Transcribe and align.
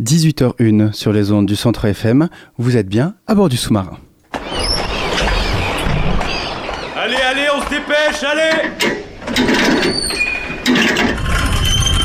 18h01 0.00 0.94
sur 0.94 1.12
les 1.12 1.32
ondes 1.32 1.44
du 1.44 1.54
centre 1.54 1.84
FM, 1.84 2.30
vous 2.56 2.78
êtes 2.78 2.88
bien 2.88 3.14
à 3.26 3.34
bord 3.34 3.50
du 3.50 3.58
sous-marin. 3.58 3.98
Allez, 6.96 7.16
allez, 7.16 7.46
on 7.54 7.60
se 7.60 7.68
dépêche, 7.68 8.22
allez 8.22 8.70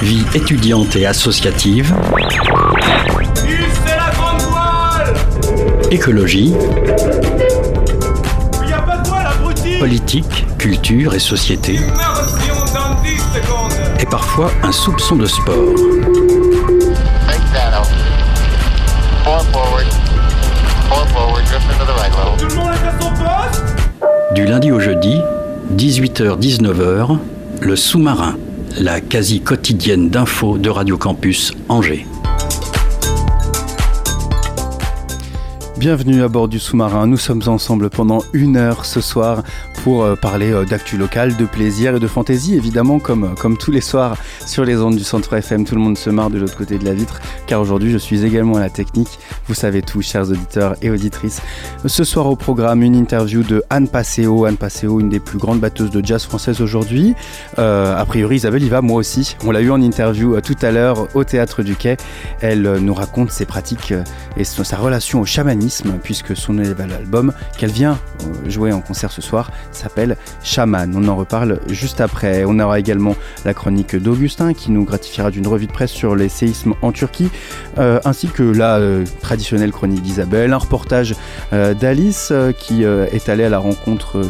Vie 0.02 0.26
étudiante 0.36 0.98
et 0.98 1.06
associative. 1.06 1.96
c'est 3.86 3.96
la 3.96 4.12
grande 4.14 4.42
voile 4.42 5.14
Écologie. 5.90 6.54
Il 8.66 8.74
a 8.74 8.82
pas 8.82 8.98
de 8.98 9.08
voile, 9.08 9.28
abruti 9.28 9.80
Politique, 9.80 10.46
culture 10.58 11.14
et 11.14 11.20
société. 11.20 11.80
Merde, 11.80 12.28
si 12.44 12.52
on 12.52 12.66
donne 12.66 13.02
10 13.02 13.18
secondes 13.18 13.72
Et 14.02 14.06
parfois 14.06 14.52
un 14.64 14.74
soupçon 14.74 15.16
de 15.16 15.26
sport. 15.26 15.74
Du 24.38 24.46
lundi 24.46 24.72
au 24.72 24.80
jeudi, 24.80 25.20
18h-19h, 25.78 27.18
le 27.60 27.76
sous-marin, 27.76 28.38
la 28.80 29.02
quasi 29.02 29.42
quotidienne 29.42 30.12
d'infos 30.12 30.60
de 30.60 30.70
Radio 30.70 30.96
Campus 30.96 31.54
Angers. 31.70 32.06
Bienvenue 35.80 36.22
à 36.22 36.28
bord 36.28 36.50
du 36.50 36.60
sous-marin. 36.60 37.08
Nous 37.08 37.18
sommes 37.18 37.42
ensemble 37.48 37.90
pendant 37.90 38.20
une 38.32 38.58
heure 38.58 38.86
ce 38.86 39.02
soir 39.02 39.42
pour 39.88 40.04
euh, 40.04 40.18
parler 40.18 40.52
euh, 40.52 40.66
d'actu 40.66 40.98
local, 40.98 41.38
de 41.38 41.46
plaisir 41.46 41.96
et 41.96 42.00
de 42.02 42.08
fantaisie, 42.08 42.56
évidemment, 42.56 43.00
comme, 43.00 43.24
euh, 43.24 43.36
comme 43.40 43.58
tous 43.58 43.72
les 43.72 43.80
soirs 43.80 44.18
sur 44.46 44.66
les 44.66 44.82
ondes 44.82 44.98
du 44.98 45.04
centre 45.06 45.32
FM. 45.32 45.64
Tout 45.64 45.76
le 45.76 45.82
monde 45.82 45.98
se 45.98 46.10
marre 46.10 46.30
de 46.30 46.38
l'autre 46.38 46.58
côté 46.58 46.78
de 46.78 46.84
la 46.84 46.94
vitre, 46.94 47.22
car 47.46 47.62
aujourd'hui 47.62 47.90
je 47.90 47.98
suis 47.98 48.26
également 48.26 48.58
à 48.58 48.60
la 48.60 48.70
technique. 48.70 49.18
Vous 49.48 49.54
savez 49.54 49.82
tout, 49.82 50.02
chers 50.02 50.30
auditeurs 50.30 50.76
et 50.82 50.90
auditrices. 50.90 51.42
Ce 51.86 52.04
soir 52.04 52.26
au 52.28 52.36
programme, 52.36 52.84
une 52.84 52.96
interview 52.96 53.44
de 53.44 53.64
Anne 53.70 53.88
Passeo. 53.88 54.44
Anne 54.44 54.58
Passeo, 54.58 55.00
une 55.00 55.08
des 55.08 55.22
plus 55.22 55.38
grandes 55.38 55.62
batteuses 55.62 55.92
de 55.92 56.06
jazz 56.06 56.26
françaises 56.26 56.60
aujourd'hui. 56.60 57.16
a 57.56 58.04
priori, 58.06 58.36
Isabelle 58.36 58.64
y 58.64 58.70
va, 58.70 58.82
moi 58.82 58.98
aussi. 58.98 59.38
On 59.46 59.52
l'a 59.52 59.62
eu 59.62 59.72
en 59.72 59.82
interview 59.82 60.38
tout 60.42 60.58
à 60.64 60.72
l'heure 60.72 61.08
au 61.16 61.24
Théâtre 61.24 61.64
du 61.64 61.78
Quai. 61.78 61.96
Elle 62.42 62.80
nous 62.82 62.94
raconte 62.94 63.32
ses 63.32 63.46
pratiques 63.46 63.94
et 64.36 64.44
sa 64.44 64.76
relation 64.76 65.22
au 65.22 65.26
chamanisme 65.26 65.94
puisque 66.04 66.36
son 66.36 66.58
album 66.60 67.32
qu'elle 67.58 67.72
vient 67.72 67.98
jouer 68.48 68.74
en 68.74 68.82
concert 68.82 69.14
ce 69.14 69.22
soir 69.22 69.50
s'appelle 69.78 70.18
Shaman. 70.44 70.94
On 70.96 71.08
en 71.08 71.16
reparle 71.16 71.60
juste 71.70 72.02
après. 72.02 72.44
On 72.46 72.60
aura 72.60 72.80
également 72.80 73.16
la 73.46 73.54
chronique 73.54 73.96
d'Augustin 73.96 74.54
qui 74.54 74.72
nous 74.72 74.84
gratifiera 74.84 75.32
d'une 75.32 75.48
revue 75.48 75.68
de 75.68 75.72
presse 75.72 75.92
sur 75.92 76.16
les 76.16 76.30
séismes 76.30 76.74
en 76.82 76.92
Turquie, 76.92 77.30
euh, 77.78 78.00
ainsi 78.06 78.28
que 78.28 78.44
la 78.44 78.78
euh, 78.78 79.06
traditionnelle 79.22 79.72
chronique 79.72 80.02
d'Isabelle, 80.02 80.54
un 80.54 80.58
reportage 80.58 81.16
d'Alice 81.52 82.34
qui 82.58 82.84
est 82.84 83.30
allée 83.30 83.44
à 83.44 83.50
la 83.50 83.60
rencontre 83.60 84.22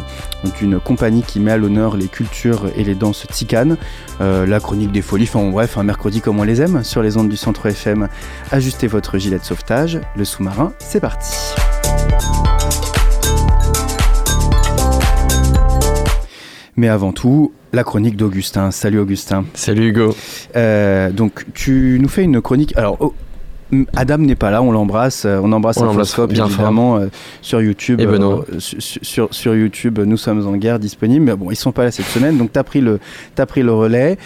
d'une 0.58 0.78
compagnie 0.78 1.22
qui 1.22 1.40
met 1.40 1.52
à 1.52 1.56
l'honneur 1.56 1.96
les 1.96 2.06
cultures 2.06 2.66
et 2.76 2.84
les 2.84 2.94
danses 2.94 3.26
tziganes, 3.26 3.76
la 4.20 4.60
chronique 4.60 4.92
des 4.92 5.02
folies, 5.02 5.28
enfin 5.32 5.48
bref, 5.50 5.78
un 5.78 5.82
mercredi 5.82 6.20
comme 6.20 6.38
on 6.40 6.44
les 6.44 6.60
aime 6.60 6.84
sur 6.84 7.02
les 7.02 7.16
ondes 7.16 7.28
du 7.28 7.36
centre 7.36 7.66
FM. 7.66 8.08
Ajustez 8.50 8.86
votre 8.86 9.18
gilet 9.18 9.38
de 9.38 9.44
sauvetage, 9.44 10.00
le 10.16 10.24
sous-marin, 10.24 10.72
c'est 10.78 11.00
parti. 11.00 11.34
Mais 16.78 16.86
avant 16.86 17.10
tout, 17.10 17.50
la 17.72 17.82
chronique 17.82 18.16
d'Augustin. 18.16 18.70
Salut 18.70 19.00
Augustin. 19.00 19.44
Salut 19.54 19.88
Hugo. 19.88 20.14
Euh, 20.54 21.10
donc 21.10 21.44
tu 21.52 21.98
nous 22.00 22.08
fais 22.08 22.22
une 22.22 22.40
chronique. 22.40 22.72
Alors 22.76 22.96
oh, 23.00 23.14
Adam 23.96 24.18
n'est 24.18 24.36
pas 24.36 24.52
là, 24.52 24.62
on 24.62 24.70
l'embrasse, 24.70 25.24
euh, 25.24 25.40
on 25.42 25.50
embrasse 25.50 25.78
on 25.78 26.26
bien 26.26 26.46
évidemment 26.46 26.98
euh, 26.98 27.08
sur 27.42 27.60
YouTube. 27.60 28.00
Et 28.00 28.06
Benoît. 28.06 28.44
sur, 28.60 29.26
sur, 29.34 29.56
YouTube, 29.56 29.98
nous 29.98 30.16
sommes 30.16 30.46
en 30.46 30.56
guerre 30.56 30.78
disponible. 30.78 31.24
Mais 31.24 31.34
bon, 31.34 31.50
ils 31.50 31.56
sont 31.56 31.72
pas 31.72 31.82
là 31.82 31.90
cette 31.90 32.06
semaine, 32.06 32.38
donc 32.38 32.52
tu 32.52 32.58
as 32.60 32.64
pris 32.64 32.80
le 32.80 33.00
as 33.36 33.46
pris 33.46 33.64
le 33.64 33.72
relais. 33.72 34.16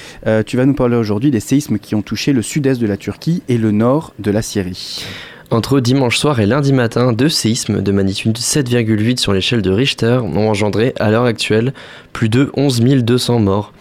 tu 0.45 0.59
vas 0.59 0.67
nous 0.67 0.75
parler 0.75 0.97
aujourd'hui 0.97 1.31
des 1.31 1.41
séismes 1.41 1.79
qui 1.79 1.95
ont 1.95 2.03
touché 2.03 2.35
le 2.35 2.43
sud-est 2.43 2.79
de 2.83 2.87
la 2.87 2.99
Turquie 2.99 3.43
et 3.49 3.57
le 3.57 3.71
nord 3.71 4.13
de 4.19 4.31
la 4.31 4.43
Syrie. 4.43 5.07
Entre 5.53 5.81
dimanche 5.81 6.17
soir 6.17 6.41
et 6.41 6.47
lundi 6.47 6.73
matin, 6.73 7.13
deux 7.13 7.29
séismes 7.29 7.83
de 7.83 7.93
magnitude 7.93 8.39
7,8 8.39 9.19
sur 9.19 9.35
l'échelle 9.35 9.61
de 9.61 9.71
Richter 9.71 10.19
ont 10.23 10.49
engendré, 10.49 10.95
à 10.99 11.11
l'heure 11.11 11.27
actuelle, 11.27 11.75
plus 12.15 12.31
de 12.31 12.51
11 12.57 12.81
200 12.81 13.39
morts. 13.39 13.75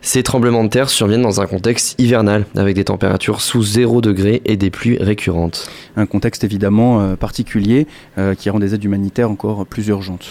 Ces 0.00 0.22
tremblements 0.22 0.64
de 0.64 0.70
terre 0.70 0.88
surviennent 0.88 1.20
dans 1.20 1.42
un 1.42 1.46
contexte 1.46 1.94
hivernal, 2.00 2.46
avec 2.56 2.74
des 2.74 2.84
températures 2.84 3.42
sous 3.42 3.62
0 3.62 4.00
degré 4.00 4.40
et 4.46 4.56
des 4.56 4.70
pluies 4.70 4.96
récurrentes. 4.96 5.70
Un 5.94 6.06
contexte 6.06 6.42
évidemment 6.42 7.02
euh, 7.02 7.16
particulier 7.16 7.86
euh, 8.16 8.34
qui 8.34 8.48
rend 8.48 8.58
des 8.58 8.74
aides 8.74 8.84
humanitaires 8.84 9.30
encore 9.30 9.66
plus 9.66 9.88
urgentes. 9.88 10.24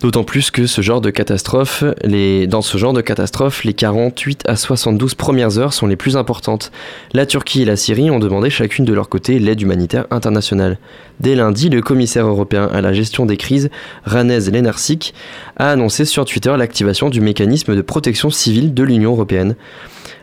D'autant 0.00 0.24
plus 0.24 0.50
que 0.50 0.66
ce 0.66 0.80
genre 0.80 1.02
de 1.02 1.10
catastrophe, 1.10 1.84
les... 2.02 2.46
dans 2.46 2.62
ce 2.62 2.78
genre 2.78 2.94
de 2.94 3.02
catastrophe, 3.02 3.64
les 3.64 3.74
48 3.74 4.44
à 4.46 4.56
72 4.56 5.14
premières 5.14 5.58
heures 5.58 5.74
sont 5.74 5.86
les 5.86 5.96
plus 5.96 6.16
importantes. 6.16 6.72
La 7.12 7.26
Turquie 7.26 7.62
et 7.62 7.64
la 7.66 7.76
Syrie 7.76 8.10
ont 8.10 8.18
demandé 8.18 8.48
chacune 8.48 8.86
de 8.86 8.94
leur 8.94 9.10
côté 9.10 9.38
l'aide 9.38 9.60
humanitaire 9.60 10.06
internationale. 10.10 10.78
Dès 11.20 11.34
lundi, 11.34 11.68
le 11.68 11.82
commissaire 11.82 12.26
européen 12.26 12.70
à 12.72 12.80
la 12.80 12.94
gestion 12.94 13.26
des 13.26 13.36
crises, 13.36 13.68
Ranez 14.04 14.50
Lenarcic, 14.50 15.12
a 15.56 15.70
annoncé 15.70 16.06
sur 16.06 16.24
Twitter 16.24 16.54
l'activation 16.56 17.10
du 17.10 17.20
mécanisme 17.20 17.76
de 17.76 17.82
protection 17.82 18.30
civile 18.30 18.72
de 18.72 18.82
l'Union 18.82 19.12
européenne. 19.12 19.54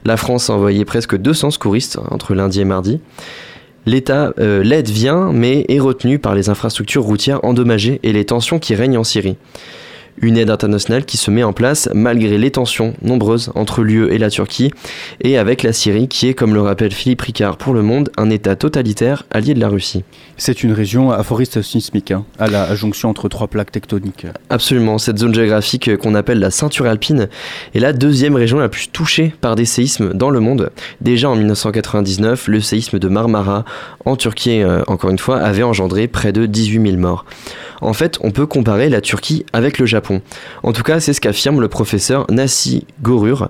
La 0.05 0.17
France 0.17 0.49
a 0.49 0.53
envoyé 0.53 0.85
presque 0.85 1.15
200 1.15 1.51
secouristes 1.51 1.99
entre 2.09 2.33
lundi 2.33 2.61
et 2.61 2.65
mardi. 2.65 2.99
L'État, 3.87 4.33
euh, 4.37 4.63
l'aide 4.63 4.89
vient, 4.89 5.31
mais 5.31 5.65
est 5.69 5.79
retenue 5.79 6.19
par 6.19 6.35
les 6.35 6.49
infrastructures 6.49 7.03
routières 7.03 7.39
endommagées 7.45 8.01
et 8.03 8.11
les 8.11 8.25
tensions 8.25 8.59
qui 8.59 8.75
règnent 8.75 8.97
en 8.97 9.05
Syrie. 9.05 9.37
Une 10.19 10.37
aide 10.37 10.49
internationale 10.49 11.05
qui 11.05 11.17
se 11.17 11.29
met 11.29 11.43
en 11.43 11.53
place 11.53 11.89
malgré 11.93 12.39
les 12.39 12.49
tensions 12.49 12.95
nombreuses 13.03 13.51
entre 13.53 13.83
l'UE 13.83 14.11
et 14.11 14.17
la 14.17 14.31
Turquie 14.31 14.71
et 15.21 15.37
avec 15.37 15.61
la 15.61 15.73
Syrie 15.73 16.07
qui 16.07 16.27
est, 16.27 16.33
comme 16.33 16.55
le 16.55 16.61
rappelle 16.61 16.91
Philippe 16.91 17.21
Ricard 17.21 17.57
pour 17.57 17.73
Le 17.75 17.83
Monde, 17.83 18.09
un 18.17 18.31
État 18.31 18.55
totalitaire 18.55 19.25
allié 19.29 19.53
de 19.53 19.59
la 19.59 19.69
Russie. 19.69 20.03
C'est 20.35 20.63
une 20.63 20.71
région 20.71 21.11
à 21.11 21.21
foriste 21.21 21.61
sismique, 21.61 22.11
hein, 22.11 22.25
à 22.39 22.47
la 22.47 22.73
jonction 22.73 23.09
entre 23.09 23.29
trois 23.29 23.47
plaques 23.47 23.71
tectoniques. 23.71 24.25
Absolument, 24.49 24.97
cette 24.97 25.19
zone 25.19 25.35
géographique 25.35 25.97
qu'on 25.97 26.15
appelle 26.15 26.39
la 26.39 26.49
ceinture 26.49 26.87
alpine 26.87 27.27
est 27.75 27.79
la 27.79 27.93
deuxième 27.93 28.35
région 28.35 28.57
la 28.57 28.69
plus 28.69 28.89
touchée 28.89 29.35
par 29.39 29.55
des 29.55 29.65
séismes 29.65 30.13
dans 30.13 30.31
le 30.31 30.39
monde. 30.39 30.71
Déjà 31.01 31.29
en 31.29 31.35
1999, 31.35 32.47
le 32.47 32.59
séisme 32.61 32.97
de 32.97 33.07
Marmara 33.07 33.65
en 34.05 34.15
Turquie, 34.15 34.61
euh, 34.61 34.81
encore 34.87 35.11
une 35.11 35.19
fois, 35.19 35.37
avait 35.37 35.63
engendré 35.63 36.07
près 36.07 36.31
de 36.31 36.47
18 36.47 36.81
000 36.81 36.97
morts. 36.97 37.25
En 37.81 37.93
fait, 37.93 38.17
on 38.21 38.31
peut 38.31 38.47
comparer 38.47 38.89
la 38.89 39.01
Turquie 39.01 39.45
avec 39.53 39.77
le 39.77 39.85
Japon. 39.85 40.06
En 40.63 40.71
tout 40.71 40.83
cas, 40.83 40.99
c'est 40.99 41.13
ce 41.13 41.21
qu'affirme 41.21 41.61
le 41.61 41.67
professeur 41.67 42.25
Nassi 42.29 42.85
Gorur, 43.01 43.49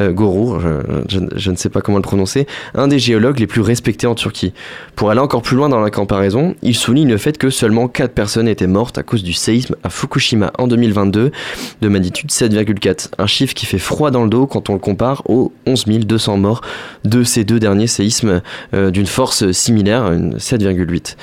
euh, 0.00 0.12
je, 1.08 1.50
ne 1.50 1.56
sais 1.56 1.68
pas 1.68 1.80
comment 1.80 1.98
le 1.98 2.02
prononcer, 2.02 2.46
un 2.74 2.88
des 2.88 2.98
géologues 2.98 3.38
les 3.38 3.46
plus 3.46 3.60
respectés 3.60 4.06
en 4.06 4.14
Turquie. 4.14 4.52
Pour 4.96 5.10
aller 5.10 5.20
encore 5.20 5.42
plus 5.42 5.56
loin 5.56 5.68
dans 5.68 5.80
la 5.80 5.90
comparaison, 5.90 6.54
il 6.62 6.74
souligne 6.74 7.08
le 7.08 7.18
fait 7.18 7.38
que 7.38 7.50
seulement 7.50 7.88
4 7.88 8.12
personnes 8.12 8.48
étaient 8.48 8.66
mortes 8.66 8.98
à 8.98 9.02
cause 9.02 9.22
du 9.22 9.32
séisme 9.32 9.76
à 9.82 9.90
Fukushima 9.90 10.52
en 10.58 10.66
2022 10.66 11.30
de 11.80 11.88
magnitude 11.88 12.30
7,4. 12.30 13.08
Un 13.18 13.26
chiffre 13.26 13.54
qui 13.54 13.66
fait 13.66 13.78
froid 13.78 14.10
dans 14.10 14.24
le 14.24 14.30
dos 14.30 14.46
quand 14.46 14.70
on 14.70 14.74
le 14.74 14.78
compare 14.78 15.22
aux 15.28 15.52
11 15.66 15.84
200 15.86 16.36
morts 16.36 16.60
de 17.04 17.22
ces 17.24 17.44
deux 17.44 17.58
derniers 17.58 17.86
séismes 17.86 18.42
euh, 18.74 18.90
d'une 18.90 19.06
force 19.06 19.50
similaire, 19.52 20.12
7,8. 20.12 21.16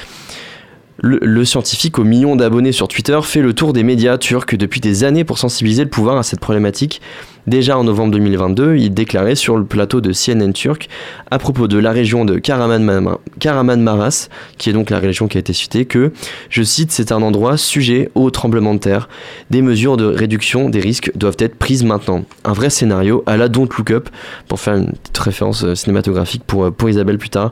Le, 1.08 1.46
scientifique 1.46 2.00
aux 2.00 2.04
millions 2.04 2.36
d'abonnés 2.36 2.72
sur 2.72 2.88
Twitter 2.88 3.20
fait 3.22 3.44
le 3.44 3.54
tour 3.54 3.74
des 3.74 3.84
médias 3.84 4.18
turcs 4.18 4.56
depuis 4.56 4.82
des 4.82 5.04
années 5.04 5.24
pour 5.24 5.38
sensibiliser 5.38 5.84
le 5.84 5.90
pouvoir 5.92 6.18
à 6.18 6.24
cette 6.24 6.40
problématique. 6.40 7.00
Déjà 7.46 7.78
en 7.78 7.84
novembre 7.84 8.14
2022, 8.14 8.78
il 8.78 8.92
déclarait 8.92 9.36
sur 9.36 9.56
le 9.56 9.66
plateau 9.66 10.02
de 10.02 10.12
CNN 10.12 10.52
turc 10.52 10.90
à 11.30 11.38
propos 11.38 11.68
de 11.68 11.78
la 11.78 11.92
région 11.92 12.26
de 12.26 12.40
Karaman-Maras, 12.40 14.30
qui 14.58 14.72
est 14.72 14.74
donc 14.74 14.90
la 14.90 14.98
région 14.98 15.28
qui 15.28 15.38
a 15.38 15.42
été 15.42 15.54
citée, 15.54 15.86
que, 15.86 16.12
je 16.50 16.64
cite, 16.64 16.92
c'est 16.92 17.12
un 17.12 17.22
endroit 17.22 17.56
sujet 17.56 18.10
au 18.16 18.32
tremblement 18.32 18.74
de 18.74 18.80
terre. 18.80 19.08
Des 19.52 19.62
mesures 19.62 19.98
de 19.98 20.06
réduction 20.06 20.70
des 20.70 20.80
risques 20.80 21.12
doivent 21.14 21.38
être 21.38 21.56
prises 21.56 21.84
maintenant. 21.84 22.26
Un 22.46 22.54
vrai 22.54 22.72
scénario 22.72 23.22
à 23.28 23.38
la 23.38 23.48
Don't 23.48 23.70
Look 23.78 23.92
Up, 23.92 24.10
pour 24.48 24.60
faire 24.60 24.74
une 24.74 24.88
petite 24.88 25.20
référence 25.20 25.66
euh, 25.66 25.76
cinématographique 25.76 26.44
pour, 26.48 26.64
euh, 26.64 26.72
pour 26.72 26.90
Isabelle 26.90 27.20
plus 27.20 27.30
tard. 27.30 27.52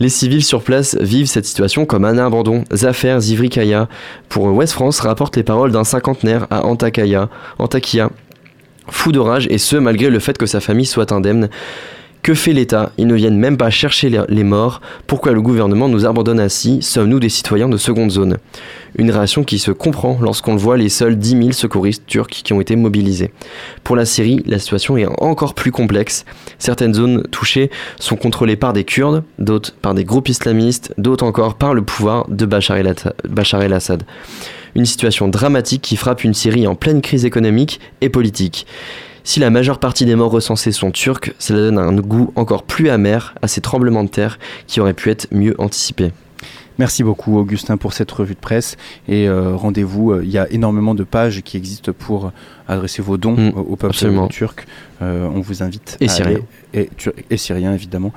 Les 0.00 0.08
civils 0.08 0.44
sur 0.44 0.62
place 0.62 0.96
vivent 1.00 1.26
cette 1.26 1.44
situation 1.44 1.86
comme 1.86 2.04
un 2.04 2.18
abandon. 2.18 2.64
Zafer 2.72 3.20
Zivrikaya 3.20 3.88
pour 4.28 4.44
West 4.46 4.72
France 4.72 5.00
rapporte 5.00 5.36
les 5.36 5.42
paroles 5.42 5.72
d'un 5.72 5.84
cinquantenaire 5.84 6.46
à 6.50 6.64
Antakya, 6.64 7.28
Antakya, 7.58 8.10
fou 8.88 9.12
d'orage 9.12 9.46
et 9.50 9.58
ce 9.58 9.76
malgré 9.76 10.10
le 10.10 10.18
fait 10.18 10.36
que 10.36 10.46
sa 10.46 10.60
famille 10.60 10.86
soit 10.86 11.12
indemne. 11.12 11.48
Que 12.24 12.32
fait 12.32 12.54
l'État? 12.54 12.90
Ils 12.96 13.06
ne 13.06 13.14
viennent 13.14 13.36
même 13.36 13.58
pas 13.58 13.68
chercher 13.68 14.10
les 14.30 14.44
morts. 14.44 14.80
Pourquoi 15.06 15.32
le 15.32 15.42
gouvernement 15.42 15.90
nous 15.90 16.06
abandonne 16.06 16.40
ainsi? 16.40 16.80
Sommes-nous 16.80 17.20
des 17.20 17.28
citoyens 17.28 17.68
de 17.68 17.76
seconde 17.76 18.10
zone? 18.10 18.38
Une 18.96 19.10
réaction 19.10 19.44
qui 19.44 19.58
se 19.58 19.70
comprend 19.70 20.16
lorsqu'on 20.22 20.56
voit 20.56 20.78
les 20.78 20.88
seuls 20.88 21.18
10 21.18 21.28
000 21.28 21.52
secouristes 21.52 22.06
turcs 22.06 22.30
qui 22.30 22.54
ont 22.54 22.62
été 22.62 22.76
mobilisés. 22.76 23.30
Pour 23.82 23.94
la 23.94 24.06
Syrie, 24.06 24.42
la 24.46 24.58
situation 24.58 24.96
est 24.96 25.04
encore 25.20 25.52
plus 25.52 25.70
complexe. 25.70 26.24
Certaines 26.58 26.94
zones 26.94 27.24
touchées 27.30 27.70
sont 28.00 28.16
contrôlées 28.16 28.56
par 28.56 28.72
des 28.72 28.84
Kurdes, 28.84 29.22
d'autres 29.38 29.74
par 29.82 29.92
des 29.92 30.04
groupes 30.04 30.30
islamistes, 30.30 30.94
d'autres 30.96 31.26
encore 31.26 31.56
par 31.56 31.74
le 31.74 31.82
pouvoir 31.82 32.26
de 32.30 32.46
Bachar 32.46 32.78
el-Assad. 32.78 34.02
Une 34.74 34.86
situation 34.86 35.28
dramatique 35.28 35.82
qui 35.82 35.96
frappe 35.96 36.24
une 36.24 36.32
Syrie 36.32 36.66
en 36.66 36.74
pleine 36.74 37.02
crise 37.02 37.26
économique 37.26 37.80
et 38.00 38.08
politique. 38.08 38.66
Si 39.26 39.40
la 39.40 39.48
majeure 39.48 39.78
partie 39.78 40.04
des 40.04 40.16
morts 40.16 40.30
recensés 40.30 40.70
sont 40.70 40.90
turcs, 40.90 41.32
cela 41.38 41.60
donne 41.60 41.78
un 41.78 41.94
goût 41.94 42.30
encore 42.36 42.62
plus 42.62 42.90
amer 42.90 43.34
à 43.40 43.48
ces 43.48 43.62
tremblements 43.62 44.04
de 44.04 44.10
terre 44.10 44.38
qui 44.66 44.80
auraient 44.80 44.92
pu 44.92 45.10
être 45.10 45.26
mieux 45.32 45.54
anticipés. 45.58 46.12
Merci 46.78 47.02
beaucoup 47.04 47.38
Augustin 47.38 47.78
pour 47.78 47.94
cette 47.94 48.10
revue 48.12 48.34
de 48.34 48.40
presse 48.40 48.76
et 49.08 49.26
euh, 49.26 49.56
rendez-vous, 49.56 50.12
euh, 50.12 50.24
il 50.24 50.30
y 50.30 50.38
a 50.38 50.50
énormément 50.50 50.94
de 50.94 51.04
pages 51.04 51.40
qui 51.42 51.56
existent 51.56 51.92
pour 51.96 52.32
adresser 52.68 53.00
vos 53.00 53.16
dons 53.16 53.36
mm, 53.36 53.52
au 53.56 53.76
peuple 53.76 54.28
turc. 54.28 54.66
Euh, 55.00 55.26
on 55.32 55.40
vous 55.40 55.62
invite 55.62 55.96
et 56.00 56.08
syrien. 56.08 56.40
et, 56.74 56.90
et 57.30 57.36
syrien 57.38 57.72
évidemment. 57.72 58.12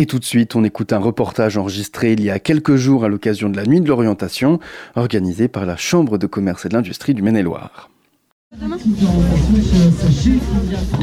Et 0.00 0.06
tout 0.06 0.18
de 0.18 0.24
suite, 0.24 0.56
on 0.56 0.64
écoute 0.64 0.94
un 0.94 0.98
reportage 0.98 1.58
enregistré 1.58 2.14
il 2.14 2.24
y 2.24 2.30
a 2.30 2.38
quelques 2.38 2.76
jours 2.76 3.04
à 3.04 3.08
l'occasion 3.08 3.50
de 3.50 3.56
la 3.58 3.66
Nuit 3.66 3.82
de 3.82 3.86
l'Orientation, 3.86 4.58
organisée 4.96 5.46
par 5.46 5.66
la 5.66 5.76
Chambre 5.76 6.16
de 6.16 6.26
commerce 6.26 6.64
et 6.64 6.70
de 6.70 6.74
l'industrie 6.74 7.12
du 7.12 7.20
Maine-et-Loire. 7.20 7.90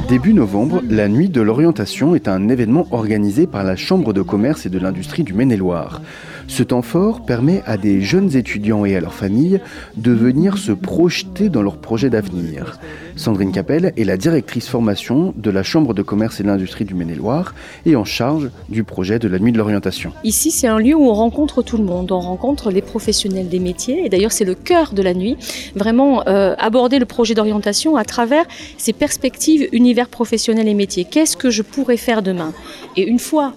Début 0.10 0.34
novembre, 0.34 0.82
la 0.90 1.08
Nuit 1.10 1.30
de 1.30 1.42
l'Orientation 1.42 2.16
est 2.16 2.28
un 2.28 2.50
événement 2.50 2.88
organisé 2.90 3.46
par 3.46 3.64
la 3.64 3.76
Chambre 3.76 4.14
de 4.14 4.24
commerce 4.24 4.66
et 4.66 4.70
de 4.72 4.80
l'industrie 4.80 5.24
du 5.24 5.34
Maine-et-Loire. 5.34 6.02
Ce 6.48 6.64
temps 6.64 6.82
fort 6.82 7.26
permet 7.26 7.62
à 7.66 7.78
des 7.78 8.02
jeunes 8.02 8.36
étudiants 8.36 8.86
et 8.86 8.96
à 8.96 9.02
leurs 9.02 9.14
familles 9.14 9.60
de 9.96 10.12
venir 10.12 10.58
se 10.58 10.72
projeter 10.72 11.50
dans 11.50 11.62
leurs 11.62 11.78
projets 11.78 12.10
d'avenir. 12.10 12.80
Sandrine 13.18 13.52
Capel 13.52 13.94
est 13.98 14.04
la 14.06 14.16
directrice 14.16 14.68
formation 14.68 15.34
de 15.36 15.52
la 15.52 15.64
Chambre 15.64 15.94
de 15.94 16.02
commerce 16.02 16.40
et 16.40 16.44
de 16.44 16.48
l'industrie 16.48 16.86
du 16.86 16.94
Maine-et-Loire 16.94 17.54
et 17.86 17.96
en 17.96 18.06
charge 18.06 18.50
du 18.70 18.84
projet 18.84 19.20
de 19.20 19.28
la 19.28 19.40
nuit 19.40 19.52
de 19.52 19.58
l'orientation. 19.58 20.14
Ici, 20.24 20.52
c'est 20.52 20.68
un 20.68 20.80
lieu 20.80 20.96
où 20.96 21.10
on 21.10 21.14
rencontre 21.14 21.64
tout 21.64 21.78
le 21.78 21.84
monde, 21.84 22.12
on 22.12 22.20
rencontre 22.20 22.72
les 22.72 22.82
professionnels 22.82 23.50
des 23.50 23.60
métiers 23.60 24.06
et 24.06 24.10
d'ailleurs 24.10 24.32
c'est 24.32 24.46
le 24.46 24.56
cœur 24.56 24.94
de 24.94 25.02
la 25.02 25.14
nuit, 25.14 25.36
vraiment 25.76 26.28
euh, 26.28 26.56
aborder 26.58 26.98
le 26.98 27.06
projet 27.06 27.34
d'orientation 27.34 27.98
à 27.98 28.06
travers 28.06 28.46
ces 28.78 28.94
perspectives 28.94 29.68
univers 29.74 30.08
professionnels 30.08 30.68
et 30.68 30.74
métiers. 30.74 31.06
Qu'est-ce 31.06 31.36
que 31.36 31.50
je 31.50 31.62
pourrais 31.62 31.98
faire 31.98 32.22
demain? 32.22 32.54
Et 32.96 33.06
une 33.08 33.20
fois 33.20 33.54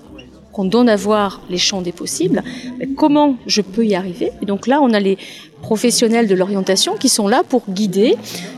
qu'on 0.61 0.67
donne 0.67 0.91
à 0.91 0.97
voir 0.97 1.41
les 1.49 1.57
champs 1.57 1.81
des 1.81 1.91
possibles, 1.91 2.43
comment 2.95 3.37
je 3.47 3.63
peux 3.63 3.87
y 3.87 3.95
arriver? 3.95 4.31
Et 4.43 4.45
donc 4.45 4.67
là, 4.67 4.81
on 4.83 4.93
a 4.93 5.01
les 5.01 5.17
professionnels 5.63 6.29
de 6.29 6.35
l'orientation 6.35 6.97
qui 6.97 7.09
sont 7.09 7.29
là 7.29 7.43
pour 7.49 7.63
guider, 7.71 8.15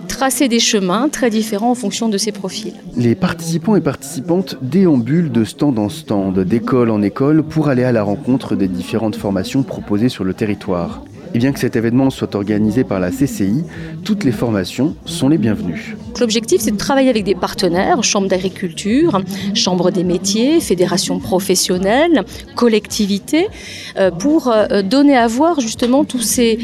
tracer 0.08 0.48
des 0.48 0.58
chemins 0.58 1.08
très 1.08 1.30
différents 1.30 1.70
en 1.70 1.76
fonction 1.76 2.08
de 2.08 2.18
ces 2.18 2.32
profils. 2.32 2.74
Les 2.96 3.14
participants 3.14 3.76
et 3.76 3.80
participantes 3.80 4.56
déambulent 4.62 5.30
de 5.30 5.44
stand 5.44 5.78
en 5.78 5.88
stand, 5.88 6.40
d'école 6.40 6.90
en 6.90 7.02
école, 7.02 7.44
pour 7.44 7.68
aller 7.68 7.84
à 7.84 7.92
la 7.92 8.02
rencontre 8.02 8.56
des 8.56 8.66
différentes 8.66 9.14
formations 9.14 9.62
proposées 9.62 10.08
sur 10.08 10.24
le 10.24 10.34
territoire. 10.34 11.04
Et 11.34 11.38
bien 11.38 11.52
que 11.52 11.60
cet 11.60 11.76
événement 11.76 12.10
soit 12.10 12.34
organisé 12.34 12.84
par 12.84 13.00
la 13.00 13.10
CCI, 13.10 13.64
toutes 14.04 14.24
les 14.24 14.32
formations 14.32 14.94
sont 15.06 15.28
les 15.28 15.38
bienvenues. 15.38 15.96
L'objectif, 16.20 16.60
c'est 16.60 16.72
de 16.72 16.76
travailler 16.76 17.08
avec 17.08 17.24
des 17.24 17.34
partenaires, 17.34 18.04
chambres 18.04 18.28
d'agriculture, 18.28 19.20
chambres 19.54 19.90
des 19.90 20.04
métiers, 20.04 20.60
fédérations 20.60 21.18
professionnelles, 21.18 22.24
collectivités, 22.54 23.48
euh, 23.96 24.10
pour 24.10 24.48
euh, 24.48 24.82
donner 24.82 25.16
à 25.16 25.26
voir 25.26 25.60
justement 25.60 26.04
tous 26.04 26.20
ces, 26.20 26.58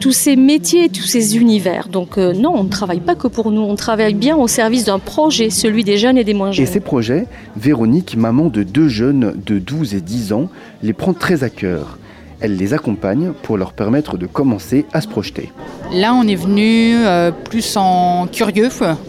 tous 0.00 0.12
ces 0.12 0.36
métiers, 0.36 0.88
tous 0.88 1.04
ces 1.04 1.36
univers. 1.36 1.88
Donc 1.88 2.16
euh, 2.16 2.32
non, 2.32 2.54
on 2.54 2.64
ne 2.64 2.70
travaille 2.70 3.00
pas 3.00 3.14
que 3.14 3.28
pour 3.28 3.50
nous, 3.50 3.60
on 3.60 3.76
travaille 3.76 4.14
bien 4.14 4.36
au 4.36 4.48
service 4.48 4.84
d'un 4.84 4.98
projet, 4.98 5.50
celui 5.50 5.84
des 5.84 5.98
jeunes 5.98 6.16
et 6.16 6.24
des 6.24 6.34
moins 6.34 6.50
jeunes. 6.50 6.64
Et 6.64 6.66
ces 6.66 6.80
projets, 6.80 7.26
Véronique, 7.56 8.16
maman 8.16 8.46
de 8.46 8.62
deux 8.62 8.88
jeunes 8.88 9.34
de 9.44 9.58
12 9.58 9.94
et 9.94 10.00
10 10.00 10.32
ans, 10.32 10.48
les 10.82 10.94
prend 10.94 11.12
très 11.12 11.44
à 11.44 11.50
cœur. 11.50 11.98
Elle 12.40 12.56
les 12.56 12.74
accompagne 12.74 13.32
pour 13.42 13.56
leur 13.56 13.72
permettre 13.72 14.16
de 14.18 14.26
commencer 14.26 14.86
à 14.92 15.00
se 15.00 15.08
projeter. 15.08 15.52
Là, 15.92 16.14
on 16.14 16.26
est 16.26 16.34
venu 16.34 16.96
euh, 16.96 17.30
plus 17.30 17.76
en 17.76 18.26
curieux 18.26 18.68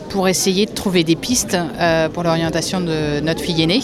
pour 0.10 0.28
essayer 0.28 0.66
de 0.66 0.72
trouver 0.72 1.04
des 1.04 1.16
pistes 1.16 1.58
euh, 1.80 2.10
pour 2.10 2.24
l'orientation 2.24 2.82
de 2.82 3.20
notre 3.22 3.42
fille 3.42 3.62
aînée. 3.62 3.82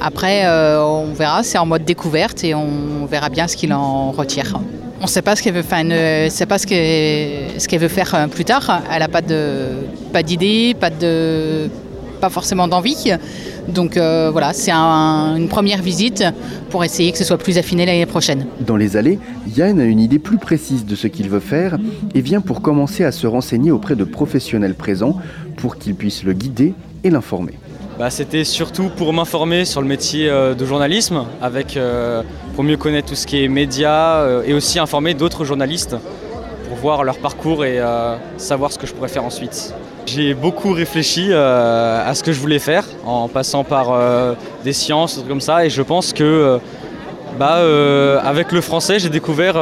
Après, 0.00 0.44
euh, 0.44 0.82
on 0.82 1.12
verra, 1.12 1.42
c'est 1.42 1.58
en 1.58 1.66
mode 1.66 1.84
découverte 1.84 2.44
et 2.44 2.54
on 2.54 3.06
verra 3.06 3.28
bien 3.28 3.48
ce 3.48 3.56
qu'il 3.56 3.72
en 3.72 4.10
retire. 4.12 4.60
On 5.00 5.04
ne 5.04 5.08
sait 5.08 5.22
pas 5.22 5.36
ce 5.36 5.42
qu'elle 5.42 5.54
veut, 5.54 5.62
faire, 5.62 5.84
ce 5.84 7.68
qu'elle 7.68 7.80
veut 7.80 7.88
faire 7.88 8.28
plus 8.30 8.44
tard. 8.44 8.82
Elle 8.90 9.00
n'a 9.00 9.08
pas 9.08 9.20
pas 10.12 10.22
d'idée, 10.22 10.74
pas 10.78 10.90
de, 10.90 11.68
pas 12.24 12.30
forcément 12.30 12.68
d'envie. 12.68 13.12
Donc 13.68 13.98
euh, 13.98 14.30
voilà, 14.32 14.54
c'est 14.54 14.72
une 14.72 15.48
première 15.48 15.82
visite 15.82 16.24
pour 16.70 16.82
essayer 16.82 17.12
que 17.12 17.18
ce 17.18 17.24
soit 17.24 17.36
plus 17.36 17.58
affiné 17.58 17.84
l'année 17.84 18.06
prochaine. 18.06 18.46
Dans 18.60 18.78
les 18.78 18.96
allées, 18.96 19.18
Yann 19.54 19.78
a 19.78 19.84
une 19.84 20.00
idée 20.00 20.18
plus 20.18 20.38
précise 20.38 20.86
de 20.86 20.96
ce 20.96 21.06
qu'il 21.06 21.28
veut 21.28 21.46
faire 21.54 21.76
et 22.14 22.22
vient 22.22 22.40
pour 22.40 22.62
commencer 22.62 23.04
à 23.04 23.12
se 23.12 23.26
renseigner 23.26 23.70
auprès 23.70 23.94
de 23.94 24.04
professionnels 24.04 24.74
présents 24.74 25.16
pour 25.56 25.76
qu'ils 25.76 25.94
puissent 25.94 26.24
le 26.24 26.32
guider 26.32 26.72
et 27.04 27.10
l'informer. 27.10 27.58
Bah, 27.98 28.08
C'était 28.08 28.44
surtout 28.44 28.88
pour 28.88 29.12
m'informer 29.12 29.66
sur 29.66 29.82
le 29.82 29.86
métier 29.86 30.30
euh, 30.30 30.54
de 30.54 30.64
journalisme, 30.64 31.26
avec, 31.42 31.76
euh, 31.76 32.22
pour 32.54 32.64
mieux 32.64 32.78
connaître 32.78 33.08
tout 33.08 33.16
ce 33.16 33.26
qui 33.26 33.44
est 33.44 33.48
médias 33.48 34.42
et 34.46 34.54
aussi 34.54 34.78
informer 34.78 35.12
d'autres 35.12 35.44
journalistes 35.44 35.94
pour 36.68 36.78
voir 36.78 37.04
leur 37.04 37.18
parcours 37.18 37.66
et 37.66 37.80
savoir 38.38 38.72
ce 38.72 38.78
que 38.78 38.86
je 38.86 38.94
pourrais 38.94 39.10
faire 39.10 39.24
ensuite. 39.24 39.74
J'ai 40.06 40.34
beaucoup 40.34 40.72
réfléchi 40.72 41.28
euh, 41.30 42.02
à 42.06 42.14
ce 42.14 42.22
que 42.22 42.32
je 42.32 42.38
voulais 42.38 42.58
faire 42.58 42.84
en 43.06 43.26
passant 43.28 43.64
par 43.64 43.90
euh, 43.90 44.34
des 44.62 44.72
sciences, 44.72 45.14
des 45.14 45.20
trucs 45.20 45.28
comme 45.28 45.40
ça, 45.40 45.64
et 45.64 45.70
je 45.70 45.82
pense 45.82 46.12
que 46.12 46.22
euh, 46.22 46.58
bah, 47.38 47.60
avec 48.22 48.52
le 48.52 48.60
français, 48.60 48.98
j'ai 48.98 49.08
découvert 49.08 49.56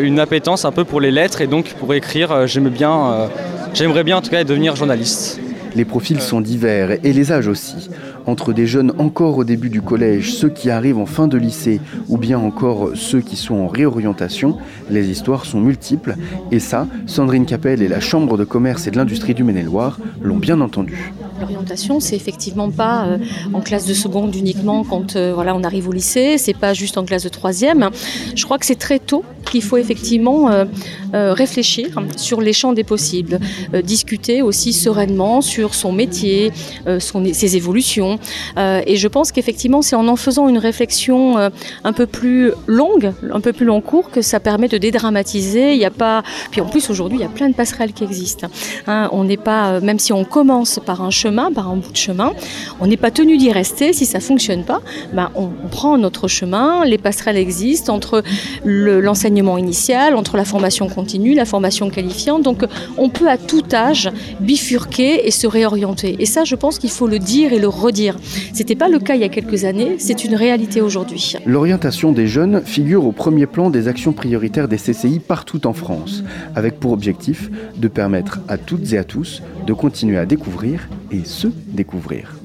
une 0.00 0.18
appétence 0.20 0.64
un 0.64 0.72
peu 0.72 0.84
pour 0.84 1.00
les 1.00 1.10
lettres 1.10 1.42
et 1.42 1.46
donc 1.46 1.74
pour 1.74 1.92
écrire, 1.92 2.46
bien, 2.70 3.28
j'aimerais 3.74 4.04
bien 4.04 4.16
en 4.16 4.22
tout 4.22 4.30
cas 4.30 4.42
devenir 4.42 4.74
journaliste. 4.74 5.38
Les 5.74 5.84
profils 5.84 6.20
sont 6.20 6.40
divers 6.40 6.92
et 7.04 7.12
les 7.12 7.30
âges 7.30 7.48
aussi 7.48 7.90
entre 8.30 8.52
des 8.52 8.66
jeunes 8.66 8.92
encore 8.98 9.38
au 9.38 9.44
début 9.44 9.70
du 9.70 9.82
collège, 9.82 10.32
ceux 10.32 10.48
qui 10.48 10.70
arrivent 10.70 10.98
en 10.98 11.06
fin 11.06 11.26
de 11.26 11.36
lycée 11.36 11.80
ou 12.08 12.16
bien 12.16 12.38
encore 12.38 12.90
ceux 12.94 13.20
qui 13.20 13.36
sont 13.36 13.56
en 13.56 13.66
réorientation, 13.66 14.56
les 14.88 15.10
histoires 15.10 15.44
sont 15.44 15.60
multiples 15.60 16.14
et 16.52 16.60
ça, 16.60 16.86
Sandrine 17.06 17.44
Capel 17.44 17.82
et 17.82 17.88
la 17.88 18.00
Chambre 18.00 18.38
de 18.38 18.44
commerce 18.44 18.86
et 18.86 18.92
de 18.92 18.96
l'industrie 18.96 19.34
du 19.34 19.42
Maine-et-Loire 19.42 19.98
l'ont 20.22 20.36
bien 20.36 20.60
entendu. 20.60 21.12
L'orientation, 21.40 22.00
c'est 22.00 22.16
effectivement 22.16 22.70
pas 22.70 23.06
euh, 23.06 23.18
en 23.54 23.60
classe 23.60 23.86
de 23.86 23.94
seconde 23.94 24.36
uniquement 24.36 24.84
quand 24.84 25.16
euh, 25.16 25.32
voilà, 25.34 25.54
on 25.56 25.64
arrive 25.64 25.88
au 25.88 25.92
lycée, 25.92 26.36
c'est 26.38 26.56
pas 26.56 26.74
juste 26.74 26.98
en 26.98 27.04
classe 27.04 27.24
de 27.24 27.30
troisième. 27.30 27.90
Je 28.36 28.44
crois 28.44 28.58
que 28.58 28.66
c'est 28.66 28.78
très 28.78 28.98
tôt 28.98 29.24
qu'il 29.50 29.62
faut 29.62 29.78
effectivement 29.78 30.50
euh, 30.50 30.64
réfléchir 31.12 31.88
sur 32.16 32.40
les 32.40 32.52
champs 32.52 32.72
des 32.72 32.84
possibles, 32.84 33.40
discuter 33.82 34.42
aussi 34.42 34.72
sereinement 34.72 35.40
sur 35.40 35.74
son 35.74 35.92
métier, 35.92 36.52
ses 37.00 37.56
évolutions. 37.56 38.19
Et 38.56 38.96
je 38.96 39.08
pense 39.08 39.32
qu'effectivement, 39.32 39.82
c'est 39.82 39.96
en 39.96 40.08
en 40.08 40.16
faisant 40.16 40.48
une 40.48 40.58
réflexion 40.58 41.36
un 41.84 41.92
peu 41.92 42.06
plus 42.06 42.52
longue, 42.66 43.12
un 43.32 43.40
peu 43.40 43.52
plus 43.52 43.66
long 43.66 43.80
cours, 43.80 44.10
que 44.10 44.22
ça 44.22 44.40
permet 44.40 44.68
de 44.68 44.78
dédramatiser. 44.78 45.72
Il 45.72 45.78
n'y 45.78 45.84
a 45.84 45.90
pas. 45.90 46.22
Puis 46.50 46.60
en 46.60 46.66
plus, 46.66 46.90
aujourd'hui, 46.90 47.18
il 47.18 47.22
y 47.22 47.24
a 47.24 47.28
plein 47.28 47.48
de 47.48 47.54
passerelles 47.54 47.92
qui 47.92 48.04
existent. 48.04 48.48
Hein. 48.86 49.08
on 49.12 49.24
n'est 49.24 49.36
pas, 49.36 49.80
même 49.80 49.98
si 49.98 50.12
on 50.12 50.24
commence 50.24 50.80
par 50.84 51.02
un 51.02 51.10
chemin 51.10 51.50
par 51.52 51.68
un 51.68 51.76
bout 51.76 51.92
de 51.92 51.96
chemin. 51.96 52.32
On 52.80 52.86
n'est 52.86 52.96
pas 52.96 53.10
tenu 53.10 53.36
d'y 53.36 53.52
rester. 53.52 53.92
Si 53.92 54.06
ça 54.06 54.20
fonctionne 54.20 54.64
pas, 54.64 54.80
ben 55.12 55.30
on, 55.34 55.50
prend 55.70 55.98
notre 55.98 56.28
chemin. 56.28 56.84
Les 56.84 56.98
passerelles 56.98 57.36
existent 57.36 57.94
entre 57.94 58.22
l'enseignement 58.64 59.56
initial, 59.56 60.14
entre 60.14 60.36
la 60.36 60.44
formation 60.44 60.88
continue, 60.88 61.34
la 61.34 61.44
formation 61.44 61.90
qualifiante. 61.90 62.42
Donc 62.42 62.64
on 62.98 63.08
peut 63.08 63.28
à 63.28 63.38
tout 63.38 63.62
âge 63.72 64.10
bifurquer 64.40 65.26
et 65.26 65.30
se 65.30 65.46
réorienter. 65.46 66.16
Et 66.18 66.26
ça, 66.26 66.44
je 66.44 66.56
pense 66.56 66.78
qu'il 66.78 66.90
faut 66.90 67.06
le 67.06 67.18
dire 67.18 67.52
et 67.52 67.58
le 67.58 67.68
redire. 67.68 68.09
C'était 68.52 68.74
pas 68.74 68.88
le 68.88 68.98
cas 68.98 69.14
il 69.14 69.20
y 69.20 69.24
a 69.24 69.28
quelques 69.28 69.64
années. 69.64 69.96
C'est 69.98 70.24
une 70.24 70.34
réalité 70.34 70.80
aujourd'hui. 70.80 71.36
L'orientation 71.46 72.12
des 72.12 72.26
jeunes 72.26 72.62
figure 72.64 73.04
au 73.04 73.12
premier 73.12 73.46
plan 73.46 73.70
des 73.70 73.88
actions 73.88 74.12
prioritaires 74.12 74.68
des 74.68 74.76
CCI 74.76 75.20
partout 75.20 75.66
en 75.66 75.72
France, 75.72 76.24
avec 76.54 76.80
pour 76.80 76.92
objectif 76.92 77.50
de 77.76 77.88
permettre 77.88 78.40
à 78.48 78.58
toutes 78.58 78.92
et 78.92 78.98
à 78.98 79.04
tous 79.04 79.42
de 79.66 79.72
continuer 79.72 80.18
à 80.18 80.26
découvrir 80.26 80.88
et 81.10 81.24
se 81.24 81.48
découvrir. 81.68 82.40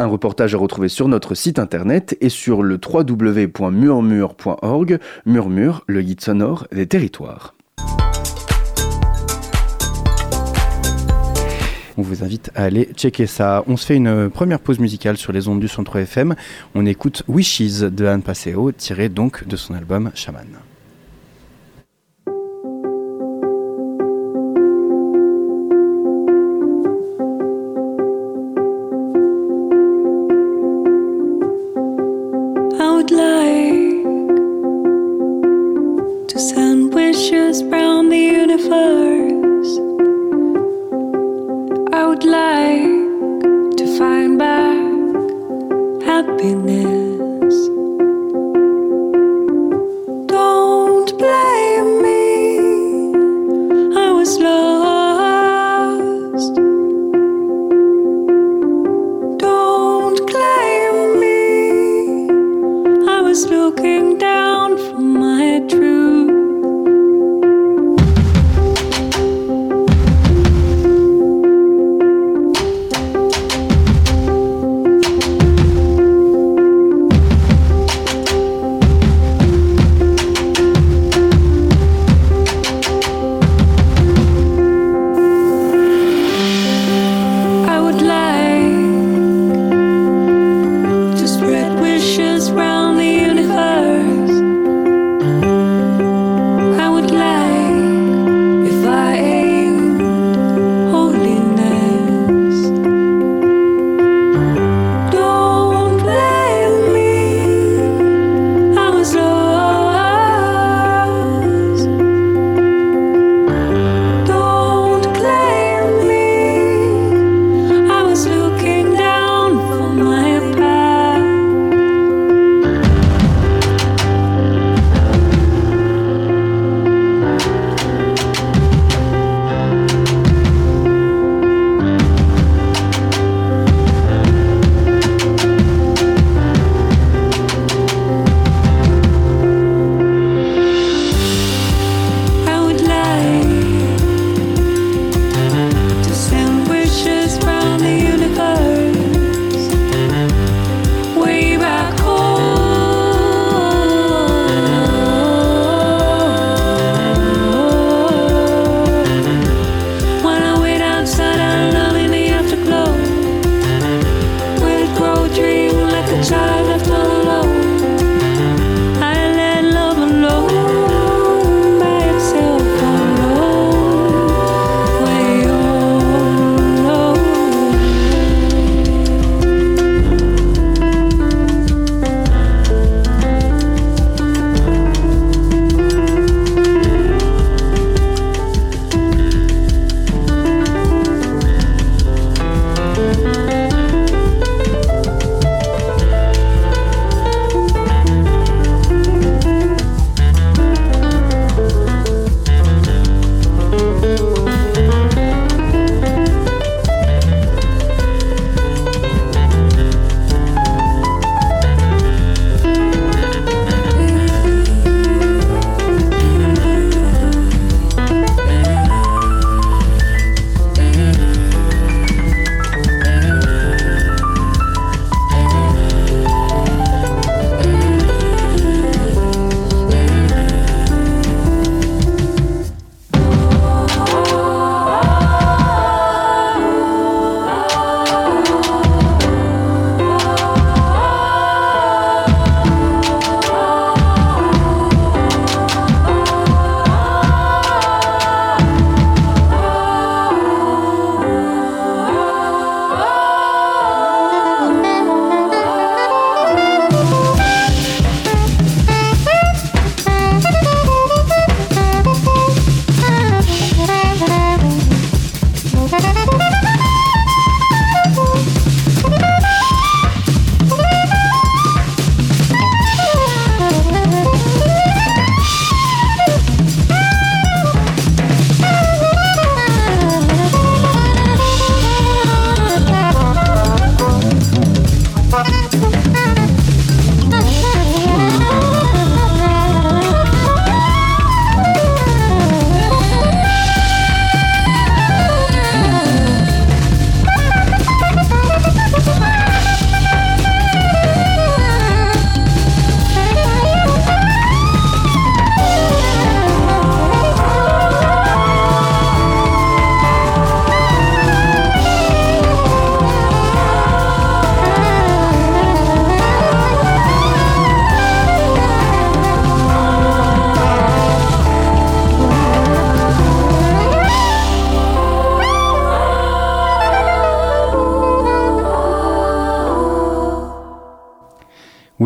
Un 0.00 0.06
reportage 0.06 0.54
à 0.54 0.58
retrouver 0.58 0.88
sur 0.88 1.08
notre 1.08 1.34
site 1.34 1.58
internet 1.58 2.16
et 2.20 2.28
sur 2.28 2.62
le 2.62 2.78
www.murmure.org, 2.78 4.98
Murmure, 5.26 5.82
le 5.88 6.02
guide 6.02 6.20
sonore 6.20 6.68
des 6.70 6.86
territoires. 6.86 7.56
On 11.98 12.02
vous 12.02 12.22
invite 12.22 12.52
à 12.54 12.62
aller 12.62 12.88
checker 12.94 13.26
ça. 13.26 13.64
On 13.66 13.76
se 13.76 13.84
fait 13.84 13.96
une 13.96 14.30
première 14.30 14.60
pause 14.60 14.78
musicale 14.78 15.16
sur 15.16 15.32
les 15.32 15.48
ondes 15.48 15.58
du 15.58 15.66
103 15.66 16.02
FM. 16.02 16.36
On 16.76 16.86
écoute 16.86 17.24
Wishes 17.26 17.82
de 17.90 18.06
Anne 18.06 18.22
Passeo, 18.22 18.70
tiré 18.70 19.08
donc 19.08 19.48
de 19.48 19.56
son 19.56 19.74
album 19.74 20.12
Shaman. 20.14 20.46
Happiness. 46.40 46.77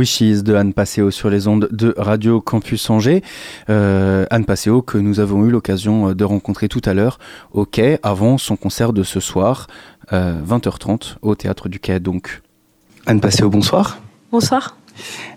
Wishes 0.02 0.42
de 0.42 0.54
Anne 0.54 0.72
Passeo 0.72 1.12
sur 1.12 1.30
les 1.30 1.46
ondes 1.46 1.68
de 1.70 1.94
Radio 1.96 2.40
Campus 2.40 2.90
Angers. 2.90 3.22
Euh, 3.70 4.26
Anne 4.30 4.44
Passeo 4.44 4.82
que 4.82 4.98
nous 4.98 5.20
avons 5.20 5.46
eu 5.46 5.50
l'occasion 5.50 6.08
euh, 6.08 6.14
de 6.14 6.24
rencontrer 6.24 6.68
tout 6.68 6.80
à 6.84 6.92
l'heure 6.92 7.20
au 7.52 7.64
quai 7.64 8.00
avant 8.02 8.36
son 8.36 8.56
concert 8.56 8.92
de 8.92 9.04
ce 9.04 9.20
soir, 9.20 9.68
euh, 10.12 10.40
20h30 10.44 11.18
au 11.22 11.36
théâtre 11.36 11.68
du 11.68 11.78
quai 11.78 12.00
donc. 12.00 12.42
Anne 13.06 13.20
Passeo, 13.20 13.48
bonsoir. 13.48 14.00
Bonsoir. 14.32 14.76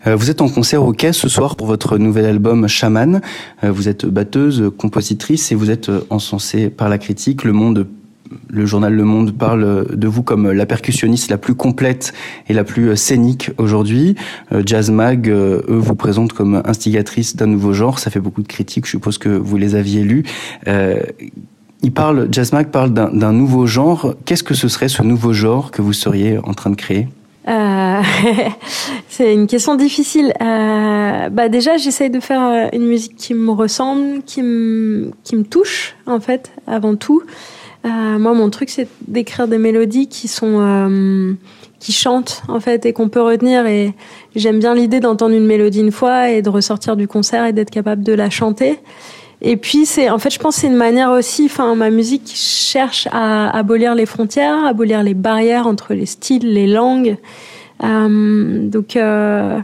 Euh, 0.07 0.15
vous 0.15 0.31
êtes 0.31 0.41
en 0.41 0.49
concert 0.49 0.83
au 0.83 0.93
quai 0.93 1.13
ce 1.13 1.29
soir 1.29 1.55
pour 1.55 1.67
votre 1.67 1.99
nouvel 1.99 2.25
album 2.25 2.67
Shaman. 2.67 3.21
Euh, 3.63 3.71
vous 3.71 3.87
êtes 3.87 4.07
batteuse, 4.07 4.71
compositrice 4.79 5.51
et 5.51 5.55
vous 5.55 5.69
êtes 5.69 5.91
encensée 6.09 6.71
par 6.71 6.89
la 6.89 6.97
critique. 6.97 7.43
Le 7.43 7.53
monde 7.53 7.87
le 8.49 8.65
journal 8.65 8.93
Le 8.93 9.03
Monde 9.03 9.37
parle 9.37 9.95
de 9.95 10.07
vous 10.07 10.23
comme 10.23 10.51
la 10.51 10.65
percussionniste 10.65 11.29
la 11.29 11.37
plus 11.37 11.55
complète 11.55 12.13
et 12.47 12.53
la 12.53 12.63
plus 12.63 12.95
scénique 12.95 13.51
aujourd'hui. 13.57 14.15
Euh, 14.51 14.61
Jazz 14.65 14.91
Mag, 14.91 15.29
euh, 15.29 15.61
eux, 15.67 15.77
vous 15.77 15.95
présentent 15.95 16.33
comme 16.33 16.61
instigatrice 16.65 17.35
d'un 17.35 17.47
nouveau 17.47 17.73
genre. 17.73 17.99
Ça 17.99 18.09
fait 18.09 18.19
beaucoup 18.19 18.41
de 18.41 18.47
critiques, 18.47 18.85
je 18.85 18.91
suppose 18.91 19.17
que 19.17 19.29
vous 19.29 19.57
les 19.57 19.75
aviez 19.75 20.03
lues. 20.03 20.23
Euh, 20.67 20.99
parle, 21.93 22.27
Jazz 22.31 22.51
Mag 22.51 22.69
parle 22.69 22.93
d'un 22.93 23.31
nouveau 23.31 23.67
genre. 23.67 24.15
Qu'est-ce 24.25 24.43
que 24.43 24.53
ce 24.53 24.67
serait 24.67 24.87
ce 24.87 25.03
nouveau 25.03 25.33
genre 25.33 25.71
que 25.71 25.81
vous 25.81 25.93
seriez 25.93 26.39
en 26.39 26.53
train 26.53 26.69
de 26.69 26.75
créer? 26.75 27.07
Euh, 27.47 28.01
c'est 29.07 29.33
une 29.33 29.47
question 29.47 29.75
difficile. 29.75 30.33
Euh, 30.41 31.29
bah 31.29 31.49
déjà, 31.49 31.77
j'essaye 31.77 32.09
de 32.09 32.19
faire 32.19 32.41
euh, 32.41 32.67
une 32.73 32.87
musique 32.87 33.15
qui 33.15 33.33
me 33.33 33.51
ressemble, 33.51 34.23
qui 34.23 34.41
me 34.41 35.11
touche, 35.43 35.95
en 36.07 36.19
fait, 36.19 36.51
avant 36.67 36.95
tout. 36.95 37.21
Euh, 37.85 38.17
moi, 38.17 38.33
mon 38.33 38.49
truc, 38.49 38.69
c'est 38.69 38.87
d'écrire 39.07 39.47
des 39.47 39.59
mélodies 39.59 40.07
qui 40.07 40.27
sont, 40.27 40.59
euh, 40.59 41.33
qui 41.79 41.91
chantent, 41.91 42.41
en 42.47 42.59
fait, 42.59 42.85
et 42.85 42.93
qu'on 42.93 43.09
peut 43.09 43.21
retenir. 43.21 43.67
Et 43.67 43.93
j'aime 44.35 44.59
bien 44.59 44.73
l'idée 44.73 44.99
d'entendre 44.99 45.35
une 45.35 45.45
mélodie 45.45 45.81
une 45.81 45.91
fois 45.91 46.31
et 46.31 46.41
de 46.41 46.49
ressortir 46.49 46.95
du 46.95 47.07
concert 47.07 47.45
et 47.45 47.53
d'être 47.53 47.69
capable 47.69 48.03
de 48.03 48.13
la 48.13 48.29
chanter. 48.29 48.79
Et 49.41 49.57
puis, 49.57 49.85
c'est, 49.85 50.09
en 50.09 50.17
fait, 50.17 50.31
je 50.31 50.39
pense 50.39 50.55
c'est 50.55 50.67
une 50.67 50.75
manière 50.75 51.11
aussi, 51.11 51.45
enfin, 51.45 51.75
ma 51.75 51.91
musique 51.91 52.31
cherche 52.33 53.07
à 53.11 53.55
abolir 53.55 53.93
les 53.93 54.05
frontières, 54.05 54.65
abolir 54.65 55.03
les 55.03 55.13
barrières 55.13 55.67
entre 55.67 55.93
les 55.93 56.07
styles, 56.07 56.51
les 56.51 56.67
langues. 56.67 57.17
Euh, 57.83 58.67
donc, 58.67 58.95
euh, 58.95 59.59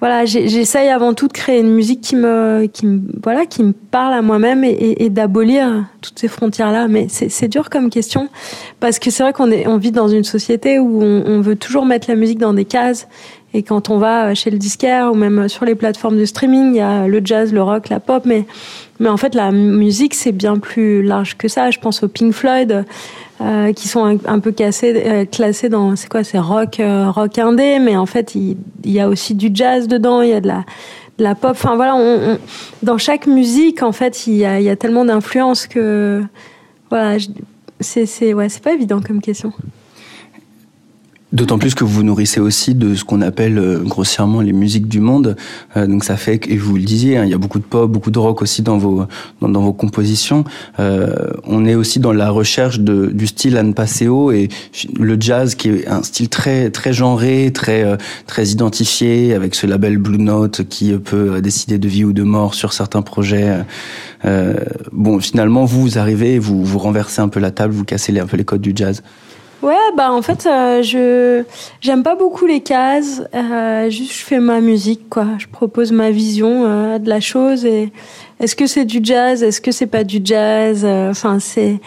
voilà, 0.00 0.24
j'essaye 0.26 0.90
avant 0.90 1.12
tout 1.12 1.26
de 1.26 1.32
créer 1.32 1.58
une 1.58 1.74
musique 1.74 2.00
qui 2.00 2.14
me, 2.14 2.66
qui 2.72 2.86
me, 2.86 3.00
voilà, 3.20 3.46
qui 3.46 3.64
me 3.64 3.72
parle 3.72 4.14
à 4.14 4.22
moi-même 4.22 4.62
et, 4.62 5.10
d'abolir 5.10 5.86
toutes 6.02 6.18
ces 6.18 6.28
frontières-là. 6.28 6.86
Mais 6.86 7.08
c'est 7.08 7.48
dur 7.48 7.68
comme 7.68 7.90
question 7.90 8.28
parce 8.78 9.00
que 9.00 9.10
c'est 9.10 9.24
vrai 9.24 9.32
qu'on 9.32 9.50
on 9.50 9.76
vit 9.76 9.90
dans 9.90 10.06
une 10.06 10.22
société 10.22 10.78
où 10.78 11.02
on, 11.02 11.24
on 11.26 11.40
veut 11.40 11.56
toujours 11.56 11.84
mettre 11.84 12.08
la 12.08 12.14
musique 12.14 12.38
dans 12.38 12.54
des 12.54 12.64
cases. 12.64 13.08
Et 13.54 13.62
quand 13.62 13.88
on 13.88 13.98
va 13.98 14.34
chez 14.34 14.50
le 14.50 14.58
disquaire 14.58 15.10
ou 15.10 15.14
même 15.14 15.48
sur 15.48 15.64
les 15.64 15.74
plateformes 15.74 16.18
de 16.18 16.26
streaming, 16.26 16.74
il 16.74 16.76
y 16.76 16.80
a 16.80 17.08
le 17.08 17.20
jazz, 17.24 17.52
le 17.52 17.62
rock, 17.62 17.88
la 17.88 17.98
pop, 17.98 18.24
mais 18.24 18.44
mais 19.00 19.08
en 19.08 19.16
fait, 19.16 19.34
la 19.34 19.52
musique, 19.52 20.14
c'est 20.14 20.32
bien 20.32 20.58
plus 20.58 21.02
large 21.02 21.36
que 21.36 21.48
ça. 21.48 21.70
Je 21.70 21.78
pense 21.78 22.02
aux 22.02 22.08
Pink 22.08 22.32
Floyd, 22.32 22.84
euh, 23.40 23.72
qui 23.72 23.86
sont 23.86 24.04
un, 24.04 24.40
peu 24.40 24.52
euh, 24.60 25.24
classés 25.24 25.68
dans, 25.68 25.94
c'est 25.94 26.08
quoi, 26.08 26.24
c'est 26.24 26.38
rock, 26.38 26.80
euh, 26.80 27.10
rock 27.10 27.38
indé, 27.38 27.78
mais 27.78 27.96
en 27.96 28.06
fait, 28.06 28.34
il, 28.34 28.56
y 28.84 28.98
a 28.98 29.08
aussi 29.08 29.34
du 29.34 29.50
jazz 29.52 29.86
dedans, 29.86 30.22
il 30.22 30.30
y 30.30 30.32
a 30.32 30.40
de 30.40 30.48
la, 30.48 30.64
la 31.18 31.36
pop. 31.36 31.52
Enfin 31.52 31.76
voilà, 31.76 31.96
dans 32.82 32.98
chaque 32.98 33.28
musique, 33.28 33.82
en 33.84 33.92
fait, 33.92 34.26
il 34.26 34.34
y 34.34 34.44
a, 34.44 34.58
il 34.58 34.64
y 34.64 34.70
a 34.70 34.76
tellement 34.76 35.04
d'influences 35.04 35.68
que, 35.68 36.24
voilà, 36.90 37.18
c'est, 37.78 38.06
c'est, 38.06 38.34
ouais, 38.34 38.48
c'est 38.48 38.62
pas 38.62 38.72
évident 38.72 39.00
comme 39.00 39.20
question. 39.20 39.52
D'autant 41.30 41.58
plus 41.58 41.74
que 41.74 41.84
vous 41.84 41.90
vous 41.90 42.02
nourrissez 42.02 42.40
aussi 42.40 42.74
de 42.74 42.94
ce 42.94 43.04
qu'on 43.04 43.20
appelle 43.20 43.58
euh, 43.58 43.80
grossièrement 43.80 44.40
les 44.40 44.54
musiques 44.54 44.88
du 44.88 44.98
monde. 45.00 45.36
Euh, 45.76 45.86
donc 45.86 46.02
ça 46.04 46.16
fait 46.16 46.38
que, 46.38 46.50
et 46.50 46.56
vous 46.56 46.76
le 46.76 46.82
disiez, 46.82 47.18
hein, 47.18 47.24
il 47.24 47.30
y 47.30 47.34
a 47.34 47.38
beaucoup 47.38 47.58
de 47.58 47.64
pop, 47.64 47.90
beaucoup 47.90 48.10
de 48.10 48.18
rock 48.18 48.40
aussi 48.40 48.62
dans 48.62 48.78
vos 48.78 49.04
dans, 49.42 49.60
vos 49.60 49.74
compositions. 49.74 50.44
Euh, 50.80 51.30
on 51.44 51.66
est 51.66 51.74
aussi 51.74 52.00
dans 52.00 52.12
la 52.12 52.30
recherche 52.30 52.80
de, 52.80 53.06
du 53.06 53.26
style 53.26 53.58
Anne 53.58 53.74
Passeo 53.74 54.32
et 54.32 54.48
le 54.98 55.16
jazz 55.20 55.54
qui 55.54 55.68
est 55.68 55.88
un 55.88 56.02
style 56.02 56.30
très 56.30 56.70
très 56.70 56.94
genré, 56.94 57.50
très 57.52 57.84
euh, 57.84 57.96
très 58.26 58.46
identifié 58.46 59.34
avec 59.34 59.54
ce 59.54 59.66
label 59.66 59.98
Blue 59.98 60.18
Note 60.18 60.62
qui 60.68 60.92
peut 60.92 61.34
euh, 61.34 61.40
décider 61.42 61.78
de 61.78 61.88
vie 61.88 62.04
ou 62.04 62.14
de 62.14 62.22
mort 62.22 62.54
sur 62.54 62.72
certains 62.72 63.02
projets. 63.02 63.58
Bon, 64.92 65.20
finalement, 65.20 65.64
vous, 65.64 65.82
vous 65.82 65.98
arrivez, 65.98 66.38
vous 66.38 66.64
vous 66.64 66.78
renversez 66.78 67.20
un 67.20 67.28
peu 67.28 67.38
la 67.38 67.50
table, 67.50 67.74
vous 67.74 67.84
cassez 67.84 68.12
les, 68.12 68.20
un 68.20 68.26
peu 68.26 68.36
les 68.36 68.44
codes 68.44 68.60
du 68.60 68.72
jazz. 68.74 69.02
Ouais, 69.60 69.74
bah 69.96 70.12
en 70.12 70.22
fait, 70.22 70.46
euh, 70.46 70.82
je 70.82 71.42
j'aime 71.80 72.04
pas 72.04 72.14
beaucoup 72.14 72.46
les 72.46 72.60
cases. 72.60 73.22
Euh, 73.34 73.90
juste, 73.90 74.12
je 74.12 74.24
fais 74.24 74.38
ma 74.38 74.60
musique, 74.60 75.08
quoi. 75.08 75.26
Je 75.38 75.48
propose 75.48 75.90
ma 75.90 76.12
vision 76.12 76.64
euh, 76.64 76.98
de 76.98 77.08
la 77.08 77.18
chose. 77.18 77.64
Et 77.64 77.90
est-ce 78.38 78.54
que 78.54 78.68
c'est 78.68 78.84
du 78.84 79.00
jazz 79.02 79.42
Est-ce 79.42 79.60
que 79.60 79.72
c'est 79.72 79.88
pas 79.88 80.04
du 80.04 80.20
jazz 80.22 80.84
Euh, 80.84 81.10
Enfin, 81.10 81.40
c'est 81.40 81.80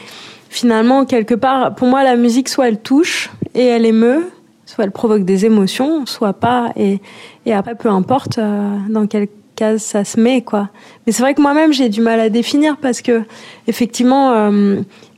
finalement 0.49 1.05
quelque 1.05 1.34
part. 1.34 1.73
Pour 1.75 1.88
moi, 1.88 2.03
la 2.03 2.17
musique, 2.17 2.49
soit 2.49 2.67
elle 2.67 2.79
touche 2.81 3.29
et 3.55 3.65
elle 3.67 3.86
émeut, 3.86 4.29
soit 4.65 4.84
elle 4.84 4.91
provoque 4.91 5.23
des 5.23 5.45
émotions, 5.45 6.05
soit 6.05 6.34
pas. 6.34 6.73
Et 6.75 6.99
et 7.45 7.53
après, 7.53 7.75
peu 7.75 7.88
importe 7.89 8.38
euh, 8.38 8.77
dans 8.89 9.07
quelle 9.07 9.29
case 9.55 9.81
ça 9.81 10.03
se 10.03 10.19
met, 10.19 10.41
quoi. 10.41 10.67
Mais 11.07 11.13
c'est 11.13 11.23
vrai 11.23 11.34
que 11.36 11.41
moi-même, 11.41 11.71
j'ai 11.71 11.88
du 11.88 12.01
mal 12.01 12.19
à 12.19 12.27
définir 12.27 12.75
parce 12.81 13.01
que 13.01 13.21
effectivement. 13.67 14.51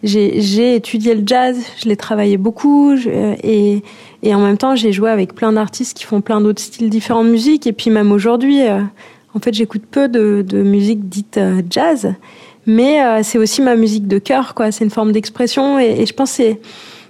J'ai 0.03 0.75
étudié 0.75 1.15
le 1.15 1.23
jazz, 1.25 1.57
je 1.81 1.87
l'ai 1.87 1.95
travaillé 1.95 2.37
beaucoup 2.37 2.95
je- 2.97 3.09
euh, 3.09 3.35
et, 3.43 3.81
et 4.21 4.35
en 4.35 4.39
même 4.39 4.57
temps 4.57 4.75
j'ai 4.75 4.91
joué 4.91 5.09
avec 5.09 5.33
plein 5.33 5.53
d'artistes 5.53 5.97
qui 5.97 6.03
font 6.03 6.19
plein 6.21 6.41
d'autres 6.41 6.61
styles 6.61 6.89
différents 6.89 7.23
de 7.23 7.29
musique 7.29 7.65
et 7.67 7.73
puis 7.73 7.89
même 7.89 8.11
aujourd'hui, 8.11 8.61
euh, 8.67 8.81
en 9.33 9.39
fait 9.39 9.53
j'écoute 9.53 9.83
peu 9.89 10.07
de, 10.09 10.43
de 10.47 10.61
musique 10.61 11.07
dite 11.07 11.37
euh, 11.37 11.61
jazz, 11.69 12.13
mais 12.65 12.99
c'est 13.23 13.37
aussi 13.37 13.61
ma 13.61 13.75
musique 13.75 14.07
de 14.07 14.19
cœur 14.19 14.53
quoi, 14.55 14.71
c'est 14.71 14.83
une 14.83 14.89
forme 14.89 15.11
d'expression 15.11 15.79
et, 15.79 16.05
je 16.05 16.13
pense 16.13 16.37
que 16.37 16.43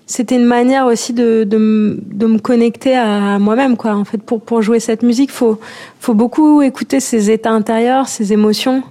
c'était 0.05 0.35
une 0.35 0.45
manière 0.45 0.85
aussi 0.85 1.13
de, 1.13 1.43
de, 1.45 1.99
de 2.05 2.25
me 2.27 2.37
connecter 2.37 2.95
à 2.95 3.39
moi-même 3.39 3.77
quoi. 3.77 3.95
En 3.95 4.03
fait 4.03 4.17
pour 4.21 4.41
pour 4.41 4.61
jouer 4.61 4.79
cette 4.79 5.01
musique, 5.03 5.31
faut 5.31 5.59
faut 5.99 6.13
beaucoup 6.13 6.61
écouter 6.61 6.99
ses 6.99 7.31
états 7.31 7.51
intérieurs, 7.51 8.07
ses 8.07 8.33
émotions 8.33 8.83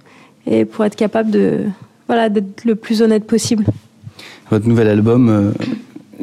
et 0.46 0.64
pour 0.64 0.84
être 0.84 0.96
capable 0.96 1.30
de 1.30 1.60
voilà 2.08 2.28
d'être 2.28 2.64
le 2.64 2.74
plus 2.76 3.02
honnête 3.02 3.26
possible. 3.26 3.64
Votre 4.50 4.68
nouvel 4.68 4.88
album 4.88 5.28
euh, 5.28 5.52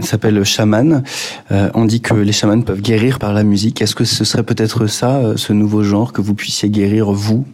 s'appelle 0.02 0.44
Shaman. 0.44 1.04
Euh, 1.52 1.70
on 1.74 1.86
dit 1.86 2.02
que 2.02 2.14
les 2.14 2.32
chamans 2.32 2.62
peuvent 2.62 2.82
guérir 2.82 3.20
par 3.20 3.34
la 3.34 3.44
musique. 3.44 3.82
Est-ce 3.82 3.96
que 3.96 4.06
ce 4.06 4.24
serait 4.24 4.44
peut-être 4.44 4.88
ça, 4.88 5.18
euh, 5.18 5.38
ce 5.38 5.54
nouveau 5.54 5.84
genre, 5.84 6.14
que 6.14 6.22
vous 6.22 6.36
puissiez 6.36 6.70
guérir 6.70 7.12
vous, 7.12 7.46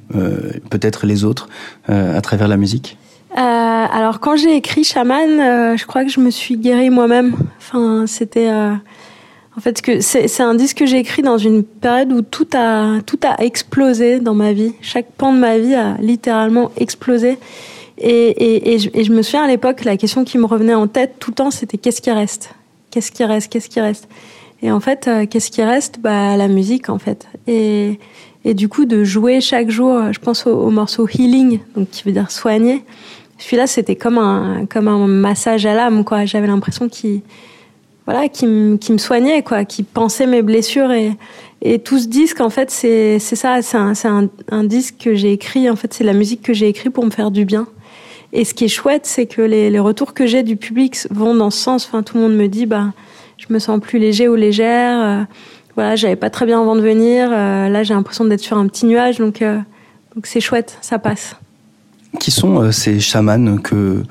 peut-être 0.69 1.05
les 1.05 1.23
autres, 1.23 1.47
à 1.87 2.21
travers 2.21 2.47
la 2.47 2.57
musique? 2.57 2.97
Alors 3.95 4.19
quand 4.19 4.35
j'ai 4.35 4.55
écrit 4.55 4.83
Shaman, 4.83 5.39
euh, 5.39 5.77
je 5.77 5.85
crois 5.85 6.03
que 6.03 6.11
je 6.11 6.19
me 6.19 6.29
suis 6.29 6.57
guérie 6.57 6.89
moi-même. 6.89 7.35
Enfin, 7.59 8.05
c'était 8.07 8.49
en 8.49 9.61
fait 9.61 9.81
c'est 10.01 10.43
un 10.43 10.53
disque 10.53 10.79
que 10.79 10.85
j'ai 10.85 10.97
écrit 10.97 11.21
dans 11.21 11.37
une 11.37 11.63
période 11.63 12.11
où 12.11 12.21
tout 12.21 12.47
a 12.53 12.99
tout 13.05 13.19
a 13.23 13.41
explosé 13.41 14.19
dans 14.19 14.33
ma 14.33 14.51
vie. 14.51 14.73
Chaque 14.81 15.11
pan 15.11 15.31
de 15.31 15.39
ma 15.39 15.57
vie 15.57 15.75
a 15.75 15.95
littéralement 16.01 16.71
explosé. 16.77 17.37
Et, 17.97 18.77
je, 18.79 19.11
me 19.11 19.21
souviens 19.21 19.43
à 19.43 19.47
l'époque, 19.47 19.83
la 19.85 19.97
question 19.97 20.23
qui 20.23 20.37
me 20.37 20.45
revenait 20.45 20.73
en 20.73 20.87
tête 20.87 21.15
tout 21.19 21.31
le 21.31 21.35
temps, 21.35 21.51
c'était 21.51 21.77
qu'est-ce 21.77 22.01
qui 22.01 22.11
reste? 22.11 22.53
Qu'est-ce 22.91 23.11
qui 23.11 23.23
reste? 23.23 23.51
Qu'est-ce 23.51 23.69
qui 23.69 23.79
reste? 23.79 24.07
Et 24.61 24.71
en 24.71 24.79
fait, 24.79 25.07
euh, 25.07 25.25
qu'est-ce 25.25 25.51
qui 25.51 25.63
reste? 25.63 25.99
Bah 25.99 26.37
la 26.37 26.47
musique 26.47 26.89
en 26.89 26.97
fait. 26.97 27.27
Et, 27.47 27.99
du 28.45 28.69
coup, 28.69 28.85
de 28.85 29.03
jouer 29.03 29.41
chaque 29.41 29.69
jour, 29.69 30.13
je 30.13 30.19
pense 30.19 30.45
au, 30.45 30.51
au 30.51 30.69
morceau 30.69 31.07
Healing, 31.07 31.59
donc 31.75 31.89
qui 31.89 32.03
veut 32.03 32.11
dire 32.11 32.31
soigner. 32.31 32.83
Celui-là, 33.37 33.67
c'était 33.67 33.95
comme 33.95 34.17
un 34.17 34.65
comme 34.65 34.87
un 34.87 35.07
massage 35.07 35.65
à 35.65 35.73
l'âme, 35.73 36.03
quoi. 36.03 36.25
J'avais 36.25 36.47
l'impression 36.47 36.87
qu'il 36.87 37.21
voilà, 38.05 38.29
qui 38.29 38.45
me 38.45 38.97
soignait, 38.97 39.41
quoi, 39.41 39.65
qui 39.65 39.81
pensait 39.81 40.27
mes 40.27 40.43
blessures 40.43 40.91
et 40.91 41.13
et 41.61 41.79
tout 41.79 41.97
ce 41.97 42.07
disque, 42.07 42.41
en 42.41 42.51
fait, 42.51 42.69
c'est 42.69 43.17
ça, 43.17 43.61
c'est 43.63 43.77
un 43.77 44.63
disque 44.65 44.97
que 44.99 45.15
j'ai 45.15 45.31
écrit. 45.31 45.67
En 45.67 45.75
fait, 45.75 45.93
c'est 45.95 46.03
la 46.03 46.13
musique 46.13 46.43
que 46.43 46.53
j'ai 46.53 46.67
écrit 46.67 46.91
pour 46.91 47.03
me 47.03 47.09
faire 47.09 47.31
du 47.31 47.43
bien. 47.43 47.67
Et 48.37 48.43
ce 48.43 48.53
qui 48.53 48.65
est 48.65 48.67
chouette, 48.67 49.05
c'est 49.05 49.27
que 49.27 49.41
les, 49.41 49.69
les 49.69 49.79
retours 49.79 50.13
que 50.13 50.27
j'ai 50.27 50.43
du 50.43 50.57
public 50.57 50.97
vont 51.09 51.33
dans 51.33 51.49
ce 51.49 51.57
sens. 51.57 51.85
Enfin, 51.85 52.03
tout 52.03 52.17
le 52.17 52.23
monde 52.23 52.35
me 52.35 52.47
dit, 52.47 52.65
bah, 52.65 52.91
je 53.37 53.45
me 53.49 53.59
sens 53.59 53.79
plus 53.79 53.97
léger 53.97 54.27
ou 54.27 54.35
légère. 54.35 54.99
Euh, 54.99 55.23
voilà, 55.75 55.95
j'avais 55.95 56.17
pas 56.17 56.29
très 56.29 56.45
bien 56.45 56.59
avant 56.59 56.75
de 56.75 56.81
venir. 56.81 57.29
Euh, 57.31 57.69
là, 57.69 57.83
j'ai 57.83 57.93
l'impression 57.93 58.25
d'être 58.25 58.41
sur 58.41 58.57
un 58.57 58.67
petit 58.67 58.85
nuage, 58.85 59.19
donc 59.19 59.41
euh, 59.41 59.57
donc 60.15 60.27
c'est 60.27 60.41
chouette, 60.41 60.77
ça 60.81 60.99
passe. 60.99 61.37
Qui 62.19 62.31
sont 62.31 62.61
euh, 62.61 62.71
ces 62.71 62.99
chamans 62.99 63.57
que, 63.57 64.03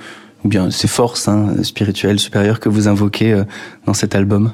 ou 0.44 0.48
bien 0.48 0.70
ces 0.70 0.88
forces 0.88 1.28
hein, 1.28 1.62
spirituelles 1.62 2.18
supérieures 2.18 2.60
que 2.60 2.70
vous 2.70 2.88
invoquez 2.88 3.42
dans 3.86 3.94
cet 3.94 4.14
album? 4.14 4.52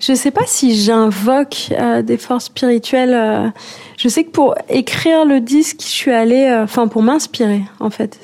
Je 0.00 0.14
sais 0.14 0.30
pas 0.30 0.46
si 0.46 0.76
j'invoque 0.76 1.68
euh, 1.72 2.02
des 2.02 2.16
forces 2.16 2.46
spirituelles. 2.46 3.14
euh, 3.14 3.48
je 3.96 4.08
sais 4.08 4.24
que 4.24 4.30
pour 4.30 4.54
écrire 4.68 5.24
le 5.24 5.40
disque, 5.40 5.80
je 5.80 5.86
suis 5.86 6.10
allée, 6.10 6.46
euh, 6.46 6.64
enfin 6.64 6.88
pour 6.88 7.02
m'inspirer 7.02 7.62
en 7.78 7.90
fait. 7.90 8.18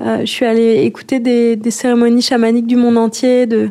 Euh, 0.00 0.20
je 0.20 0.26
suis 0.26 0.44
allée 0.44 0.82
écouter 0.84 1.20
des, 1.20 1.70
cérémonies 1.70 2.22
chamaniques 2.22 2.66
du 2.66 2.76
monde 2.76 2.98
entier, 2.98 3.46
de, 3.46 3.70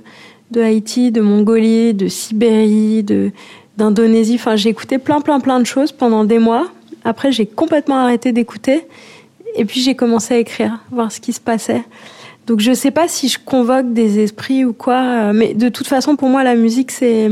Haïti, 0.56 1.12
de 1.12 1.22
Mongolie, 1.22 1.94
de 1.94 2.08
Sibérie, 2.08 3.06
d'Indonésie. 3.78 4.36
Enfin, 4.36 4.56
j'ai 4.56 4.70
écouté 4.70 4.98
plein, 4.98 5.22
plein, 5.22 5.40
plein 5.40 5.60
de 5.60 5.66
choses 5.66 5.92
pendant 5.92 6.24
des 6.24 6.40
mois. 6.40 6.68
Après, 7.04 7.32
j'ai 7.32 7.46
complètement 7.46 7.98
arrêté 7.98 8.32
d'écouter. 8.32 8.88
Et 9.56 9.66
puis, 9.66 9.82
j'ai 9.82 9.96
commencé 9.96 10.34
à 10.34 10.38
écrire, 10.38 10.80
voir 10.92 11.12
ce 11.12 11.20
qui 11.20 11.34
se 11.34 11.42
passait. 11.42 11.84
Donc, 12.48 12.60
je 12.60 12.74
sais 12.74 12.92
pas 12.92 13.08
si 13.08 13.30
je 13.30 13.40
convoque 13.44 13.94
des 13.94 14.20
esprits 14.20 14.66
ou 14.66 14.74
quoi. 14.74 15.34
Mais 15.34 15.54
de 15.54 15.70
toute 15.70 15.88
façon, 15.88 16.16
pour 16.16 16.30
moi, 16.30 16.44
la 16.44 16.56
musique, 16.56 16.92
c'est. 16.92 17.30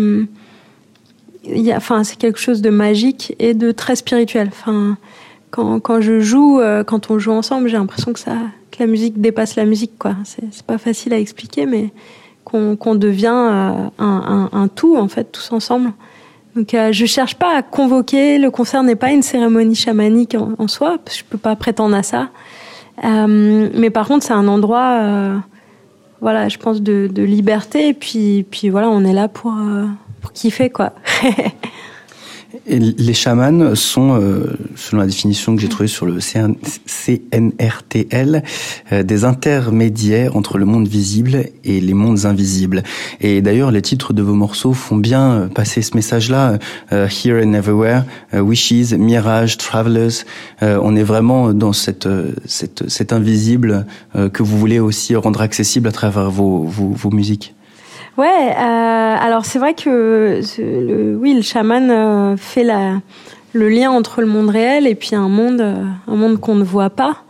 A, 1.47 1.75
enfin, 1.75 2.03
c'est 2.03 2.17
quelque 2.17 2.39
chose 2.39 2.61
de 2.61 2.69
magique 2.69 3.35
et 3.39 3.53
de 3.53 3.71
très 3.71 3.95
spirituel. 3.95 4.49
Enfin, 4.51 4.97
quand, 5.51 5.79
quand 5.79 6.01
je 6.01 6.19
joue, 6.19 6.59
euh, 6.59 6.83
quand 6.83 7.11
on 7.11 7.19
joue 7.19 7.31
ensemble, 7.31 7.67
j'ai 7.67 7.77
l'impression 7.77 8.13
que 8.13 8.19
ça, 8.19 8.37
que 8.71 8.79
la 8.79 8.87
musique 8.87 9.19
dépasse 9.19 9.55
la 9.55 9.65
musique, 9.65 9.97
quoi. 9.99 10.15
C'est, 10.23 10.63
pas 10.63 10.77
facile 10.77 11.13
à 11.13 11.19
expliquer, 11.19 11.65
mais 11.65 11.91
qu'on, 12.43 12.95
devient 12.95 13.27
euh, 13.33 13.89
un, 13.99 14.67
tout, 14.73 14.97
en 14.97 15.07
fait, 15.07 15.31
tous 15.31 15.51
ensemble. 15.51 15.91
Donc, 16.55 16.73
euh, 16.73 16.91
je 16.91 17.05
cherche 17.05 17.35
pas 17.35 17.55
à 17.55 17.61
convoquer. 17.61 18.37
Le 18.37 18.51
concert 18.51 18.83
n'est 18.83 18.95
pas 18.95 19.11
une 19.11 19.21
cérémonie 19.21 19.75
chamanique 19.75 20.35
en, 20.35 20.67
soi, 20.67 20.97
je 21.09 21.23
peux 21.23 21.37
pas 21.37 21.55
prétendre 21.55 21.95
à 21.95 22.03
ça. 22.03 22.29
Euh, 23.03 23.69
mais 23.73 23.89
par 23.89 24.07
contre, 24.07 24.25
c'est 24.25 24.33
un 24.33 24.47
endroit, 24.47 25.41
voilà, 26.19 26.49
je 26.49 26.57
pense 26.57 26.81
de, 26.81 27.07
de, 27.11 27.23
liberté. 27.23 27.89
Et 27.89 27.93
puis, 27.93 28.45
puis 28.49 28.69
voilà, 28.69 28.89
on 28.89 29.03
est 29.05 29.13
là 29.13 29.27
pour 29.27 29.53
pour 30.21 30.31
kiffer 30.31 30.69
quoi. 30.69 30.93
Les 32.67 33.13
chamans 33.13 33.75
sont, 33.75 34.19
euh, 34.19 34.57
selon 34.75 35.01
la 35.01 35.07
définition 35.07 35.55
que 35.55 35.61
j'ai 35.61 35.69
trouvée 35.69 35.87
sur 35.87 36.05
le 36.05 36.19
CNRTL, 36.85 38.43
euh, 38.91 39.03
des 39.03 39.23
intermédiaires 39.23 40.35
entre 40.35 40.57
le 40.57 40.65
monde 40.65 40.87
visible 40.87 41.45
et 41.63 41.79
les 41.79 41.93
mondes 41.93 42.25
invisibles. 42.25 42.83
Et 43.21 43.41
d'ailleurs, 43.41 43.71
les 43.71 43.81
titres 43.81 44.11
de 44.11 44.21
vos 44.21 44.33
morceaux 44.33 44.73
font 44.73 44.97
bien 44.97 45.31
euh, 45.31 45.47
passer 45.47 45.81
ce 45.81 45.95
message-là. 45.95 46.59
Here 46.91 47.41
and 47.43 47.53
Everywhere, 47.53 48.03
Wishes, 48.33 48.93
Mirage, 48.97 49.57
Travelers. 49.57 50.23
on 50.61 50.95
est 50.95 51.03
vraiment 51.03 51.53
dans 51.53 51.73
cette, 51.73 52.07
cette, 52.45 52.89
cet 52.89 53.13
invisible 53.13 53.85
que 54.33 54.43
vous 54.43 54.57
voulez 54.57 54.79
aussi 54.79 55.15
rendre 55.15 55.41
accessible 55.41 55.87
à 55.87 55.91
travers 55.91 56.29
vos, 56.29 56.63
vos, 56.63 56.89
vos 56.89 57.11
musiques. 57.11 57.53
Ouais, 58.17 58.27
euh, 58.27 59.15
alors 59.19 59.45
c'est 59.45 59.57
vrai 59.57 59.73
que 59.73 60.41
le, 60.57 61.15
oui, 61.15 61.33
le 61.33 61.41
chaman 61.41 61.89
euh, 61.89 62.37
fait 62.37 62.65
le 63.53 63.69
lien 63.69 63.89
entre 63.89 64.21
le 64.21 64.27
monde 64.27 64.49
réel 64.49 64.85
et 64.85 64.95
puis 64.95 65.15
un 65.15 65.29
monde, 65.29 65.61
euh, 65.61 65.85
un 66.07 66.15
monde 66.15 66.39
qu'on 66.39 66.55
ne 66.55 66.63
voit 66.63 66.89
pas. 66.89 67.23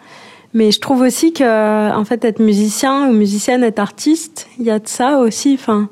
Mais 0.53 0.71
je 0.71 0.79
trouve 0.79 1.01
aussi 1.01 1.31
que, 1.31 1.95
en 1.95 2.03
fait, 2.03 2.25
être 2.25 2.39
musicien 2.39 3.07
ou 3.07 3.13
musicienne, 3.13 3.63
être 3.63 3.79
artiste, 3.79 4.47
il 4.59 4.65
y 4.65 4.71
a 4.71 4.79
de 4.79 4.87
ça 4.87 5.19
aussi. 5.19 5.53
Enfin, 5.53 5.87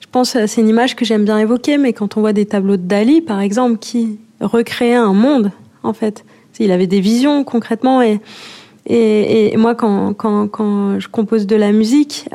je 0.00 0.06
pense 0.10 0.36
c'est 0.46 0.60
une 0.60 0.68
image 0.68 0.96
que 0.96 1.04
j'aime 1.04 1.24
bien 1.24 1.38
évoquer, 1.38 1.78
mais 1.78 1.92
quand 1.94 2.16
on 2.16 2.20
voit 2.20 2.34
des 2.34 2.44
tableaux 2.44 2.76
de 2.76 2.82
Dali, 2.82 3.22
par 3.22 3.40
exemple, 3.40 3.78
qui 3.78 4.18
recréait 4.40 4.94
un 4.94 5.14
monde, 5.14 5.50
en 5.82 5.94
fait, 5.94 6.24
il 6.58 6.72
avait 6.72 6.86
des 6.86 7.00
visions 7.00 7.42
concrètement 7.42 8.02
et 8.02 9.56
moi 9.56 9.74
quand, 9.74 10.98
je 10.98 11.08
compose 11.08 11.46
de 11.46 11.56
la 11.56 11.72
musique. 11.72 12.28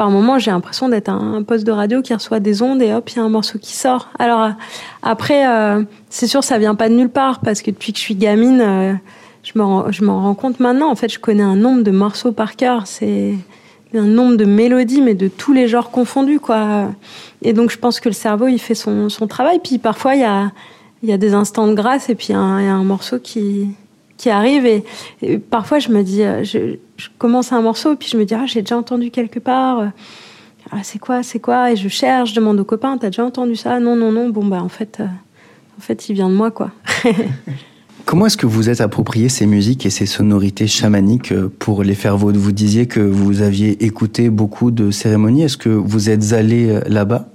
Par 0.00 0.08
moment, 0.08 0.38
j'ai 0.38 0.50
l'impression 0.50 0.88
d'être 0.88 1.10
un, 1.10 1.42
poste 1.42 1.66
de 1.66 1.72
radio 1.72 2.00
qui 2.00 2.14
reçoit 2.14 2.40
des 2.40 2.62
ondes 2.62 2.80
et 2.80 2.94
hop, 2.94 3.10
il 3.10 3.16
y 3.16 3.18
a 3.18 3.22
un 3.22 3.28
morceau 3.28 3.58
qui 3.58 3.74
sort. 3.76 4.08
Alors 4.18 4.42
euh, 4.42 4.50
après, 5.02 5.46
euh, 5.46 5.82
c'est 6.08 6.26
sûr, 6.26 6.42
ça 6.42 6.56
vient 6.56 6.74
pas 6.74 6.88
de 6.88 6.94
nulle 6.94 7.10
part 7.10 7.40
parce 7.40 7.60
que 7.60 7.70
depuis 7.70 7.92
que 7.92 7.98
je 7.98 8.04
suis 8.04 8.14
gamine, 8.14 8.62
euh, 8.62 8.94
je 9.42 9.58
m'en 9.58 10.22
rends 10.22 10.32
compte 10.32 10.58
maintenant. 10.58 10.90
En 10.90 10.94
fait, 10.94 11.12
je 11.12 11.18
connais 11.18 11.42
un 11.42 11.54
nombre 11.54 11.82
de 11.82 11.90
morceaux 11.90 12.32
par 12.32 12.56
cœur. 12.56 12.86
C'est 12.86 13.34
un 13.92 14.06
nombre 14.06 14.38
de 14.38 14.46
mélodies, 14.46 15.02
mais 15.02 15.14
de 15.14 15.28
tous 15.28 15.52
les 15.52 15.68
genres 15.68 15.90
confondus, 15.90 16.40
quoi. 16.40 16.86
Et 17.42 17.52
donc, 17.52 17.70
je 17.70 17.76
pense 17.76 18.00
que 18.00 18.08
le 18.08 18.14
cerveau, 18.14 18.48
il 18.48 18.58
fait 18.58 18.74
son, 18.74 19.10
son 19.10 19.26
travail. 19.26 19.60
Puis 19.62 19.76
parfois, 19.76 20.14
il 20.14 20.22
y 20.22 20.24
a 20.24 20.50
y 21.02 21.12
a 21.12 21.18
des 21.18 21.34
instants 21.34 21.66
de 21.66 21.74
grâce 21.74 22.08
et 22.08 22.14
puis 22.14 22.28
il 22.30 22.32
y 22.32 22.36
a 22.36 22.38
un 22.38 22.84
morceau 22.84 23.18
qui 23.18 23.68
qui 24.20 24.30
arrive 24.30 24.66
et, 24.66 24.84
et, 25.22 25.38
parfois 25.38 25.78
je 25.78 25.88
me 25.88 26.02
dis 26.02 26.22
je, 26.42 26.76
je 26.96 27.08
commence 27.18 27.52
un 27.52 27.62
morceau, 27.62 27.96
puis 27.96 28.08
je 28.08 28.16
me 28.16 28.24
dis, 28.24 28.34
ah, 28.34 28.44
j'ai 28.46 28.60
déjà 28.60 28.76
entendu 28.76 29.10
quelque 29.10 29.38
part. 29.38 29.90
Ah, 30.70 30.80
c'est 30.82 30.98
quoi, 30.98 31.22
c'est 31.22 31.40
quoi? 31.40 31.72
Et 31.72 31.76
je 31.76 31.88
cherche, 31.88 32.30
je 32.30 32.34
demande 32.36 32.60
aux 32.60 32.64
copains, 32.64 32.96
t'as 32.96 33.08
déjà 33.08 33.24
entendu 33.24 33.56
ça? 33.56 33.80
Non, 33.80 33.96
non, 33.96 34.12
non. 34.12 34.28
Bon, 34.28 34.44
bah, 34.44 34.62
en 34.62 34.68
fait, 34.68 34.98
euh, 35.00 35.04
en 35.06 35.80
fait, 35.80 36.08
il 36.08 36.14
vient 36.14 36.28
de 36.28 36.34
moi, 36.34 36.50
quoi. 36.50 36.70
Comment 38.04 38.26
est-ce 38.26 38.36
que 38.36 38.46
vous 38.46 38.68
êtes 38.68 38.80
approprié 38.80 39.28
ces 39.28 39.46
musiques 39.46 39.86
et 39.86 39.90
ces 39.90 40.06
sonorités 40.06 40.66
chamaniques 40.66 41.32
euh, 41.32 41.50
pour 41.58 41.82
les 41.82 41.94
faire 41.94 42.16
vôtres 42.16 42.38
Vous 42.38 42.52
disiez 42.52 42.86
que 42.86 43.00
vous 43.00 43.42
aviez 43.42 43.84
écouté 43.84 44.30
beaucoup 44.30 44.70
de 44.70 44.90
cérémonies. 44.90 45.44
Est-ce 45.44 45.56
que 45.56 45.68
vous 45.68 46.08
êtes 46.08 46.32
allé 46.32 46.68
euh, 46.68 46.80
là-bas? 46.86 47.28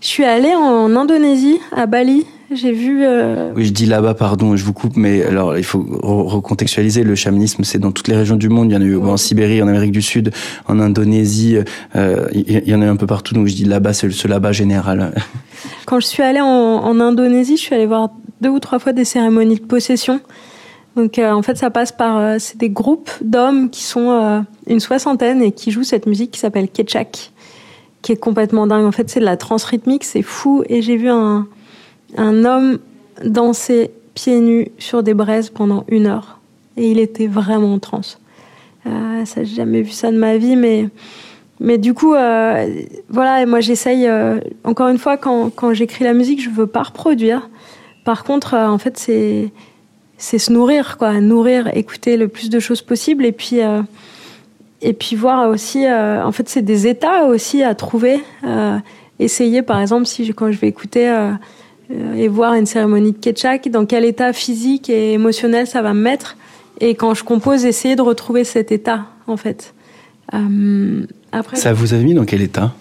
Je 0.00 0.06
suis 0.06 0.24
allée 0.24 0.54
en 0.54 0.96
Indonésie, 0.96 1.58
à 1.72 1.86
Bali, 1.86 2.26
j'ai 2.54 2.72
vu. 2.72 3.04
Euh... 3.04 3.52
Oui, 3.54 3.64
je 3.64 3.72
dis 3.72 3.86
là-bas, 3.86 4.14
pardon, 4.14 4.56
je 4.56 4.64
vous 4.64 4.72
coupe, 4.72 4.96
mais 4.96 5.24
alors 5.24 5.56
il 5.56 5.64
faut 5.64 5.84
recontextualiser. 6.02 7.04
Le 7.04 7.14
chamanisme, 7.14 7.64
c'est 7.64 7.78
dans 7.78 7.92
toutes 7.92 8.08
les 8.08 8.16
régions 8.16 8.36
du 8.36 8.48
monde. 8.48 8.70
Il 8.70 8.74
y 8.74 8.76
en 8.76 8.80
a 8.80 8.84
eu 8.84 8.96
en 8.96 9.16
Sibérie, 9.16 9.62
en 9.62 9.68
Amérique 9.68 9.92
du 9.92 10.02
Sud, 10.02 10.32
en 10.66 10.80
Indonésie. 10.80 11.58
Euh, 11.96 12.26
il 12.32 12.68
y 12.68 12.74
en 12.74 12.82
a 12.82 12.86
eu 12.86 12.88
un 12.88 12.96
peu 12.96 13.06
partout. 13.06 13.34
Donc 13.34 13.46
je 13.46 13.54
dis 13.54 13.64
là-bas, 13.64 13.92
c'est 13.92 14.10
ce 14.10 14.28
là-bas 14.28 14.52
général. 14.52 15.14
Quand 15.86 16.00
je 16.00 16.06
suis 16.06 16.22
allée 16.22 16.40
en, 16.40 16.46
en, 16.46 17.00
Indonésie, 17.00 17.56
je 17.56 17.62
suis 17.62 17.74
allée 17.74 17.86
voir 17.86 18.10
deux 18.40 18.50
ou 18.50 18.58
trois 18.58 18.78
fois 18.78 18.92
des 18.92 19.04
cérémonies 19.04 19.56
de 19.56 19.64
possession. 19.64 20.20
Donc 20.96 21.18
euh, 21.18 21.30
en 21.30 21.42
fait, 21.42 21.56
ça 21.56 21.70
passe 21.70 21.92
par 21.92 22.40
c'est 22.40 22.58
des 22.58 22.70
groupes 22.70 23.10
d'hommes 23.22 23.70
qui 23.70 23.82
sont 23.82 24.44
une 24.66 24.80
soixantaine 24.80 25.42
et 25.42 25.52
qui 25.52 25.70
jouent 25.70 25.84
cette 25.84 26.06
musique 26.06 26.32
qui 26.32 26.40
s'appelle 26.40 26.68
Ketchak, 26.68 27.32
qui 28.02 28.12
est 28.12 28.16
complètement 28.16 28.66
dingue. 28.66 28.84
En 28.84 28.92
fait, 28.92 29.08
c'est 29.08 29.20
de 29.20 29.24
la 29.24 29.36
trance 29.36 29.64
rythmique, 29.64 30.04
c'est 30.04 30.22
fou. 30.22 30.64
Et 30.68 30.82
j'ai 30.82 30.96
vu 30.96 31.08
un 31.08 31.46
un 32.16 32.44
homme 32.44 32.78
danser 33.24 33.90
pieds 34.14 34.40
nus 34.40 34.68
sur 34.78 35.02
des 35.02 35.14
braises 35.14 35.50
pendant 35.50 35.84
une 35.88 36.06
heure. 36.06 36.38
Et 36.76 36.90
il 36.90 36.98
était 36.98 37.26
vraiment 37.26 37.74
en 37.74 37.78
transe. 37.78 38.18
Euh, 38.86 39.24
j'ai 39.36 39.44
jamais 39.44 39.82
vu 39.82 39.90
ça 39.90 40.10
de 40.10 40.16
ma 40.16 40.36
vie, 40.36 40.56
mais, 40.56 40.88
mais 41.60 41.78
du 41.78 41.94
coup, 41.94 42.14
euh, 42.14 42.66
voilà, 43.08 43.44
moi 43.46 43.60
j'essaye, 43.60 44.06
euh, 44.06 44.40
encore 44.64 44.88
une 44.88 44.98
fois, 44.98 45.16
quand, 45.16 45.50
quand 45.50 45.72
j'écris 45.74 46.04
la 46.04 46.14
musique, 46.14 46.42
je 46.42 46.50
veux 46.50 46.66
pas 46.66 46.82
reproduire. 46.82 47.48
Par 48.04 48.24
contre, 48.24 48.54
euh, 48.54 48.66
en 48.66 48.78
fait, 48.78 48.98
c'est, 48.98 49.52
c'est 50.18 50.38
se 50.38 50.52
nourrir, 50.52 50.98
quoi, 50.98 51.20
nourrir, 51.20 51.68
écouter 51.76 52.16
le 52.16 52.28
plus 52.28 52.50
de 52.50 52.58
choses 52.58 52.82
possible, 52.82 53.24
et 53.24 53.32
puis, 53.32 53.58
et 54.80 54.92
puis 54.92 55.16
voir 55.16 55.48
aussi, 55.48 55.84
en 55.88 56.30
fait, 56.30 56.48
c'est 56.48 56.62
des 56.62 56.86
états 56.86 57.24
aussi 57.24 57.64
à 57.64 57.74
trouver. 57.74 58.20
essayer, 59.18 59.62
par 59.62 59.80
exemple, 59.80 60.06
si 60.06 60.32
quand 60.32 60.52
je 60.52 60.58
vais 60.58 60.68
écouter 60.68 61.08
et 62.16 62.28
voir 62.28 62.54
une 62.54 62.66
cérémonie 62.66 63.12
de 63.12 63.18
ketchak, 63.18 63.68
dans 63.70 63.86
quel 63.86 64.04
état 64.04 64.32
physique 64.32 64.88
et 64.90 65.12
émotionnel 65.12 65.66
ça 65.66 65.82
va 65.82 65.94
me 65.94 66.00
mettre. 66.00 66.36
Et 66.80 66.94
quand 66.94 67.14
je 67.14 67.24
compose, 67.24 67.64
essayer 67.64 67.96
de 67.96 68.02
retrouver 68.02 68.44
cet 68.44 68.72
état, 68.72 69.06
en 69.26 69.36
fait. 69.36 69.74
Euh, 70.34 71.06
après, 71.30 71.56
ça 71.56 71.72
vous 71.72 71.94
a 71.94 71.98
mis 71.98 72.14
dans 72.14 72.24
quel 72.24 72.42
état? 72.42 72.72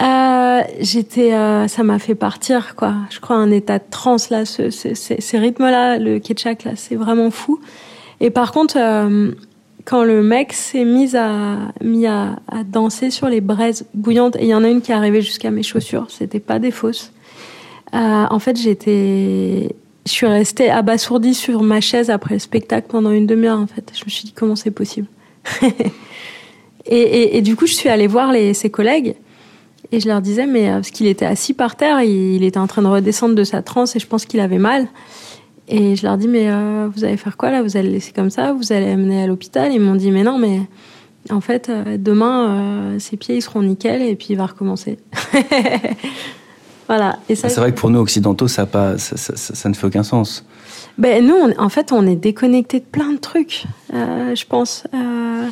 Euh, 0.00 0.62
J'étais, 0.80 1.34
euh, 1.34 1.68
ça 1.68 1.82
m'a 1.82 1.98
fait 1.98 2.14
partir, 2.14 2.74
quoi. 2.74 2.94
Je 3.10 3.20
crois 3.20 3.36
un 3.36 3.50
état 3.50 3.78
de 3.78 3.84
transe 3.90 4.30
là, 4.30 4.44
ce, 4.44 4.70
ce, 4.70 4.94
ces, 4.94 5.20
ces 5.20 5.38
rythmes-là, 5.38 5.98
le 5.98 6.18
ketchak 6.18 6.64
là, 6.64 6.72
c'est 6.76 6.96
vraiment 6.96 7.30
fou. 7.30 7.60
Et 8.20 8.30
par 8.30 8.52
contre, 8.52 8.76
euh, 8.78 9.32
quand 9.84 10.04
le 10.04 10.22
mec 10.22 10.52
s'est 10.52 10.84
mis 10.84 11.16
à 11.16 11.72
mis 11.82 12.06
à, 12.06 12.36
à, 12.48 12.64
danser 12.64 13.10
sur 13.10 13.28
les 13.28 13.40
braises 13.40 13.86
bouillantes, 13.94 14.36
et 14.36 14.44
il 14.44 14.48
y 14.48 14.54
en 14.54 14.64
a 14.64 14.68
une 14.68 14.80
qui 14.80 14.92
est 14.92 14.94
arrivée 14.94 15.22
jusqu'à 15.22 15.50
mes 15.50 15.62
chaussures, 15.62 16.06
c'était 16.08 16.40
pas 16.40 16.58
des 16.58 16.70
fausses. 16.70 17.12
Euh, 17.94 18.26
en 18.30 18.38
fait, 18.38 18.56
j'étais, 18.56 19.74
je 20.06 20.10
suis 20.10 20.26
restée 20.26 20.70
abasourdie 20.70 21.34
sur 21.34 21.62
ma 21.62 21.80
chaise 21.80 22.10
après 22.10 22.34
le 22.34 22.40
spectacle 22.40 22.86
pendant 22.88 23.10
une 23.10 23.26
demi-heure. 23.26 23.58
En 23.58 23.66
fait, 23.66 23.92
je 23.94 24.04
me 24.04 24.10
suis 24.10 24.24
dit 24.24 24.32
comment 24.32 24.56
c'est 24.56 24.70
possible? 24.70 25.08
et, 26.86 27.40
du 27.42 27.56
coup, 27.56 27.66
je 27.66 27.74
suis 27.74 27.88
allée 27.88 28.06
voir 28.06 28.32
ses 28.54 28.70
collègues 28.70 29.16
et 29.92 30.00
je 30.00 30.08
leur 30.08 30.20
disais, 30.20 30.46
mais 30.46 30.68
parce 30.70 30.90
qu'il 30.90 31.06
était 31.06 31.26
assis 31.26 31.54
par 31.54 31.76
terre, 31.76 32.00
il, 32.02 32.44
était 32.44 32.58
en 32.58 32.66
train 32.66 32.82
de 32.82 32.86
redescendre 32.86 33.34
de 33.34 33.44
sa 33.44 33.62
transe 33.62 33.96
et 33.96 33.98
je 33.98 34.06
pense 34.06 34.24
qu'il 34.24 34.40
avait 34.40 34.58
mal. 34.58 34.86
Et 35.68 35.96
je 35.96 36.04
leur 36.04 36.16
dis, 36.16 36.28
mais 36.28 36.50
euh, 36.50 36.88
vous 36.94 37.04
allez 37.04 37.16
faire 37.16 37.36
quoi 37.36 37.50
là? 37.50 37.62
Vous 37.62 37.76
allez 37.76 37.88
le 37.88 37.94
laisser 37.94 38.12
comme 38.12 38.30
ça? 38.30 38.52
Vous 38.52 38.72
allez 38.72 38.90
amener 38.90 39.22
à 39.22 39.26
l'hôpital? 39.26 39.72
Ils 39.72 39.80
m'ont 39.80 39.94
dit, 39.94 40.10
mais 40.10 40.24
non, 40.24 40.38
mais 40.38 40.60
en 41.30 41.40
fait, 41.40 41.68
euh, 41.68 41.96
demain, 41.96 42.94
euh, 42.94 42.98
ses 42.98 43.16
pieds 43.16 43.36
ils 43.36 43.42
seront 43.42 43.62
nickel 43.62 44.02
et 44.02 44.16
puis 44.16 44.28
il 44.30 44.36
va 44.36 44.46
recommencer. 44.46 44.98
Voilà. 46.90 47.20
Et 47.28 47.36
ça, 47.36 47.48
c'est 47.48 47.60
vrai 47.60 47.70
que 47.70 47.78
pour 47.78 47.88
nous 47.88 48.00
occidentaux, 48.00 48.48
ça, 48.48 48.66
pas, 48.66 48.98
ça, 48.98 49.16
ça, 49.16 49.36
ça, 49.36 49.54
ça 49.54 49.68
ne 49.68 49.74
fait 49.74 49.86
aucun 49.86 50.02
sens. 50.02 50.44
Ben, 50.98 51.24
nous, 51.24 51.36
on, 51.36 51.62
en 51.62 51.68
fait, 51.68 51.92
on 51.92 52.04
est 52.04 52.16
déconnecté 52.16 52.80
de 52.80 52.84
plein 52.84 53.12
de 53.12 53.18
trucs, 53.18 53.66
euh, 53.94 54.34
je 54.34 54.44
pense. 54.44 54.82
Euh, 54.92 55.46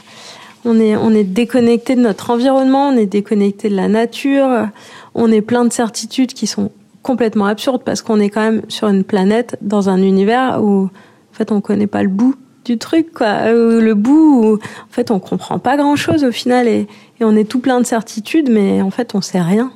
on 0.64 0.80
est, 0.80 0.96
on 0.96 1.10
est 1.10 1.22
déconnecté 1.22 1.94
de 1.94 2.00
notre 2.00 2.30
environnement, 2.30 2.88
on 2.88 2.96
est 2.96 3.06
déconnecté 3.06 3.68
de 3.68 3.76
la 3.76 3.86
nature, 3.86 4.66
on 5.14 5.30
est 5.30 5.40
plein 5.40 5.64
de 5.64 5.72
certitudes 5.72 6.32
qui 6.32 6.48
sont 6.48 6.72
complètement 7.04 7.46
absurdes 7.46 7.82
parce 7.84 8.02
qu'on 8.02 8.18
est 8.18 8.30
quand 8.30 8.42
même 8.42 8.62
sur 8.66 8.88
une 8.88 9.04
planète, 9.04 9.56
dans 9.62 9.88
un 9.88 10.02
univers 10.02 10.60
où, 10.60 10.86
en 10.86 11.34
fait, 11.34 11.52
on 11.52 11.60
connaît 11.60 11.86
pas 11.86 12.02
le 12.02 12.08
bout 12.08 12.34
du 12.64 12.78
truc, 12.78 13.12
quoi. 13.14 13.52
Le 13.52 13.94
bout 13.94 14.42
où, 14.42 14.54
en 14.56 14.90
fait, 14.90 15.12
on 15.12 15.20
comprend 15.20 15.60
pas 15.60 15.76
grand 15.76 15.94
chose 15.94 16.24
au 16.24 16.32
final 16.32 16.66
et, 16.66 16.88
et 17.20 17.24
on 17.24 17.36
est 17.36 17.48
tout 17.48 17.60
plein 17.60 17.80
de 17.80 17.86
certitudes, 17.86 18.50
mais 18.50 18.82
en 18.82 18.90
fait, 18.90 19.14
on 19.14 19.20
sait 19.20 19.40
rien. 19.40 19.70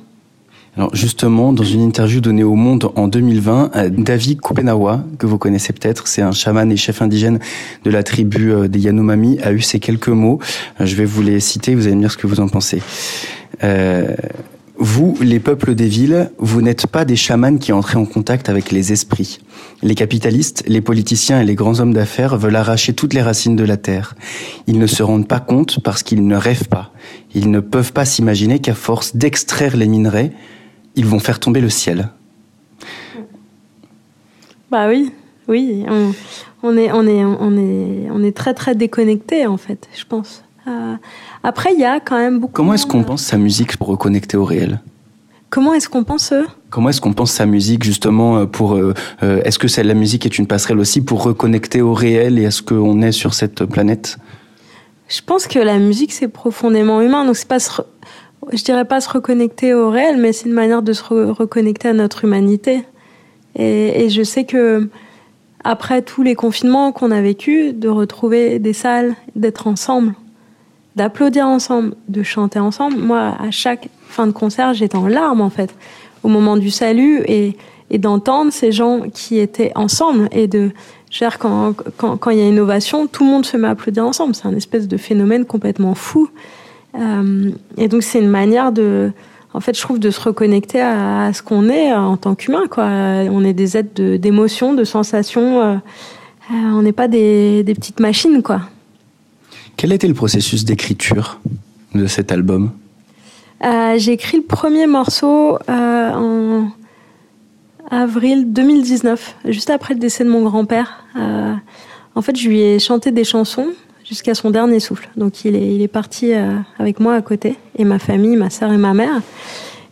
Alors 0.75 0.95
justement, 0.95 1.53
dans 1.53 1.63
une 1.63 1.81
interview 1.81 2.19
donnée 2.19 2.43
au 2.43 2.55
Monde 2.55 2.91
en 2.95 3.07
2020, 3.07 3.71
euh, 3.75 3.89
David 3.91 4.41
Kupenawa, 4.41 5.03
que 5.19 5.27
vous 5.27 5.37
connaissez 5.37 5.71
peut-être, 5.71 6.07
c'est 6.07 6.23
un 6.23 6.31
chaman 6.31 6.71
et 6.71 6.77
chef 6.77 7.03
indigène 7.03 7.39
de 7.83 7.91
la 7.91 8.01
tribu 8.01 8.51
euh, 8.51 8.67
des 8.67 8.79
Yanomami, 8.79 9.37
a 9.43 9.51
eu 9.51 9.61
ces 9.61 9.79
quelques 9.79 10.07
mots. 10.07 10.39
Euh, 10.81 10.87
Je 10.87 10.95
vais 10.95 11.05
vous 11.05 11.21
les 11.21 11.39
citer, 11.39 11.75
vous 11.75 11.85
allez 11.85 11.95
me 11.95 12.01
dire 12.01 12.11
ce 12.11 12.17
que 12.17 12.25
vous 12.25 12.39
en 12.39 12.47
pensez. 12.47 12.81
Vous, 14.79 15.15
les 15.21 15.39
peuples 15.39 15.75
des 15.75 15.87
villes, 15.87 16.31
vous 16.39 16.63
n'êtes 16.63 16.87
pas 16.87 17.05
des 17.05 17.15
chamans 17.15 17.57
qui 17.57 17.71
entrent 17.71 17.95
en 17.95 18.05
contact 18.05 18.49
avec 18.49 18.71
les 18.71 18.91
esprits. 18.91 19.39
Les 19.83 19.93
capitalistes, 19.93 20.63
les 20.67 20.81
politiciens 20.81 21.39
et 21.39 21.45
les 21.45 21.53
grands 21.53 21.79
hommes 21.79 21.93
d'affaires 21.93 22.35
veulent 22.37 22.55
arracher 22.55 22.93
toutes 22.93 23.13
les 23.13 23.21
racines 23.21 23.55
de 23.55 23.63
la 23.63 23.77
terre. 23.77 24.15
Ils 24.65 24.79
ne 24.79 24.87
se 24.87 25.03
rendent 25.03 25.27
pas 25.27 25.39
compte 25.39 25.79
parce 25.79 26.01
qu'ils 26.01 26.25
ne 26.25 26.35
rêvent 26.35 26.67
pas. 26.67 26.91
Ils 27.35 27.51
ne 27.51 27.59
peuvent 27.59 27.93
pas 27.93 28.03
s'imaginer 28.03 28.59
qu'à 28.59 28.73
force 28.73 29.15
d'extraire 29.15 29.77
les 29.77 29.87
minerais, 29.87 30.33
ils 30.95 31.05
vont 31.05 31.19
faire 31.19 31.39
tomber 31.39 31.61
le 31.61 31.69
ciel. 31.69 32.09
Bah 34.71 34.87
oui, 34.87 35.11
oui, 35.47 35.85
on, 35.87 36.11
on 36.63 36.77
est, 36.77 36.91
on 36.91 37.05
est, 37.05 37.23
on 37.23 37.57
est, 37.57 38.09
on 38.11 38.23
est 38.23 38.35
très 38.35 38.53
très 38.53 38.75
déconnecté 38.75 39.45
en 39.45 39.57
fait, 39.57 39.87
je 39.95 40.03
pense. 40.05 40.43
Euh, 40.67 40.95
après, 41.43 41.73
il 41.73 41.79
y 41.79 41.85
a 41.85 41.99
quand 41.99 42.17
même 42.17 42.39
beaucoup. 42.39 42.53
Comment 42.53 42.73
est-ce 42.73 42.87
qu'on 42.87 43.03
pense 43.03 43.21
sa 43.23 43.37
musique 43.37 43.77
pour 43.77 43.87
reconnecter 43.87 44.37
au 44.37 44.45
réel? 44.45 44.79
Comment 45.49 45.73
est-ce 45.75 45.89
qu'on 45.89 46.03
pense 46.03 46.33
eux? 46.33 46.47
Comment 46.71 46.89
est-ce 46.89 47.01
qu'on 47.01 47.13
pense 47.13 47.31
sa 47.31 47.45
musique 47.45 47.83
justement 47.83 48.37
euh, 48.37 48.45
pour 48.47 48.73
euh, 48.73 48.93
Est-ce 49.21 49.59
que 49.59 49.67
la 49.81 49.93
musique 49.93 50.25
est 50.25 50.39
une 50.39 50.47
passerelle 50.47 50.79
aussi 50.79 51.01
pour 51.01 51.21
reconnecter 51.21 51.81
au 51.81 51.93
réel 51.93 52.39
et 52.39 52.45
à 52.47 52.51
ce 52.51 52.63
qu'on 52.63 53.01
est 53.03 53.11
sur 53.11 53.35
cette 53.35 53.65
planète? 53.65 54.17
Je 55.09 55.21
pense 55.21 55.45
que 55.45 55.59
la 55.59 55.77
musique 55.77 56.13
c'est 56.13 56.29
profondément 56.29 57.01
humain, 57.01 57.25
donc 57.25 57.35
c'est 57.35 57.47
pas 57.47 57.59
se 57.59 57.69
re- 57.69 57.85
je 58.51 58.63
dirais 58.63 58.85
pas 58.85 59.01
se 59.01 59.09
reconnecter 59.09 59.73
au 59.73 59.89
réel, 59.89 60.17
mais 60.17 60.33
c'est 60.33 60.47
une 60.47 60.53
manière 60.53 60.81
de 60.81 60.93
se 60.93 61.03
re- 61.03 61.31
reconnecter 61.31 61.89
à 61.89 61.93
notre 61.93 62.25
humanité. 62.25 62.83
Et, 63.55 64.09
je 64.09 64.23
sais 64.23 64.45
que 64.45 64.89
après 65.63 66.01
tous 66.01 66.23
les 66.23 66.35
confinements 66.35 66.91
qu'on 66.91 67.11
a 67.11 67.21
vécu, 67.21 67.71
de 67.73 67.87
retrouver 67.87 68.59
des 68.59 68.73
salles, 68.73 69.15
d'être 69.35 69.67
ensemble, 69.67 70.15
d'applaudir 70.95 71.47
ensemble, 71.47 71.95
de 72.09 72.23
chanter 72.23 72.59
ensemble. 72.59 72.97
Moi, 72.97 73.35
à 73.39 73.51
chaque 73.51 73.89
fin 74.07 74.27
de 74.27 74.31
concert, 74.31 74.73
j'étais 74.73 74.97
en 74.97 75.07
larmes 75.07 75.41
en 75.41 75.49
fait, 75.49 75.73
au 76.23 76.29
moment 76.29 76.57
du 76.57 76.69
salut 76.69 77.21
et, 77.27 77.55
d'entendre 77.99 78.51
ces 78.51 78.71
gens 78.71 79.01
qui 79.13 79.37
étaient 79.37 79.71
ensemble 79.75 80.27
et 80.31 80.47
de 80.47 80.71
je 81.11 81.23
veux 81.23 81.29
dire, 81.29 81.37
quand 81.37 81.75
quand 81.99 82.31
il 82.31 82.39
y 82.39 82.41
a 82.41 82.47
innovation, 82.47 83.05
tout 83.05 83.23
le 83.23 83.29
monde 83.29 83.45
se 83.45 83.55
met 83.55 83.67
à 83.67 83.71
applaudir 83.71 84.03
ensemble. 84.03 84.33
C'est 84.33 84.47
un 84.47 84.55
espèce 84.55 84.87
de 84.87 84.97
phénomène 84.97 85.45
complètement 85.45 85.93
fou. 85.93 86.27
Euh, 86.95 87.51
et 87.77 87.87
donc 87.87 88.03
c'est 88.03 88.19
une 88.19 88.29
manière 88.29 88.71
de, 88.71 89.11
en 89.53 89.59
fait, 89.59 89.75
je 89.75 89.81
trouve 89.81 89.99
de 89.99 90.09
se 90.11 90.19
reconnecter 90.21 90.79
à, 90.81 91.25
à 91.25 91.33
ce 91.33 91.41
qu'on 91.41 91.67
est 91.69 91.93
en 91.93 92.17
tant 92.17 92.35
qu'humain. 92.35 92.63
Quoi, 92.69 92.85
on 92.85 93.43
est 93.43 93.53
des 93.53 93.77
êtres 93.77 93.93
de- 93.95 94.17
d'émotions, 94.17 94.73
de, 94.73 94.83
sensations. 94.83 95.61
euh, 95.61 95.73
euh, 96.51 96.53
on 96.53 96.81
n'est 96.81 96.91
pas 96.91 97.07
des, 97.07 97.63
des 97.63 97.73
petites 97.73 97.99
machines, 97.99 98.41
quoi. 98.43 98.61
Quel 99.77 99.91
a 99.91 99.95
été 99.95 100.07
le 100.07 100.13
processus 100.13 100.65
d'écriture 100.65 101.39
de 101.95 102.05
cet 102.05 102.31
album? 102.31 102.71
Euh, 103.63 103.95
j'ai 103.97 104.11
écrit 104.11 104.37
le 104.37 104.43
premier 104.43 104.85
morceau 104.87 105.57
euh, 105.69 106.11
en 106.13 106.69
avril 107.89 108.51
2019, 108.53 109.35
juste 109.45 109.69
après 109.69 109.93
le 109.93 109.99
décès 109.99 110.23
de 110.23 110.29
mon 110.29 110.43
grand-père. 110.43 111.05
Euh, 111.15 111.53
en 112.15 112.21
fait, 112.21 112.35
je 112.37 112.47
lui 112.47 112.59
ai 112.61 112.79
chanté 112.79 113.11
des 113.11 113.23
chansons 113.23 113.67
jusqu'à 114.03 114.35
son 114.35 114.49
dernier 114.49 114.79
souffle. 114.79 115.09
Donc, 115.15 115.45
il 115.45 115.55
est, 115.55 115.75
il 115.75 115.81
est 115.81 115.87
parti 115.87 116.33
euh, 116.33 116.57
avec 116.79 116.99
moi 116.99 117.15
à 117.15 117.21
côté, 117.21 117.55
et 117.77 117.85
ma 117.85 117.99
famille, 117.99 118.35
ma 118.35 118.49
sœur 118.49 118.71
et 118.71 118.77
ma 118.77 118.93
mère. 118.93 119.21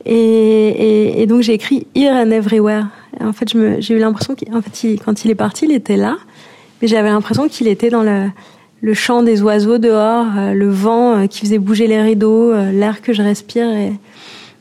Et, 0.06 1.26
donc, 1.28 1.42
j'ai 1.42 1.54
écrit 1.54 1.88
Here 1.96 2.14
and 2.14 2.32
Everywhere. 2.32 2.86
En 3.20 3.34
fait, 3.34 3.50
j'ai 3.80 3.94
eu 3.94 4.00
l'impression 4.00 4.36
qu'en 4.36 4.62
fait, 4.62 4.98
quand 5.04 5.26
il 5.26 5.32
est 5.32 5.36
parti, 5.36 5.66
il 5.66 5.72
était 5.72 5.98
là, 5.98 6.18
mais 6.82 6.88
j'avais 6.88 7.10
l'impression 7.10 7.48
qu'il 7.48 7.68
était 7.68 7.90
dans 7.90 8.02
le, 8.02 8.30
le 8.82 8.94
chant 8.96 9.22
des 9.22 9.44
oiseaux 9.44 9.78
dehors, 9.78 10.26
euh, 10.38 10.54
le 10.54 10.70
vent 10.70 11.18
euh, 11.18 11.28
qui 11.28 11.42
faisait 11.42 11.60
bouger 11.60 11.86
les 11.86 12.02
rideaux, 12.02 12.54
l'air 12.54 13.02
que 13.02 13.14
je 13.14 13.22
respire. 13.22 13.68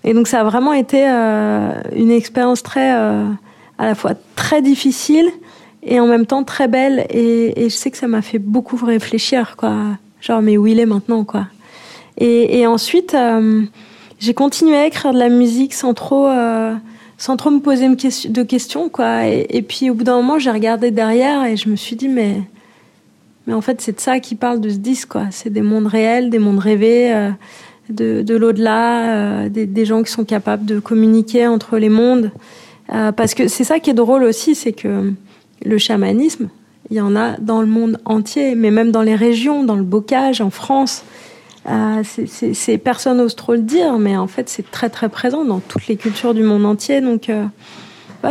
Et, 0.05 0.15
donc 0.15 0.29
ça 0.29 0.41
a 0.41 0.45
vraiment 0.45 0.73
été 0.73 1.05
une 1.05 2.11
expérience 2.11 2.63
très, 2.63 2.91
à 2.91 3.37
la 3.79 3.95
fois 3.95 4.13
très 4.35 4.63
difficile 4.63 5.31
et 5.83 6.01
en 6.01 6.07
même 6.07 6.27
temps 6.27 6.45
très 6.45 6.69
belle. 6.69 7.07
Et, 7.11 7.55
je 7.57 7.75
sais 7.75 7.91
que 7.91 7.97
ça 7.97 8.09
m'a 8.09 8.23
fait 8.23 8.39
beaucoup 8.39 8.77
réfléchir, 8.77 9.55
quoi. 9.57 9.75
Genre, 10.21 10.43
mais 10.43 10.57
où 10.57 10.67
il 10.67 10.79
est 10.79 10.87
maintenant, 10.87 11.25
quoi. 11.25 11.47
Et, 12.19 12.67
ensuite, 12.67 13.15
euh, 13.15 13.63
j'ai 14.19 14.35
continué 14.35 14.77
à 14.77 14.87
écrire 14.87 15.15
de 15.15 15.19
la 15.19 15.31
musique 15.31 15.73
sans 15.73 15.95
trop, 15.95 16.27
euh, 16.27 16.75
sans 17.17 17.39
trop 17.39 17.51
me 17.51 17.61
poser 17.61 17.89
de 17.89 18.43
questions, 18.43 18.91
quoi. 18.91 19.27
Et, 19.27 19.63
puis 19.63 19.91
au 19.91 19.95
bout 19.95 20.05
d'un 20.05 20.17
moment, 20.17 20.39
j'ai 20.39 20.51
regardé 20.51 20.91
derrière 20.91 21.45
et 21.45 21.57
je 21.57 21.69
me 21.69 21.77
suis 21.77 21.97
dit, 21.97 22.09
mais 22.09 22.37
mais 23.47 23.55
en 23.55 23.63
fait, 23.63 23.81
c'est 23.81 23.97
de 23.97 24.01
ça 24.01 24.21
qui 24.21 24.35
parle 24.35 24.61
de 24.61 24.69
ce 24.69 24.77
disque, 24.77 25.09
quoi. 25.09 25.25
C'est 25.31 25.51
des 25.51 25.63
mondes 25.63 25.87
réels, 25.87 26.29
des 26.29 26.39
mondes 26.39 26.59
rêvés, 26.59 27.11
euh, 27.13 27.31
de, 27.89 28.21
de 28.21 28.37
l'au-delà, 28.37 29.49
des, 29.49 29.85
gens 29.87 30.03
qui 30.03 30.13
sont 30.13 30.25
capables 30.25 30.67
de 30.67 30.79
communiquer 30.79 31.47
entre 31.47 31.79
les 31.79 31.89
mondes. 31.89 32.31
Parce 32.87 33.35
que 33.35 33.49
c'est 33.49 33.65
ça 33.65 33.81
qui 33.81 33.91
est 33.91 33.95
drôle 33.95 34.25
aussi, 34.25 34.55
c'est 34.55 34.73
que 34.73 35.13
le 35.65 35.79
chamanisme, 35.79 36.49
il 36.91 36.97
y 36.97 37.01
en 37.01 37.15
a 37.15 37.37
dans 37.37 37.61
le 37.61 37.67
monde 37.67 38.01
entier, 38.05 38.55
mais 38.55 38.71
même 38.71 38.91
dans 38.91 39.03
les 39.03 39.15
régions, 39.15 39.63
dans 39.65 39.77
le 39.77 39.83
bocage, 39.83 40.41
en 40.41 40.51
France. 40.51 41.05
Euh, 41.69 42.03
c'est- 42.05 42.79
personne 42.79 43.19
n'ose 43.19 43.37
trop 43.37 43.53
le 43.53 43.61
dire, 43.61 43.99
mais 43.99 44.17
en 44.17 44.27
fait, 44.27 44.49
c'est 44.49 44.71
très 44.71 44.89
très 44.89 45.09
présent 45.09 45.45
dans 45.45 45.61
toutes 45.61 45.87
les 45.89 45.97
cultures 45.97 46.35
du 46.35 46.43
monde 46.43 46.65
entier. 46.65 47.01
Donc, 47.01 47.29
euh, 47.29 47.45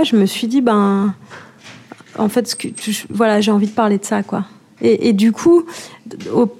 je 0.04 0.16
me 0.16 0.26
suis 0.26 0.48
dit, 0.48 0.62
ben, 0.62 1.14
en 2.18 2.28
fait, 2.28 2.56
que, 2.58 2.68
voilà, 3.12 3.40
j'ai 3.40 3.52
envie 3.52 3.68
de 3.68 3.72
parler 3.72 3.98
de 3.98 4.06
ça, 4.06 4.24
quoi. 4.24 4.46
Et, 4.82 5.12
du 5.12 5.34
coup, 5.34 5.66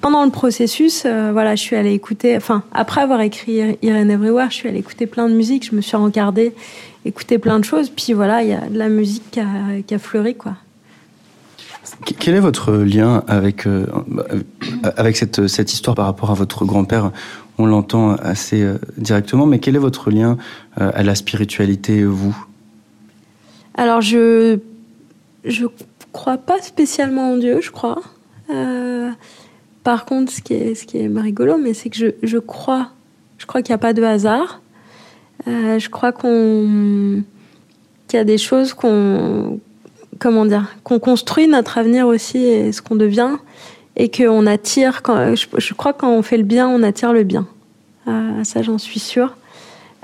pendant 0.02 0.26
le 0.26 0.30
processus, 0.30 1.04
euh, 1.06 1.30
voilà, 1.32 1.56
je 1.56 1.62
suis 1.62 1.78
allée 1.78 1.94
écouter, 1.94 2.36
enfin, 2.36 2.64
après 2.74 3.00
avoir 3.00 3.22
écrit 3.22 3.78
Irene 3.82 4.12
Everywhere, 4.12 4.48
je 4.50 4.56
suis 4.56 4.68
allée 4.68 4.80
écouter 4.80 5.08
plein 5.08 5.30
de 5.30 5.34
musique, 5.34 5.66
je 5.72 5.74
me 5.74 5.80
suis 5.80 5.96
regardée, 5.96 6.54
écouter 7.06 7.38
plein 7.40 7.60
de 7.60 7.66
choses, 7.66 7.90
puis 7.90 8.14
voilà, 8.14 8.44
il 8.44 8.50
y 8.50 8.54
a 8.54 8.68
de 8.68 8.78
la 8.78 8.90
musique 8.90 9.32
qui 9.32 9.40
a, 9.40 9.46
qui 9.86 9.94
a 9.94 10.00
fleuri, 10.00 10.36
quoi. 10.36 10.56
Qu- 12.06 12.14
Quel 12.20 12.36
est 12.36 12.40
votre 12.40 12.74
lien 12.74 13.24
avec, 13.28 13.66
euh, 13.66 13.86
avec 14.98 15.18
cette, 15.18 15.48
cette 15.48 15.74
histoire 15.74 15.96
par 15.96 16.06
rapport 16.06 16.30
à 16.30 16.34
votre 16.34 16.66
grand-père? 16.66 17.12
On 17.58 17.66
l'entend 17.66 18.12
assez 18.16 18.62
euh, 18.62 18.78
directement, 18.98 19.46
mais 19.46 19.60
quel 19.60 19.76
est 19.76 19.80
votre 19.80 20.12
lien 20.12 20.38
euh, 20.80 20.92
à 20.94 21.04
la 21.04 21.16
spiritualité, 21.16 22.04
vous? 22.04 22.36
Alors, 23.76 24.02
je 24.02 24.60
je 25.46 25.66
crois 26.12 26.38
pas 26.38 26.62
spécialement 26.62 27.32
en 27.34 27.38
Dieu, 27.38 27.60
je 27.62 27.72
crois. 27.72 28.02
Par 29.84 30.06
contre, 30.06 30.32
ce 30.32 30.42
qui 30.42 30.54
est, 30.54 30.76
ce 30.76 30.86
qui 30.86 30.98
est 30.98 31.08
rigolo, 31.16 31.58
mais 31.58 31.74
c'est 31.74 31.90
que 31.90 31.98
je, 31.98 32.08
je 32.24 32.38
crois, 32.38 32.90
je 33.38 33.46
crois 33.46 33.62
qu'il 33.62 33.72
n'y 33.72 33.76
a 33.76 33.80
pas 33.80 33.94
de 33.94 34.04
hasard. 34.04 34.62
Euh, 35.48 35.80
je 35.80 35.90
crois 35.90 36.12
qu'on 36.12 37.24
qu'il 38.08 38.18
y 38.18 38.22
a 38.22 38.26
des 38.26 38.38
choses 38.38 38.74
qu'on 38.74 39.60
comment 40.18 40.46
dire 40.46 40.76
qu'on 40.84 41.00
construit 41.00 41.48
notre 41.48 41.78
avenir 41.78 42.08
aussi 42.08 42.40
et 42.40 42.72
ce 42.72 42.82
qu'on 42.82 42.96
devient 42.96 43.38
et 43.96 44.10
qu'on 44.10 44.46
attire 44.48 45.02
je, 45.08 45.46
je 45.58 45.74
crois 45.74 45.94
quand 45.94 46.10
on 46.10 46.22
fait 46.22 46.38
le 46.38 46.44
bien 46.44 46.68
on 46.68 46.84
attire 46.84 47.14
le 47.14 47.24
bien. 47.24 47.48
Euh, 48.08 48.44
ça 48.44 48.62
j'en 48.62 48.78
suis 48.78 49.00
sûre. 49.00 49.38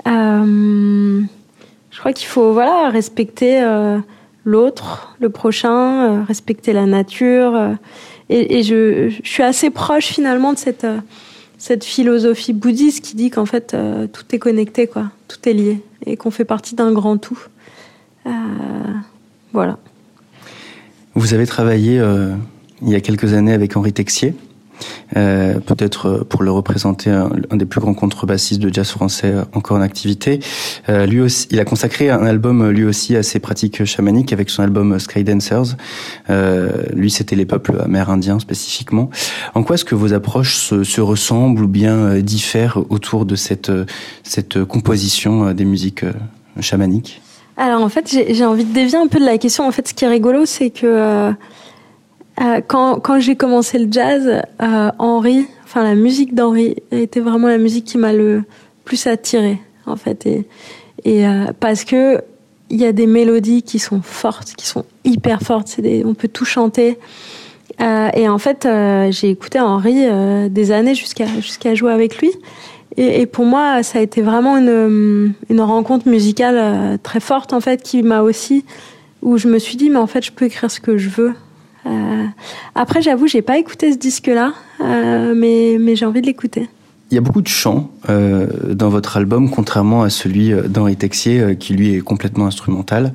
Euh, 0.06 1.22
je 1.90 1.98
crois 1.98 2.12
qu'il 2.12 2.28
faut 2.28 2.52
voilà 2.52 2.88
respecter 2.90 3.62
l'autre 4.44 5.16
le 5.18 5.28
prochain 5.28 6.24
respecter 6.24 6.72
la 6.72 6.86
nature 6.86 7.76
et, 8.28 8.62
je, 8.62 9.12
suis 9.24 9.42
assez 9.42 9.70
proche 9.70 10.06
finalement 10.06 10.52
de 10.52 10.58
cette 10.58 10.86
cette 11.58 11.84
philosophie 11.84 12.52
bouddhiste 12.52 13.04
qui 13.04 13.16
dit 13.16 13.30
qu'en 13.30 13.46
fait 13.46 13.74
euh, 13.74 14.06
tout 14.06 14.24
est 14.32 14.38
connecté 14.38 14.86
quoi. 14.86 15.10
Tout 15.28 15.48
est 15.48 15.52
lié 15.52 15.82
et 16.04 16.16
qu'on 16.16 16.30
fait 16.30 16.44
partie 16.44 16.74
d'un 16.74 16.92
grand 16.92 17.16
tout. 17.18 17.38
Euh, 18.26 18.30
voilà. 19.52 19.78
Vous 21.14 21.34
avez 21.34 21.46
travaillé 21.46 21.98
euh, 21.98 22.34
il 22.82 22.90
y 22.90 22.94
a 22.94 23.00
quelques 23.00 23.32
années 23.32 23.52
avec 23.52 23.76
Henri 23.76 23.92
Texier, 23.92 24.34
euh, 25.16 25.60
peut-être 25.60 26.06
euh, 26.06 26.24
pour 26.24 26.42
le 26.42 26.50
représenter, 26.50 27.10
un, 27.10 27.30
des 27.52 27.64
plus 27.64 27.80
grands 27.80 27.94
contrebassistes 27.94 28.60
de 28.60 28.72
jazz 28.72 28.90
français 28.90 29.32
euh, 29.32 29.44
encore 29.54 29.76
en 29.76 29.80
activité. 29.80 30.40
Lui 30.88 31.20
aussi, 31.20 31.48
il 31.50 31.60
a 31.60 31.64
consacré 31.64 32.10
un 32.10 32.24
album 32.24 32.70
lui 32.70 32.84
aussi 32.84 33.16
à 33.16 33.22
ses 33.22 33.38
pratiques 33.38 33.84
chamaniques 33.84 34.32
avec 34.32 34.50
son 34.50 34.62
album 34.62 34.98
Sky 34.98 35.24
Dancers. 35.24 35.76
Lui, 36.92 37.10
c'était 37.10 37.36
les 37.36 37.46
peuples 37.46 37.80
amérindiens 37.82 38.38
spécifiquement. 38.38 39.10
En 39.54 39.62
quoi 39.62 39.74
est-ce 39.74 39.84
que 39.84 39.94
vos 39.94 40.12
approches 40.12 40.56
se, 40.56 40.84
se 40.84 41.00
ressemblent 41.00 41.64
ou 41.64 41.68
bien 41.68 42.18
diffèrent 42.20 42.78
autour 42.88 43.26
de 43.26 43.36
cette, 43.36 43.72
cette 44.22 44.64
composition 44.64 45.52
des 45.52 45.64
musiques 45.64 46.04
chamaniques? 46.60 47.20
Alors 47.56 47.82
en 47.82 47.88
fait, 47.88 48.08
j'ai 48.08 48.44
envie 48.44 48.64
de 48.64 48.72
dévier 48.72 48.98
un 48.98 49.08
peu 49.08 49.18
de 49.18 49.24
la 49.24 49.38
question. 49.38 49.66
En 49.66 49.72
fait, 49.72 49.88
ce 49.88 49.94
qui 49.94 50.04
est 50.04 50.08
rigolo, 50.08 50.46
c'est 50.46 50.70
que 50.70 51.32
euh, 52.40 52.60
quand, 52.66 53.00
quand 53.00 53.18
j'ai 53.18 53.34
commencé 53.34 53.78
le 53.78 53.90
jazz, 53.90 54.42
euh, 54.62 54.90
Henri, 54.98 55.46
enfin 55.64 55.82
la 55.82 55.94
musique 55.94 56.34
d'Henri, 56.34 56.76
était 56.90 57.20
vraiment 57.20 57.48
la 57.48 57.58
musique 57.58 57.86
qui 57.86 57.98
m'a 57.98 58.12
le 58.12 58.44
plus 58.84 59.06
attirée, 59.06 59.58
en 59.86 59.96
fait. 59.96 60.26
Et, 60.26 61.26
euh, 61.26 61.46
parce 61.58 61.84
que 61.84 62.20
il 62.68 62.80
y 62.80 62.84
a 62.84 62.92
des 62.92 63.06
mélodies 63.06 63.62
qui 63.62 63.78
sont 63.78 64.02
fortes, 64.02 64.54
qui 64.56 64.66
sont 64.66 64.84
hyper 65.04 65.40
fortes. 65.40 65.80
Des, 65.80 66.04
on 66.04 66.14
peut 66.14 66.28
tout 66.28 66.44
chanter. 66.44 66.98
Euh, 67.80 68.08
et 68.12 68.28
en 68.28 68.38
fait, 68.38 68.66
euh, 68.66 69.10
j'ai 69.12 69.30
écouté 69.30 69.60
Henri 69.60 70.04
des 70.50 70.72
années 70.72 70.94
jusqu'à 70.94 71.26
jusqu'à 71.40 71.74
jouer 71.74 71.92
avec 71.92 72.18
lui. 72.18 72.32
Et, 72.96 73.20
et, 73.20 73.26
pour 73.26 73.44
moi, 73.44 73.82
ça 73.82 74.00
a 74.00 74.02
été 74.02 74.20
vraiment 74.20 74.56
une, 74.56 75.32
une 75.48 75.60
rencontre 75.60 76.08
musicale 76.08 76.98
très 77.02 77.20
forte 77.20 77.52
en 77.52 77.60
fait, 77.60 77.82
qui 77.82 78.02
m'a 78.02 78.22
aussi 78.22 78.64
où 79.22 79.38
je 79.38 79.48
me 79.48 79.58
suis 79.58 79.76
dit 79.76 79.88
mais 79.88 79.98
en 79.98 80.06
fait, 80.06 80.24
je 80.24 80.32
peux 80.32 80.46
écrire 80.46 80.70
ce 80.70 80.80
que 80.80 80.98
je 80.98 81.08
veux. 81.08 81.34
Euh, 81.86 82.26
après, 82.74 83.02
j'avoue, 83.02 83.26
j'ai 83.26 83.42
pas 83.42 83.58
écouté 83.58 83.92
ce 83.92 83.98
disque-là, 83.98 84.54
euh, 84.80 85.34
mais 85.36 85.76
mais 85.80 85.96
j'ai 85.96 86.04
envie 86.04 86.20
de 86.20 86.26
l'écouter. 86.26 86.68
Il 87.12 87.14
y 87.14 87.18
a 87.18 87.20
beaucoup 87.20 87.42
de 87.42 87.48
chants 87.48 87.90
euh, 88.08 88.74
dans 88.74 88.88
votre 88.88 89.16
album, 89.16 89.48
contrairement 89.48 90.02
à 90.02 90.10
celui 90.10 90.52
d'Henri 90.68 90.96
Texier, 90.96 91.40
euh, 91.40 91.54
qui 91.54 91.74
lui 91.74 91.94
est 91.94 92.00
complètement 92.00 92.46
instrumental. 92.46 93.14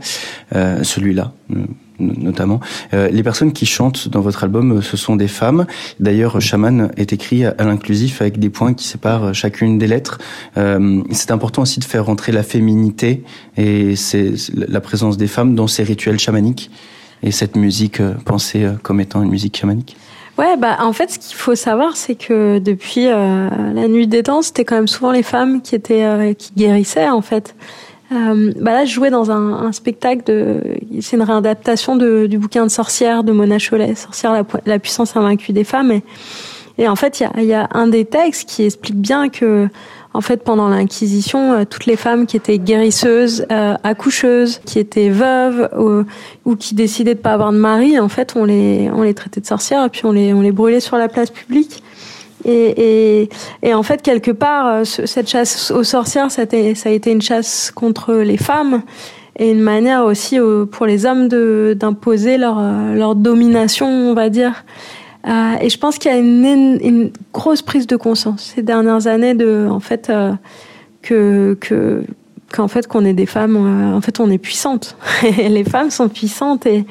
Euh, 0.56 0.82
celui-là, 0.84 1.34
notamment. 2.00 2.62
Euh, 2.94 3.10
les 3.10 3.22
personnes 3.22 3.52
qui 3.52 3.66
chantent 3.66 4.08
dans 4.08 4.22
votre 4.22 4.46
album, 4.46 4.82
ce 4.82 4.96
sont 4.96 5.18
des 5.18 5.28
femmes. 5.28 5.66
D'ailleurs, 6.00 6.40
Shaman 6.40 6.92
est 6.96 7.12
écrit 7.12 7.44
à 7.44 7.64
l'inclusif 7.66 8.22
avec 8.22 8.40
des 8.40 8.50
points 8.50 8.74
qui 8.74 8.88
séparent 8.88 9.36
chacune 9.36 9.78
des 9.78 9.88
lettres. 9.88 10.20
Euh, 10.58 11.04
c'est 11.12 11.32
important 11.32 11.64
aussi 11.64 11.82
de 11.82 11.86
faire 11.86 12.06
rentrer 12.06 12.32
la 12.32 12.44
féminité 12.44 13.24
et 13.58 13.98
c'est 13.98 14.34
la 14.56 14.80
présence 14.80 15.18
des 15.18 15.28
femmes 15.28 15.54
dans 15.54 15.68
ces 15.68 15.84
rituels 15.84 16.18
chamaniques 16.18 16.72
et 17.24 17.32
cette 17.32 17.56
musique 17.56 18.00
euh, 18.00 18.14
pensée 18.26 18.68
comme 18.84 19.00
étant 19.00 19.22
une 19.24 19.30
musique 19.30 19.58
chamanique. 19.58 19.96
Ouais, 20.38 20.58
bah 20.58 20.78
en 20.80 20.94
fait, 20.94 21.12
ce 21.12 21.20
qu'il 21.20 21.36
faut 21.36 21.56
savoir, 21.56 21.96
c'est 21.96 22.16
que 22.16 22.60
depuis 22.60 23.08
euh, 23.08 23.50
la 23.74 23.88
nuit 23.88 24.08
des 24.08 24.24
temps, 24.24 24.42
c'était 24.42 24.66
quand 24.66 24.76
même 24.76 24.88
souvent 24.88 25.12
les 25.12 25.24
femmes 25.24 25.62
qui 25.62 25.76
étaient 25.76 26.04
euh, 26.04 26.34
qui 26.34 26.52
guérissaient 26.56 27.10
en 27.10 27.22
fait. 27.22 27.56
Euh, 28.12 28.52
bah 28.60 28.72
là, 28.72 28.86
je 28.86 28.94
jouais 28.94 29.10
dans 29.10 29.32
un, 29.32 29.72
spectacle 29.72 30.24
de, 30.26 30.62
c'est 31.00 31.16
une 31.16 31.22
réadaptation 31.22 31.96
du 31.96 32.38
bouquin 32.38 32.66
de 32.66 32.72
Sorcière 32.72 33.24
de 33.24 33.32
Mona 33.32 33.58
Chollet, 33.58 33.96
Sorcière 33.96 34.44
la, 34.66 34.80
puissance 34.80 35.16
invaincue 35.16 35.54
des 35.54 35.64
femmes. 35.64 36.02
Et, 36.78 36.88
en 36.90 36.96
fait, 36.98 37.24
il 37.38 37.46
y 37.46 37.54
a, 37.54 37.70
un 37.72 37.88
des 37.88 38.04
textes 38.04 38.50
qui 38.50 38.64
explique 38.64 38.98
bien 38.98 39.30
que 39.30 39.70
en 40.14 40.22
fait, 40.22 40.44
pendant 40.44 40.68
l'Inquisition, 40.68 41.54
euh, 41.54 41.64
toutes 41.70 41.86
les 41.86 41.96
femmes 41.96 42.26
qui 42.26 42.36
étaient 42.36 42.58
guérisseuses, 42.58 43.46
euh, 43.52 43.76
accoucheuses, 43.84 44.60
qui 44.66 44.80
étaient 44.80 45.10
veuves 45.10 45.70
ou, 45.78 46.04
ou, 46.50 46.56
qui 46.56 46.76
décidaient 46.76 47.16
de 47.16 47.20
pas 47.20 47.32
avoir 47.32 47.54
de 47.54 47.58
mari, 47.58 47.98
en 47.98 48.10
fait, 48.10 48.34
on 48.36 48.44
les, 48.44 48.90
on 48.94 49.04
les 49.04 49.14
traitait 49.14 49.40
de 49.40 49.46
sorcières 49.46 49.86
et 49.86 49.90
puis 49.90 50.02
on 50.06 50.12
les, 50.12 50.34
on 50.34 50.42
les 50.42 50.52
brûlait 50.52 50.82
sur 50.82 50.98
la 50.98 51.08
place 51.08 51.30
publique. 51.30 51.82
Et, 52.44 53.22
et, 53.22 53.30
et 53.62 53.74
en 53.74 53.84
fait, 53.84 54.02
quelque 54.02 54.32
part, 54.32 54.68
euh, 54.68 54.84
cette 54.84 55.30
chasse 55.30 55.72
aux 55.72 55.84
sorcières, 55.84 56.30
ça 56.30 56.42
a 56.42 56.46
été, 56.46 56.76
ça 56.76 56.90
a 56.90 56.92
été 56.92 57.12
une 57.12 57.22
chasse 57.22 57.72
contre 57.74 58.16
les 58.16 58.38
femmes 58.38 58.82
et 59.40 59.52
une 59.52 59.62
manière 59.62 60.04
aussi 60.04 60.38
pour 60.72 60.86
les 60.86 61.06
hommes 61.06 61.30
d'imposer 61.30 62.38
leur, 62.38 62.62
leur 62.94 63.16
domination, 63.16 63.88
on 63.88 64.14
va 64.14 64.30
dire. 64.30 64.66
Euh, 65.28 65.56
et 65.62 65.70
je 65.70 65.78
pense 65.78 65.98
qu'il 65.98 66.12
y 66.12 66.14
a 66.14 66.18
une, 66.18 67.12
grosse 67.34 67.62
prise 67.62 67.88
de 67.88 67.96
conscience 67.96 68.54
ces 68.56 68.62
dernières 68.62 69.08
années 69.08 69.34
de, 69.34 69.68
en 69.70 69.80
fait, 69.80 70.10
euh, 70.10 70.34
que, 71.02 71.58
que, 71.60 72.04
qu'en 72.52 72.68
fait, 72.68 72.88
qu'on 72.88 73.06
est 73.06 73.14
des 73.14 73.26
femmes, 73.26 73.56
euh, 73.56 73.96
en 73.96 74.02
fait, 74.02 74.20
on 74.20 74.30
est 74.30 74.38
puissantes. 74.38 74.96
les 75.38 75.64
femmes 75.64 75.92
sont 75.92 76.10
puissantes 76.10 76.66
et, 76.66 76.86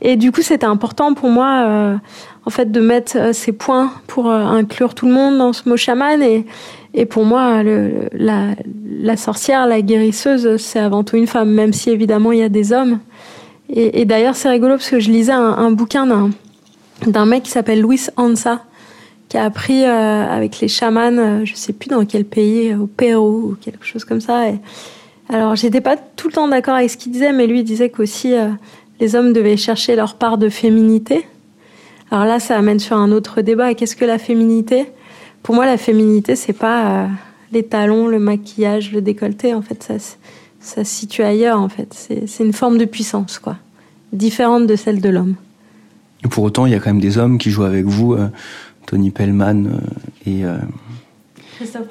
et 0.00 0.16
du 0.16 0.30
coup, 0.30 0.42
c'était 0.42 0.66
important 0.66 1.14
pour 1.14 1.30
moi, 1.30 1.98
en 2.44 2.50
fait, 2.50 2.70
de 2.70 2.80
mettre 2.80 3.34
ces 3.34 3.52
points 3.52 3.90
pour 4.06 4.30
inclure 4.30 4.94
tout 4.94 5.06
le 5.06 5.12
monde 5.12 5.38
dans 5.38 5.52
ce 5.52 5.68
mot 5.68 5.76
chaman 5.76 6.22
et, 6.22 6.44
et 6.92 7.06
pour 7.06 7.24
moi, 7.24 7.62
la, 8.12 9.16
sorcière, 9.16 9.66
la 9.66 9.80
guérisseuse, 9.80 10.58
c'est 10.58 10.78
avant 10.78 11.02
tout 11.02 11.16
une 11.16 11.26
femme, 11.26 11.50
même 11.50 11.72
si 11.72 11.90
évidemment 11.90 12.32
il 12.32 12.40
y 12.40 12.42
a 12.42 12.50
des 12.50 12.72
hommes. 12.72 13.00
Et, 13.70 14.02
et 14.02 14.04
d'ailleurs, 14.04 14.36
c'est 14.36 14.50
rigolo 14.50 14.74
parce 14.74 14.90
que 14.90 15.00
je 15.00 15.10
lisais 15.10 15.32
un, 15.32 15.40
un 15.40 15.70
bouquin 15.72 16.06
d'un 16.06 16.30
d'un 17.06 17.26
mec 17.26 17.42
qui 17.42 17.50
s'appelle 17.50 17.82
Luis 17.82 18.08
Ansa, 18.16 18.64
qui 19.28 19.36
a 19.36 19.44
appris 19.44 19.84
euh, 19.84 20.26
avec 20.28 20.60
les 20.60 20.68
chamans, 20.68 21.18
euh, 21.18 21.44
je 21.44 21.54
sais 21.54 21.72
plus 21.72 21.88
dans 21.88 22.04
quel 22.04 22.24
pays, 22.24 22.74
au 22.74 22.86
Pérou 22.86 23.50
ou 23.50 23.56
quelque 23.60 23.84
chose 23.84 24.04
comme 24.04 24.20
ça. 24.20 24.48
Et 24.48 24.58
alors, 25.28 25.56
j'étais 25.56 25.80
pas 25.80 25.96
tout 25.96 26.28
le 26.28 26.34
temps 26.34 26.48
d'accord 26.48 26.74
avec 26.74 26.90
ce 26.90 26.96
qu'il 26.96 27.12
disait, 27.12 27.32
mais 27.32 27.46
lui 27.46 27.60
il 27.60 27.64
disait 27.64 27.90
qu'aussi 27.90 28.34
euh, 28.34 28.48
les 29.00 29.16
hommes 29.16 29.32
devaient 29.32 29.56
chercher 29.56 29.96
leur 29.96 30.14
part 30.14 30.38
de 30.38 30.48
féminité. 30.48 31.26
Alors 32.10 32.24
là, 32.24 32.38
ça 32.38 32.56
amène 32.56 32.78
sur 32.78 32.96
un 32.96 33.10
autre 33.10 33.42
débat. 33.42 33.74
Qu'est-ce 33.74 33.96
que 33.96 34.04
la 34.04 34.18
féminité? 34.18 34.86
Pour 35.42 35.54
moi, 35.54 35.66
la 35.66 35.76
féminité, 35.76 36.36
c'est 36.36 36.52
pas 36.52 36.86
euh, 36.86 37.06
les 37.52 37.64
talons, 37.64 38.06
le 38.06 38.20
maquillage, 38.20 38.92
le 38.92 39.00
décolleté. 39.00 39.54
En 39.54 39.62
fait, 39.62 39.82
ça, 39.82 39.94
ça 40.60 40.84
se 40.84 40.90
situe 40.90 41.22
ailleurs. 41.22 41.60
En 41.60 41.68
fait, 41.68 41.92
c'est 42.26 42.44
une 42.44 42.52
forme 42.52 42.78
de 42.78 42.84
puissance, 42.84 43.40
quoi, 43.40 43.56
différente 44.12 44.66
de 44.68 44.76
celle 44.76 45.00
de 45.00 45.08
l'homme. 45.08 45.34
Et 46.24 46.28
pour 46.28 46.44
autant, 46.44 46.66
il 46.66 46.72
y 46.72 46.74
a 46.74 46.78
quand 46.78 46.90
même 46.90 47.00
des 47.00 47.18
hommes 47.18 47.38
qui 47.38 47.50
jouent 47.50 47.64
avec 47.64 47.84
vous, 47.84 48.14
euh, 48.14 48.28
Tony 48.86 49.10
Pellman 49.10 49.66
euh, 49.66 49.70
et, 50.26 50.44
euh, 50.44 50.56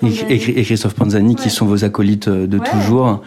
et, 0.01 0.59
et, 0.59 0.63
Christophe 0.63 0.95
Panzani, 0.95 1.29
ouais. 1.29 1.35
qui 1.35 1.49
sont 1.49 1.65
vos 1.65 1.83
acolytes 1.83 2.29
de 2.29 2.57
ouais. 2.57 2.69
toujours. 2.69 3.21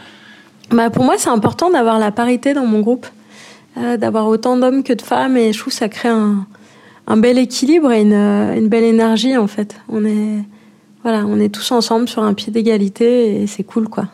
Bah 0.71 0.91
pour 0.91 1.05
moi, 1.05 1.15
c'est 1.17 1.31
important 1.31 1.71
d'avoir 1.71 1.99
la 1.99 2.11
parité 2.11 2.53
dans 2.53 2.67
mon 2.67 2.81
groupe, 2.81 3.07
euh, 3.79 3.97
d'avoir 3.97 4.27
autant 4.27 4.57
d'hommes 4.57 4.83
que 4.83 4.93
de 4.93 5.03
femmes, 5.03 5.37
et 5.37 5.53
je 5.53 5.59
trouve 5.59 5.73
que 5.73 5.79
ça 5.79 5.89
crée 5.89 6.09
un, 6.09 6.47
un 7.07 7.17
bel 7.17 7.39
équilibre 7.39 7.93
et 7.93 8.03
une, 8.03 8.13
une, 8.13 8.69
belle 8.69 8.85
énergie 8.85 9.37
en 9.37 9.47
fait. 9.47 9.77
On 9.89 10.05
est, 10.05 10.45
voilà, 11.03 11.25
on 11.27 11.39
est 11.39 11.49
tous 11.49 11.71
ensemble 11.73 12.09
sur 12.09 12.23
un 12.23 12.35
pied 12.35 12.53
d'égalité 12.53 13.43
et 13.43 13.47
c'est 13.47 13.65
cool 13.65 13.89
quoi. 13.89 14.09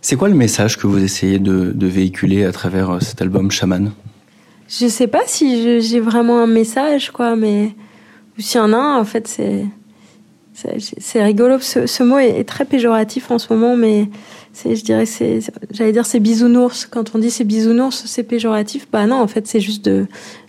C'est 0.00 0.16
quoi 0.16 0.28
le 0.28 0.34
message 0.34 0.76
que 0.76 0.86
vous 0.86 1.02
essayez 1.02 1.38
de, 1.38 1.72
de 1.74 1.86
véhiculer 1.86 2.44
à 2.44 2.52
travers 2.52 2.98
cet 3.00 3.22
album 3.22 3.50
Shaman? 3.50 3.92
Je 4.68 4.86
sais 4.88 5.06
pas 5.06 5.22
si 5.26 5.80
j'ai 5.80 6.00
vraiment 6.00 6.40
un 6.40 6.46
message, 6.46 7.10
quoi, 7.10 7.36
mais 7.36 7.72
s'il 8.38 8.60
y 8.60 8.64
en 8.64 8.72
a 8.72 8.76
un, 8.76 8.98
en 8.98 9.04
fait, 9.04 9.28
c'est 9.28 9.64
c'est 10.54 11.22
rigolo. 11.22 11.58
Ce, 11.60 12.02
mot 12.02 12.18
est, 12.18 12.44
très 12.44 12.64
péjoratif 12.64 13.30
en 13.30 13.38
ce 13.38 13.52
moment, 13.52 13.76
mais 13.76 14.08
je 14.64 14.82
dirais, 14.82 15.06
c'est, 15.06 15.40
j'allais 15.70 15.92
dire, 15.92 16.06
c'est 16.06 16.20
bisounours. 16.20 16.86
Quand 16.86 17.14
on 17.14 17.18
dit 17.18 17.30
c'est 17.30 17.44
bisounours, 17.44 18.04
c'est 18.06 18.22
péjoratif. 18.22 18.86
Bah 18.92 19.06
non, 19.06 19.16
en 19.16 19.26
fait, 19.26 19.46
c'est 19.46 19.60
juste 19.60 19.84
de, 19.84 20.06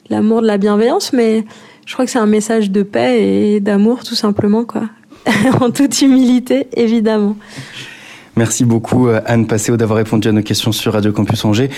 l'amour, 0.09 0.41
de 0.41 0.47
la 0.47 0.57
bienveillance, 0.57 1.11
mais 1.13 1.43
je 1.85 1.93
crois 1.93 2.05
que 2.05 2.11
c'est 2.11 2.19
un 2.19 2.27
message 2.27 2.71
de 2.71 2.83
paix 2.83 3.23
et 3.23 3.59
d'amour, 3.59 4.03
tout 4.03 4.15
simplement, 4.15 4.63
quoi. 4.63 4.89
en 5.59 5.71
toute 5.71 6.01
humilité, 6.01 6.67
évidemment. 6.73 7.35
Merci 8.35 8.65
beaucoup, 8.65 9.07
Anne 9.25 9.47
Passeo, 9.47 9.77
d'avoir 9.77 9.97
répondu 9.97 10.27
à 10.27 10.31
nos 10.31 10.43
questions 10.43 10.71
sur 10.71 10.93
Radio 10.93 11.11
Campus 11.13 11.45
Angers 11.45 11.69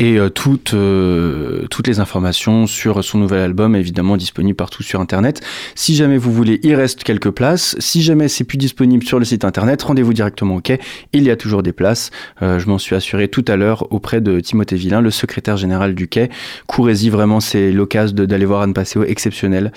et 0.00 0.18
euh, 0.18 0.30
toutes, 0.30 0.74
euh, 0.74 1.66
toutes 1.70 1.86
les 1.86 2.00
informations 2.00 2.66
sur 2.66 3.04
son 3.04 3.18
nouvel 3.18 3.40
album 3.40 3.76
évidemment 3.76 4.16
disponible 4.16 4.56
partout 4.56 4.82
sur 4.82 5.00
internet. 5.00 5.42
Si 5.74 5.94
jamais 5.94 6.16
vous 6.16 6.32
voulez, 6.32 6.58
il 6.62 6.74
reste 6.74 7.04
quelques 7.04 7.30
places. 7.30 7.76
Si 7.78 8.02
jamais 8.02 8.26
c'est 8.28 8.44
plus 8.44 8.58
disponible 8.58 9.04
sur 9.04 9.18
le 9.18 9.26
site 9.26 9.44
internet, 9.44 9.82
rendez-vous 9.82 10.14
directement 10.14 10.56
au 10.56 10.60
quai. 10.60 10.80
Il 11.12 11.22
y 11.22 11.30
a 11.30 11.36
toujours 11.36 11.62
des 11.62 11.72
places. 11.72 12.10
Euh, 12.42 12.58
je 12.58 12.66
m'en 12.66 12.78
suis 12.78 12.96
assuré 12.96 13.28
tout 13.28 13.44
à 13.46 13.56
l'heure 13.56 13.92
auprès 13.92 14.22
de 14.22 14.40
Timothée 14.40 14.76
Villain, 14.76 15.02
le 15.02 15.10
secrétaire 15.10 15.58
général 15.58 15.94
du 15.94 16.08
quai. 16.08 16.30
Courez-y, 16.66 17.10
vraiment, 17.10 17.40
c'est 17.40 17.70
l'occasion 17.70 18.16
d'aller 18.16 18.46
voir 18.46 18.62
Anne 18.62 18.72
Passeo 18.72 19.04
exceptionnel. 19.04 19.70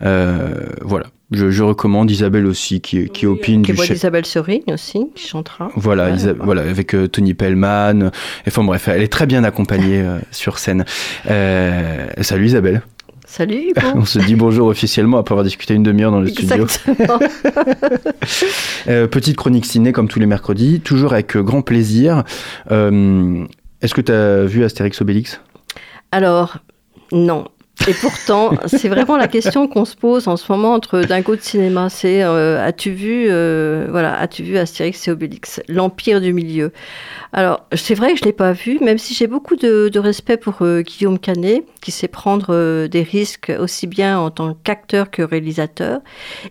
voilà. 0.00 1.06
Je, 1.30 1.50
je, 1.50 1.62
recommande 1.62 2.10
Isabelle 2.10 2.46
aussi, 2.46 2.80
qui, 2.80 3.08
qui 3.08 3.26
oui, 3.26 3.32
opine 3.32 3.62
du 3.62 3.76
chef. 3.76 3.90
Isabelle 3.90 4.26
Serigne 4.26 4.72
aussi, 4.72 5.06
qui 5.14 5.28
chantera. 5.28 5.70
Voilà, 5.76 6.10
ouais, 6.10 6.34
voilà 6.40 6.62
avec 6.62 6.94
euh, 6.94 7.06
Tony 7.06 7.34
Pellman. 7.34 8.10
Enfin 8.48 8.64
bref, 8.64 8.88
elle 8.88 9.02
est 9.02 9.12
très 9.12 9.26
bien 9.26 9.44
accompagnée 9.44 10.00
euh, 10.00 10.18
sur 10.32 10.58
scène. 10.58 10.84
Euh, 11.30 12.08
salut 12.20 12.46
Isabelle. 12.46 12.82
Salut. 13.26 13.72
Bon. 13.80 13.92
On 14.00 14.04
se 14.04 14.18
dit 14.18 14.34
bonjour 14.34 14.66
officiellement 14.66 15.18
après 15.18 15.34
avoir 15.34 15.44
discuté 15.44 15.74
une 15.74 15.84
demi-heure 15.84 16.10
dans 16.10 16.20
le 16.20 16.28
studio. 16.28 16.66
euh, 18.88 19.06
petite 19.06 19.36
chronique 19.36 19.66
ciné 19.66 19.92
comme 19.92 20.08
tous 20.08 20.18
les 20.18 20.26
mercredis, 20.26 20.80
toujours 20.80 21.12
avec 21.12 21.36
grand 21.36 21.62
plaisir. 21.62 22.24
Est-ce 22.68 23.94
que 23.94 24.00
tu 24.00 24.10
as 24.10 24.44
vu 24.46 24.64
Astérix 24.64 25.00
Obélix? 25.00 25.40
Alors, 26.10 26.58
non. 27.12 27.46
Et 27.88 27.94
pourtant, 27.94 28.52
c'est 28.66 28.88
vraiment 28.88 29.16
la 29.16 29.28
question 29.28 29.66
qu'on 29.66 29.84
se 29.84 29.96
pose 29.96 30.28
en 30.28 30.36
ce 30.36 30.50
moment 30.52 30.74
entre 30.74 31.00
Dingo 31.00 31.34
de 31.34 31.40
cinéma. 31.40 31.88
C'est 31.88 32.22
euh, 32.22 32.64
as-tu 32.64 32.90
vu, 32.90 33.26
euh, 33.28 33.86
voilà, 33.90 34.18
as-tu 34.18 34.42
vu 34.42 34.58
Astérix 34.58 35.08
et 35.08 35.10
Obélix, 35.10 35.60
l'empire 35.68 36.20
du 36.20 36.32
milieu? 36.32 36.72
Alors, 37.32 37.64
c'est 37.72 37.94
vrai 37.94 38.12
que 38.12 38.18
je 38.18 38.24
l'ai 38.24 38.32
pas 38.32 38.52
vu, 38.52 38.78
même 38.80 38.98
si 38.98 39.14
j'ai 39.14 39.28
beaucoup 39.28 39.54
de, 39.54 39.88
de, 39.88 39.98
respect 40.00 40.36
pour 40.36 40.62
euh, 40.62 40.82
Guillaume 40.82 41.18
Canet, 41.18 41.64
qui 41.80 41.92
sait 41.92 42.08
prendre 42.08 42.46
euh, 42.50 42.88
des 42.88 43.02
risques 43.02 43.52
aussi 43.58 43.86
bien 43.86 44.18
en 44.18 44.30
tant 44.30 44.54
qu'acteur 44.54 45.10
que 45.10 45.22
réalisateur. 45.22 46.00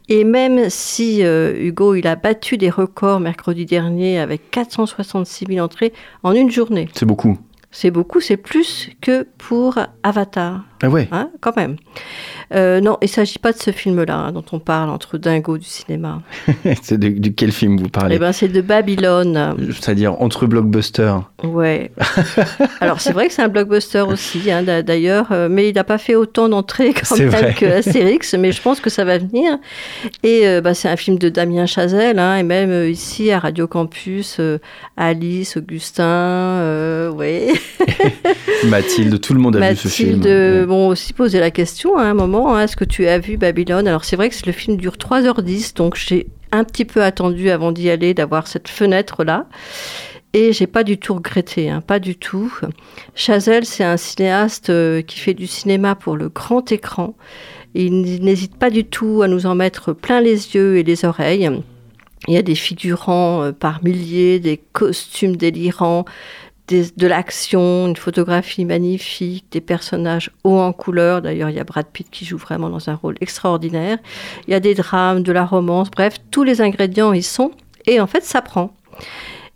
Et 0.07 0.23
même 0.23 0.69
si 0.69 1.23
euh, 1.23 1.53
Hugo, 1.59 1.95
il 1.95 2.07
a 2.07 2.15
battu 2.15 2.57
des 2.57 2.69
records 2.69 3.19
mercredi 3.19 3.65
dernier 3.65 4.19
avec 4.19 4.51
466 4.51 5.47
000 5.49 5.65
entrées 5.65 5.91
en 6.23 6.31
une 6.31 6.49
journée. 6.49 6.87
C'est 6.93 7.05
beaucoup. 7.05 7.37
C'est 7.71 7.91
beaucoup, 7.91 8.21
c'est 8.21 8.37
plus 8.37 8.89
que 9.01 9.27
pour 9.37 9.77
Avatar. 10.03 10.63
Ah 10.81 10.89
ouais. 10.89 11.07
Hein, 11.11 11.29
quand 11.41 11.55
même. 11.57 11.75
Euh, 12.55 12.79
non, 12.81 12.97
il 13.01 13.05
ne 13.05 13.09
s'agit 13.09 13.37
pas 13.37 13.51
de 13.51 13.57
ce 13.59 13.71
film-là 13.71 14.15
hein, 14.15 14.31
dont 14.31 14.45
on 14.53 14.59
parle 14.59 14.89
entre 14.89 15.17
dingo 15.17 15.57
du 15.57 15.65
cinéma. 15.65 16.21
c'est 16.81 16.97
de, 16.97 17.09
de 17.09 17.29
quel 17.29 17.51
film 17.51 17.77
vous 17.77 17.89
parlez 17.89 18.15
Eh 18.15 18.19
ben, 18.19 18.31
c'est 18.31 18.47
de 18.47 18.61
Babylone. 18.61 19.55
C'est-à-dire 19.71 20.19
entre 20.21 20.47
blockbusters. 20.47 21.21
Ouais. 21.43 21.91
Alors 22.81 23.01
c'est 23.01 23.11
vrai 23.13 23.27
que 23.27 23.33
c'est 23.33 23.41
un 23.43 23.49
blockbuster 23.49 24.01
aussi, 24.01 24.49
hein, 24.51 24.63
d'a- 24.63 24.81
d'ailleurs, 24.81 25.27
euh, 25.31 25.47
mais 25.51 25.69
il 25.69 25.75
n'a 25.75 25.83
pas 25.83 25.97
fait 25.97 26.15
autant 26.15 26.49
d'entrées 26.49 26.93
quand 26.93 27.17
même 27.17 27.53
que 27.53 27.65
Astérix, 27.65 28.33
mais 28.33 28.51
je 28.51 28.61
pense 28.61 28.79
que 28.79 28.89
ça 28.89 29.03
va 29.05 29.17
venir. 29.17 29.57
Et 30.23 30.47
euh, 30.47 30.61
bah, 30.61 30.73
c'est 30.73 30.89
un 30.89 30.95
film 30.97 31.17
de 31.19 31.29
Damien 31.29 31.65
Chazelle, 31.65 32.17
hein, 32.19 32.37
et 32.37 32.43
même 32.43 32.89
ici 32.89 33.31
à 33.31 33.39
Radio 33.39 33.67
Campus, 33.67 34.37
euh, 34.39 34.57
Alice, 34.97 35.57
Augustin, 35.57 37.11
ouais. 37.15 37.49
Mathilde, 38.65 39.19
tout 39.21 39.33
le 39.33 39.39
monde 39.39 39.55
a 39.57 39.71
vu 39.71 39.75
ce 39.75 39.87
film. 39.87 40.21
Aussi 40.69 41.13
posé 41.13 41.39
la 41.39 41.51
question 41.51 41.97
à 41.97 42.03
un 42.03 42.13
moment, 42.13 42.55
hein, 42.55 42.63
est-ce 42.63 42.75
que 42.75 42.85
tu 42.85 43.07
as 43.07 43.17
vu 43.17 43.37
Babylone? 43.37 43.87
Alors 43.87 44.05
c'est 44.05 44.15
vrai 44.15 44.29
que 44.29 44.35
le 44.45 44.51
film 44.51 44.77
dure 44.77 44.97
3h10, 44.97 45.75
donc 45.75 45.95
j'ai 45.95 46.27
un 46.51 46.63
petit 46.63 46.85
peu 46.85 47.03
attendu 47.03 47.49
avant 47.49 47.71
d'y 47.71 47.89
aller 47.89 48.13
d'avoir 48.13 48.47
cette 48.47 48.67
fenêtre-là. 48.67 49.47
Et 50.33 50.53
j'ai 50.53 50.67
pas 50.67 50.83
du 50.83 50.99
tout 50.99 51.15
regretté, 51.15 51.71
hein, 51.71 51.81
pas 51.81 51.99
du 51.99 52.15
tout. 52.15 52.53
Chazelle, 53.15 53.65
c'est 53.65 53.83
un 53.83 53.97
cinéaste 53.97 54.69
euh, 54.69 55.01
qui 55.01 55.17
fait 55.17 55.33
du 55.33 55.47
cinéma 55.47 55.95
pour 55.95 56.15
le 56.15 56.29
grand 56.29 56.71
écran. 56.71 57.15
Il 57.73 58.23
n'hésite 58.23 58.55
pas 58.55 58.69
du 58.69 58.85
tout 58.85 59.23
à 59.23 59.27
nous 59.27 59.47
en 59.47 59.55
mettre 59.55 59.93
plein 59.93 60.21
les 60.21 60.53
yeux 60.53 60.77
et 60.77 60.83
les 60.83 61.03
oreilles. 61.03 61.49
Il 62.27 62.33
y 62.35 62.37
a 62.37 62.43
des 62.43 62.55
figurants 62.55 63.43
euh, 63.43 63.51
par 63.53 63.83
milliers, 63.83 64.39
des 64.39 64.57
costumes 64.57 65.35
délirants, 65.35 66.05
des- 66.69 66.91
de 66.95 67.07
l'action, 67.07 67.87
une 67.87 67.95
photographie 67.97 68.63
magnifique, 68.63 69.45
des 69.51 69.59
personnages 69.59 70.31
hauts 70.45 70.59
en 70.59 70.71
couleur. 70.71 71.21
D'ailleurs, 71.21 71.49
il 71.49 71.55
y 71.57 71.59
a 71.59 71.63
Brad 71.65 71.87
Pitt 71.91 72.07
qui 72.09 72.23
joue 72.23 72.37
vraiment 72.37 72.69
dans 72.69 72.89
un 72.89 72.95
rôle 72.95 73.15
extraordinaire. 73.19 73.97
Il 74.47 74.51
y 74.51 74.53
a 74.53 74.59
des 74.61 74.75
drames, 74.75 75.21
de 75.23 75.31
la 75.33 75.45
romance, 75.45 75.89
bref, 75.91 76.15
tous 76.31 76.43
les 76.43 76.61
ingrédients 76.61 77.11
y 77.11 77.21
sont. 77.23 77.51
Et 77.87 77.99
en 77.99 78.07
fait, 78.07 78.23
ça 78.23 78.41
prend. 78.41 78.73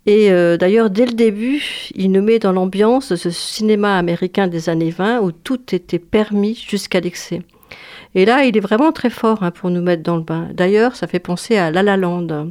Et 0.06 0.30
euh, 0.30 0.58
d'ailleurs, 0.58 0.90
dès 0.90 1.06
le 1.06 1.12
début, 1.14 1.62
il 1.94 2.12
nous 2.12 2.20
met 2.22 2.38
dans 2.38 2.52
l'ambiance 2.52 3.08
de 3.10 3.16
ce 3.16 3.30
cinéma 3.30 3.96
américain 3.96 4.48
des 4.48 4.68
années 4.68 4.90
20 4.90 5.20
où 5.20 5.32
tout 5.32 5.74
était 5.74 5.98
permis 5.98 6.54
jusqu'à 6.68 7.00
l'excès. 7.00 7.40
Et 8.14 8.26
là, 8.26 8.44
il 8.44 8.54
est 8.56 8.60
vraiment 8.60 8.92
très 8.92 9.08
fort 9.10 9.42
hein, 9.42 9.50
pour 9.50 9.70
nous 9.70 9.80
mettre 9.82 10.02
dans 10.02 10.16
le 10.16 10.22
bain. 10.22 10.48
D'ailleurs, 10.52 10.94
ça 10.94 11.06
fait 11.06 11.20
penser 11.20 11.56
à 11.56 11.70
La 11.70 11.82
La 11.82 11.96
Land. 11.96 12.50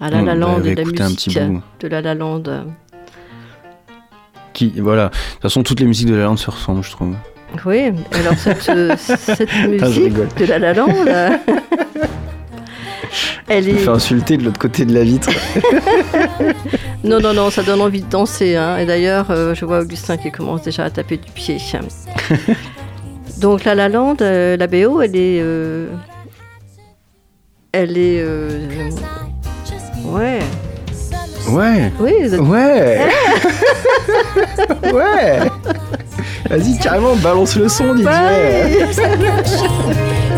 À 0.00 0.08
La 0.10 0.18
La 0.22 0.24
va 0.24 0.34
Land 0.34 0.62
et 0.64 0.74
la 0.74 0.82
écouter 0.82 1.02
un 1.02 1.10
petit 1.12 1.28
musique 1.30 1.42
bout. 1.52 1.62
de 1.80 1.88
La 1.88 2.00
La 2.00 2.14
Land. 2.14 2.42
Qui, 4.60 4.74
voilà. 4.78 5.06
De 5.06 5.10
toute 5.10 5.40
façon, 5.42 5.62
toutes 5.62 5.80
les 5.80 5.86
musiques 5.86 6.08
de 6.08 6.14
la 6.16 6.24
lande 6.24 6.38
se 6.38 6.50
ressemblent, 6.50 6.84
je 6.84 6.90
trouve. 6.90 7.14
Oui, 7.64 7.92
alors 8.12 8.34
cette, 8.36 8.68
musique 9.68 10.12
de 10.12 10.44
La 10.44 10.58
La 10.58 10.74
Land, 10.74 10.88
euh, 11.06 11.30
elle 13.48 13.64
Je 13.64 13.70
me 13.70 13.76
est... 13.76 13.78
fais 13.78 13.88
insulter 13.88 14.36
de 14.36 14.44
l'autre 14.44 14.58
côté 14.58 14.84
de 14.84 14.92
la 14.92 15.02
vitre. 15.02 15.30
Non, 17.02 17.18
non, 17.18 17.32
non, 17.32 17.48
ça 17.48 17.62
donne 17.62 17.80
envie 17.80 18.02
de 18.02 18.10
danser. 18.10 18.56
hein. 18.56 18.76
Et 18.76 18.84
d'ailleurs, 18.84 19.30
euh, 19.30 19.54
je 19.54 19.64
vois 19.64 19.80
Augustin 19.80 20.18
qui 20.18 20.30
commence 20.30 20.60
déjà 20.60 20.84
à 20.84 20.90
taper 20.90 21.16
du 21.16 21.30
pied. 21.32 21.56
Donc 23.40 23.64
La 23.64 23.74
La 23.74 23.88
Land, 23.88 24.16
euh, 24.20 24.58
la 24.58 24.66
BO, 24.66 25.00
elle 25.00 25.16
est... 25.16 25.40
euh, 25.40 25.86
Elle 27.72 27.96
est... 27.96 28.20
euh, 28.20 28.90
Ouais. 30.04 30.40
Ouais. 31.50 31.92
Oui, 31.98 32.12
vous 32.22 32.34
êtes- 32.34 32.40
Ouais. 32.40 33.00
ouais. 34.92 35.38
Vas-y, 36.48 36.78
carrément, 36.78 37.14
balance 37.16 37.56
le 37.56 37.68
son, 37.68 37.94
Didier. 37.94 38.08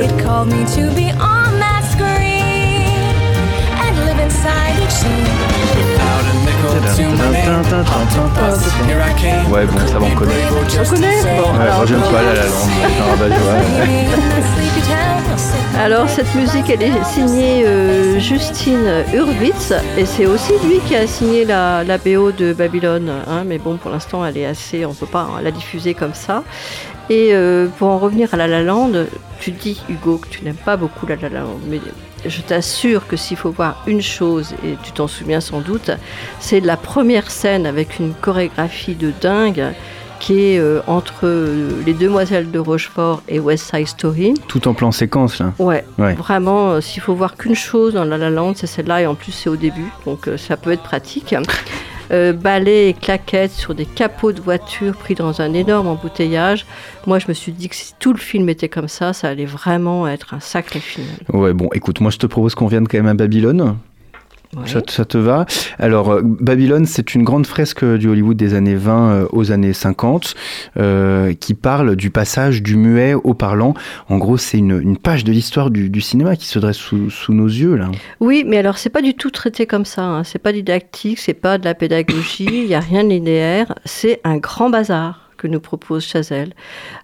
It 0.00 0.10
called 0.22 0.48
me 0.48 0.64
to 0.74 0.90
be 0.94 1.10
on 1.20 1.58
that 1.60 1.82
screen 1.90 3.14
and 3.78 3.94
live 4.06 4.20
inside 4.24 4.76
each 4.82 4.90
scene. 4.90 5.08
Ouais, 9.50 9.66
bon, 9.66 9.78
ça 9.86 9.98
va, 9.98 10.06
on 10.06 10.14
connaît. 10.14 10.32
On 10.50 10.84
connaît 10.88 11.22
Bon, 11.22 11.58
Ouais, 11.58 11.62
alors, 11.62 11.76
moi, 11.76 11.86
j'aime 11.86 12.00
pas 12.00 12.22
la 12.22 12.34
la 12.34 12.42
lande. 12.44 12.52
C'est 12.64 13.00
un 13.00 13.04
rabat-joie. 13.10 13.58
Alors 15.78 16.08
cette 16.08 16.34
musique, 16.34 16.68
elle 16.68 16.82
est 16.82 17.04
signée 17.04 17.64
euh, 17.66 18.18
Justine 18.18 19.04
Hurwitz 19.14 19.72
et 19.96 20.04
c'est 20.04 20.26
aussi 20.26 20.52
lui 20.64 20.78
qui 20.86 20.94
a 20.94 21.06
signé 21.06 21.44
la, 21.44 21.84
BO 21.98 22.32
de 22.32 22.52
Babylone. 22.52 23.10
hein. 23.26 23.44
mais 23.46 23.58
bon, 23.58 23.76
pour 23.76 23.90
l'instant, 23.90 24.24
elle 24.24 24.36
est 24.36 24.46
assez, 24.46 24.84
on 24.84 24.94
peut 24.94 25.06
pas 25.06 25.28
la 25.42 25.50
diffuser 25.50 25.94
comme 25.94 26.14
ça. 26.14 26.44
Et 27.08 27.30
euh, 27.32 27.68
pour 27.78 27.88
en 27.88 27.98
revenir 27.98 28.32
à 28.32 28.36
La 28.36 28.46
La 28.46 28.62
Land, 28.62 28.92
tu 29.40 29.50
dis 29.50 29.82
Hugo 29.88 30.18
que 30.18 30.28
tu 30.28 30.44
n'aimes 30.44 30.54
pas 30.54 30.76
beaucoup 30.76 31.06
La 31.06 31.16
La 31.16 31.28
Land, 31.28 31.58
mais 31.66 31.80
je 32.26 32.40
t'assure 32.42 33.06
que 33.06 33.16
s'il 33.16 33.36
faut 33.36 33.50
voir 33.50 33.82
une 33.86 34.02
chose, 34.02 34.54
et 34.64 34.76
tu 34.82 34.92
t'en 34.92 35.08
souviens 35.08 35.40
sans 35.40 35.60
doute, 35.60 35.90
c'est 36.40 36.60
la 36.60 36.76
première 36.76 37.30
scène 37.30 37.66
avec 37.66 37.98
une 37.98 38.14
chorégraphie 38.14 38.94
de 38.94 39.12
dingue 39.20 39.72
qui 40.22 40.52
est 40.52 40.58
euh, 40.60 40.80
entre 40.86 41.24
euh, 41.24 41.82
les 41.84 41.94
Demoiselles 41.94 42.50
de 42.52 42.58
Rochefort 42.60 43.22
et 43.28 43.40
West 43.40 43.74
Side 43.74 43.88
Story. 43.88 44.34
Tout 44.46 44.68
en 44.68 44.72
plan 44.74 44.92
séquence, 44.92 45.40
là. 45.40 45.52
Ouais, 45.58 45.84
Ouais. 45.98 46.14
vraiment, 46.14 46.70
euh, 46.70 46.80
s'il 46.80 47.02
faut 47.02 47.14
voir 47.14 47.36
qu'une 47.36 47.56
chose 47.56 47.94
dans 47.94 48.04
La 48.04 48.18
La 48.18 48.30
Land, 48.30 48.52
c'est 48.54 48.68
celle-là, 48.68 49.02
et 49.02 49.06
en 49.08 49.16
plus 49.16 49.32
c'est 49.32 49.50
au 49.50 49.56
début, 49.56 49.90
donc 50.06 50.30
ça 50.36 50.56
peut 50.56 50.70
être 50.70 50.82
pratique. 50.84 51.34
Euh, 52.10 52.34
balais 52.34 52.90
et 52.90 52.92
claquettes 52.94 53.52
sur 53.52 53.74
des 53.74 53.86
capots 53.86 54.32
de 54.32 54.40
voitures 54.42 54.94
pris 54.94 55.14
dans 55.14 55.40
un 55.40 55.54
énorme 55.54 55.86
embouteillage. 55.86 56.66
Moi, 57.06 57.18
je 57.18 57.24
me 57.28 57.32
suis 57.32 57.52
dit 57.52 57.70
que 57.70 57.74
si 57.76 57.94
tout 57.98 58.12
le 58.12 58.18
film 58.18 58.50
était 58.50 58.68
comme 58.68 58.88
ça, 58.88 59.14
ça 59.14 59.28
allait 59.28 59.46
vraiment 59.46 60.06
être 60.06 60.34
un 60.34 60.40
sacré 60.40 60.80
film. 60.80 61.06
Ouais, 61.32 61.54
bon, 61.54 61.70
écoute, 61.72 62.00
moi 62.00 62.10
je 62.10 62.18
te 62.18 62.26
propose 62.26 62.54
qu'on 62.54 62.66
vienne 62.66 62.86
quand 62.86 62.98
même 62.98 63.06
à 63.06 63.14
Babylone. 63.14 63.76
Ouais. 64.54 64.68
Ça, 64.68 64.82
te- 64.82 64.92
ça 64.92 65.04
te 65.06 65.16
va 65.16 65.46
Alors, 65.78 66.10
euh, 66.10 66.20
Babylone, 66.22 66.84
c'est 66.84 67.14
une 67.14 67.24
grande 67.24 67.46
fresque 67.46 67.84
du 67.84 68.08
Hollywood 68.08 68.36
des 68.36 68.52
années 68.52 68.74
20 68.74 69.10
euh, 69.12 69.26
aux 69.32 69.50
années 69.50 69.72
50 69.72 70.34
euh, 70.76 71.32
qui 71.32 71.54
parle 71.54 71.96
du 71.96 72.10
passage 72.10 72.62
du 72.62 72.76
muet 72.76 73.14
au 73.14 73.32
parlant. 73.32 73.72
En 74.10 74.18
gros, 74.18 74.36
c'est 74.36 74.58
une, 74.58 74.78
une 74.78 74.98
page 74.98 75.24
de 75.24 75.32
l'histoire 75.32 75.70
du, 75.70 75.88
du 75.88 76.00
cinéma 76.02 76.36
qui 76.36 76.46
se 76.46 76.58
dresse 76.58 76.76
sous, 76.76 77.08
sous 77.08 77.32
nos 77.32 77.46
yeux, 77.46 77.76
là. 77.76 77.90
Oui, 78.20 78.44
mais 78.46 78.58
alors 78.58 78.76
c'est 78.76 78.90
pas 78.90 79.00
du 79.02 79.14
tout 79.14 79.30
traité 79.30 79.64
comme 79.64 79.86
ça. 79.86 80.02
Hein. 80.02 80.24
C'est 80.24 80.38
pas 80.38 80.52
didactique, 80.52 81.18
c'est 81.18 81.32
pas 81.34 81.56
de 81.56 81.64
la 81.64 81.74
pédagogie, 81.74 82.46
il 82.50 82.66
n'y 82.66 82.74
a 82.74 82.80
rien 82.80 83.04
de 83.04 83.08
linéaire. 83.08 83.74
C'est 83.86 84.20
un 84.24 84.36
grand 84.36 84.68
bazar 84.68 85.21
que 85.42 85.48
nous 85.48 85.60
propose 85.60 86.04
Chazelle. 86.06 86.52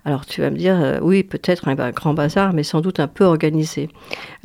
Alors 0.04 0.24
tu 0.24 0.40
vas 0.40 0.50
me 0.50 0.56
dire, 0.56 0.78
euh, 0.80 0.98
oui, 1.02 1.24
peut-être 1.24 1.66
un, 1.66 1.76
un 1.78 1.90
grand 1.90 2.14
bazar, 2.14 2.52
mais 2.52 2.62
sans 2.62 2.80
doute 2.80 3.00
un 3.00 3.08
peu 3.08 3.24
organisé. 3.24 3.88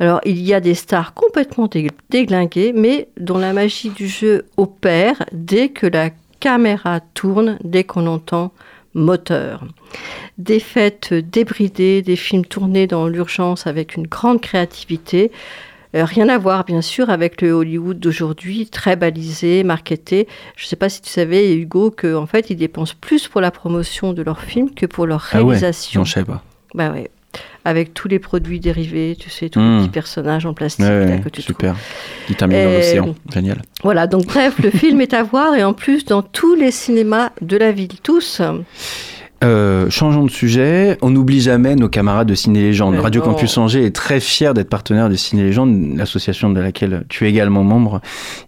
Alors 0.00 0.20
il 0.24 0.40
y 0.40 0.52
a 0.52 0.60
des 0.60 0.74
stars 0.74 1.14
complètement 1.14 1.66
dég- 1.66 1.92
déglinguées, 2.10 2.72
mais 2.74 3.08
dont 3.18 3.38
la 3.38 3.52
magie 3.52 3.90
du 3.90 4.08
jeu 4.08 4.46
opère 4.56 5.24
dès 5.32 5.68
que 5.68 5.86
la 5.86 6.10
caméra 6.40 7.00
tourne, 7.14 7.58
dès 7.62 7.84
qu'on 7.84 8.06
entend 8.06 8.52
moteur. 8.94 9.64
Des 10.38 10.60
fêtes 10.60 11.14
débridées, 11.14 12.02
des 12.02 12.16
films 12.16 12.44
tournés 12.44 12.86
dans 12.86 13.06
l'urgence 13.06 13.66
avec 13.66 13.96
une 13.96 14.06
grande 14.06 14.40
créativité. 14.40 15.30
Euh, 15.94 16.04
rien 16.04 16.28
à 16.28 16.38
voir, 16.38 16.64
bien 16.64 16.82
sûr, 16.82 17.08
avec 17.10 17.40
le 17.40 17.52
Hollywood 17.52 17.98
d'aujourd'hui, 18.00 18.66
très 18.66 18.96
balisé, 18.96 19.62
marketé. 19.62 20.26
Je 20.56 20.64
ne 20.64 20.68
sais 20.68 20.76
pas 20.76 20.88
si 20.88 21.00
tu 21.02 21.10
savais, 21.10 21.54
Hugo, 21.54 21.90
qu'en 21.96 22.14
en 22.22 22.26
fait, 22.26 22.50
ils 22.50 22.56
dépensent 22.56 22.94
plus 23.00 23.28
pour 23.28 23.40
la 23.40 23.50
promotion 23.52 24.12
de 24.12 24.22
leurs 24.22 24.40
films 24.40 24.74
que 24.74 24.86
pour 24.86 25.06
leur 25.06 25.28
Ah 25.32 25.36
ouais 25.42 25.42
réalisation. 25.54 26.00
Non, 26.00 26.04
je 26.04 26.12
savais 26.12 26.26
pas. 26.26 26.42
Bah 26.74 26.90
ouais. 26.90 27.10
Avec 27.64 27.94
tous 27.94 28.08
les 28.08 28.18
produits 28.18 28.60
dérivés, 28.60 29.16
tu 29.18 29.30
sais, 29.30 29.48
tous 29.48 29.58
Hmm. 29.60 29.74
les 29.76 29.78
petits 29.82 29.88
personnages 29.90 30.46
en 30.46 30.52
plastique 30.54 30.84
Ouais, 30.84 31.04
là, 31.06 31.12
ouais, 31.16 31.20
que 31.20 31.28
tu 31.28 31.42
super. 31.42 31.72
trouves. 31.74 31.82
Il 32.28 32.36
termine 32.36 32.62
dans 32.62 32.70
Et- 32.70 32.76
l'océan. 32.76 33.14
Génial. 33.32 33.62
Voilà, 33.82 34.06
donc 34.06 34.26
bref, 34.26 34.58
le 34.62 34.70
film 34.70 35.00
est 35.00 35.14
à 35.14 35.22
voir 35.22 35.54
et 35.54 35.64
en 35.64 35.72
plus 35.72 36.04
dans 36.04 36.22
tous 36.22 36.54
les 36.54 36.70
cinémas 36.70 37.30
de 37.40 37.56
la 37.56 37.72
ville, 37.72 38.00
tous. 38.02 38.40
Euh, 39.42 39.90
changeons 39.90 40.24
de 40.24 40.30
sujet. 40.30 40.96
On 41.02 41.10
n'oublie 41.10 41.40
jamais 41.40 41.74
nos 41.76 41.88
camarades 41.90 42.28
de 42.28 42.34
Ciné 42.34 42.60
Légende. 42.62 42.94
Mais 42.94 43.00
Radio 43.00 43.20
non. 43.20 43.32
Campus 43.32 43.58
Angers 43.58 43.84
est 43.84 43.94
très 43.94 44.18
fier 44.20 44.54
d'être 44.54 44.70
partenaire 44.70 45.10
de 45.10 45.16
Ciné 45.16 45.42
Légende, 45.42 45.96
l'association 45.96 46.48
de 46.50 46.60
laquelle 46.60 47.04
tu 47.10 47.26
es 47.26 47.30
également 47.30 47.62
membre, 47.62 48.00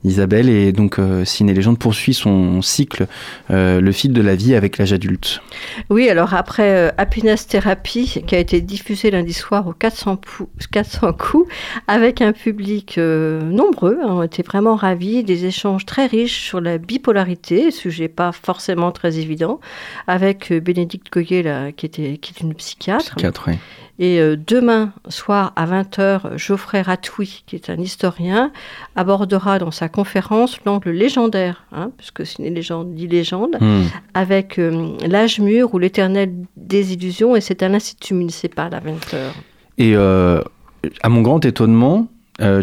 Isabelle. 0.05 0.49
Et 0.49 0.73
donc, 0.73 0.99
euh, 0.99 1.25
Ciné 1.27 1.53
Légende 1.53 1.79
poursuit 1.79 2.15
son 2.15 2.63
cycle, 2.63 3.09
euh, 3.51 3.81
le 3.83 3.93
fil 3.93 4.13
de 4.15 4.23
la 4.23 4.37
vie 4.37 4.55
avec 4.55 4.79
l'âge 4.79 4.95
adulte. 4.95 5.43
Oui, 5.91 6.09
alors 6.09 6.33
après 6.33 6.95
Happiness 6.97 7.47
Therapy, 7.47 8.23
qui 8.27 8.35
a 8.35 8.39
été 8.39 8.63
diffusé 8.63 9.11
lundi 9.11 9.35
soir 9.35 9.67
aux 9.67 9.73
400, 9.75 10.17
pou- 10.17 10.49
400 10.73 11.13
coups, 11.13 11.47
avec 11.89 12.23
un 12.23 12.33
public 12.33 12.97
nombreux, 12.99 13.99
hein, 14.03 14.09
on 14.09 14.23
était 14.23 14.43
vraiment 14.45 14.77
ravis, 14.77 15.25
des 15.25 15.45
échanges 15.45 15.85
très 15.85 16.07
riches 16.07 16.41
sur 16.43 16.61
la 16.63 16.79
bipolarité, 16.79 17.71
sujet 17.71 18.09
pas 18.09 18.33
forcément 18.33 18.93
très 18.93 19.19
évident, 19.19 19.61
avec 20.07 20.53
Bénédicte 20.77 21.11
Goyer, 21.13 21.43
là, 21.43 21.73
qui, 21.73 21.87
était, 21.87 22.19
qui 22.19 22.35
est 22.37 22.43
une 22.43 22.55
psychiatre. 22.55 23.15
Psychiatre, 23.17 23.45
oui. 23.49 23.55
Et 23.99 24.21
euh, 24.21 24.37
demain 24.37 24.93
soir 25.09 25.55
à 25.57 25.67
20h, 25.67 26.37
Geoffrey 26.37 26.83
Ratoui, 26.83 27.45
qui 27.47 27.57
est 27.57 27.71
un 27.71 27.79
historien, 27.79 28.53
abordera 28.95 29.59
dans 29.59 29.71
sa 29.71 29.89
conférence 29.89 30.59
l'angle 30.67 30.91
légendaire, 30.91 31.65
hein, 31.73 31.91
puisque 31.97 32.27
c'est 32.27 32.43
une 32.43 32.55
légende 32.55 32.95
dit 32.95 33.09
légende, 33.09 33.57
Hmm. 33.59 33.85
avec 34.13 34.59
euh, 34.59 34.93
l'âge 35.07 35.41
mûr 35.41 35.73
ou 35.73 35.79
l'éternelle 35.79 36.35
désillusion, 36.57 37.35
et 37.37 37.41
c'est 37.41 37.63
à 37.63 37.69
l'Institut 37.71 38.13
municipal 38.13 38.75
à 38.75 38.81
20h. 38.81 39.17
Et 39.79 39.97
euh, 39.97 40.43
à 41.03 41.09
mon 41.09 41.23
grand 41.23 41.43
étonnement, 41.45 42.07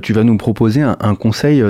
tu 0.03 0.14
vas 0.14 0.24
nous 0.24 0.38
proposer 0.38 0.84
un, 0.84 0.97
un 0.99 1.16
conseil 1.16 1.64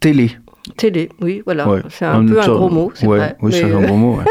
télé. 0.00 0.36
Télé, 0.76 1.10
oui, 1.20 1.42
voilà. 1.44 1.68
Ouais. 1.68 1.80
C'est 1.90 2.04
un 2.04 2.24
peu 2.24 2.40
un 2.40 2.48
gros 2.48 2.68
mot, 2.68 2.90
c'est 2.94 3.06
ouais, 3.06 3.18
vrai. 3.18 3.36
Oui, 3.40 3.52
c'est 3.52 3.64
un 3.64 3.80
gros 3.80 3.96
mot. 3.96 4.16
ouais. 4.16 4.24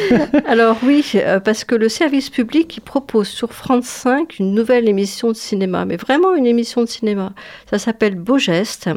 Alors 0.46 0.76
oui, 0.82 1.04
euh, 1.14 1.40
parce 1.40 1.64
que 1.64 1.74
le 1.74 1.88
service 1.88 2.30
public 2.30 2.76
il 2.76 2.80
propose 2.80 3.28
sur 3.28 3.52
France 3.52 3.86
5 3.86 4.38
une 4.38 4.54
nouvelle 4.54 4.88
émission 4.88 5.28
de 5.28 5.36
cinéma, 5.36 5.84
mais 5.84 5.96
vraiment 5.96 6.34
une 6.34 6.46
émission 6.46 6.82
de 6.82 6.86
cinéma. 6.88 7.32
Ça 7.70 7.78
s'appelle 7.78 8.16
Beau 8.16 8.38
Geste. 8.38 8.90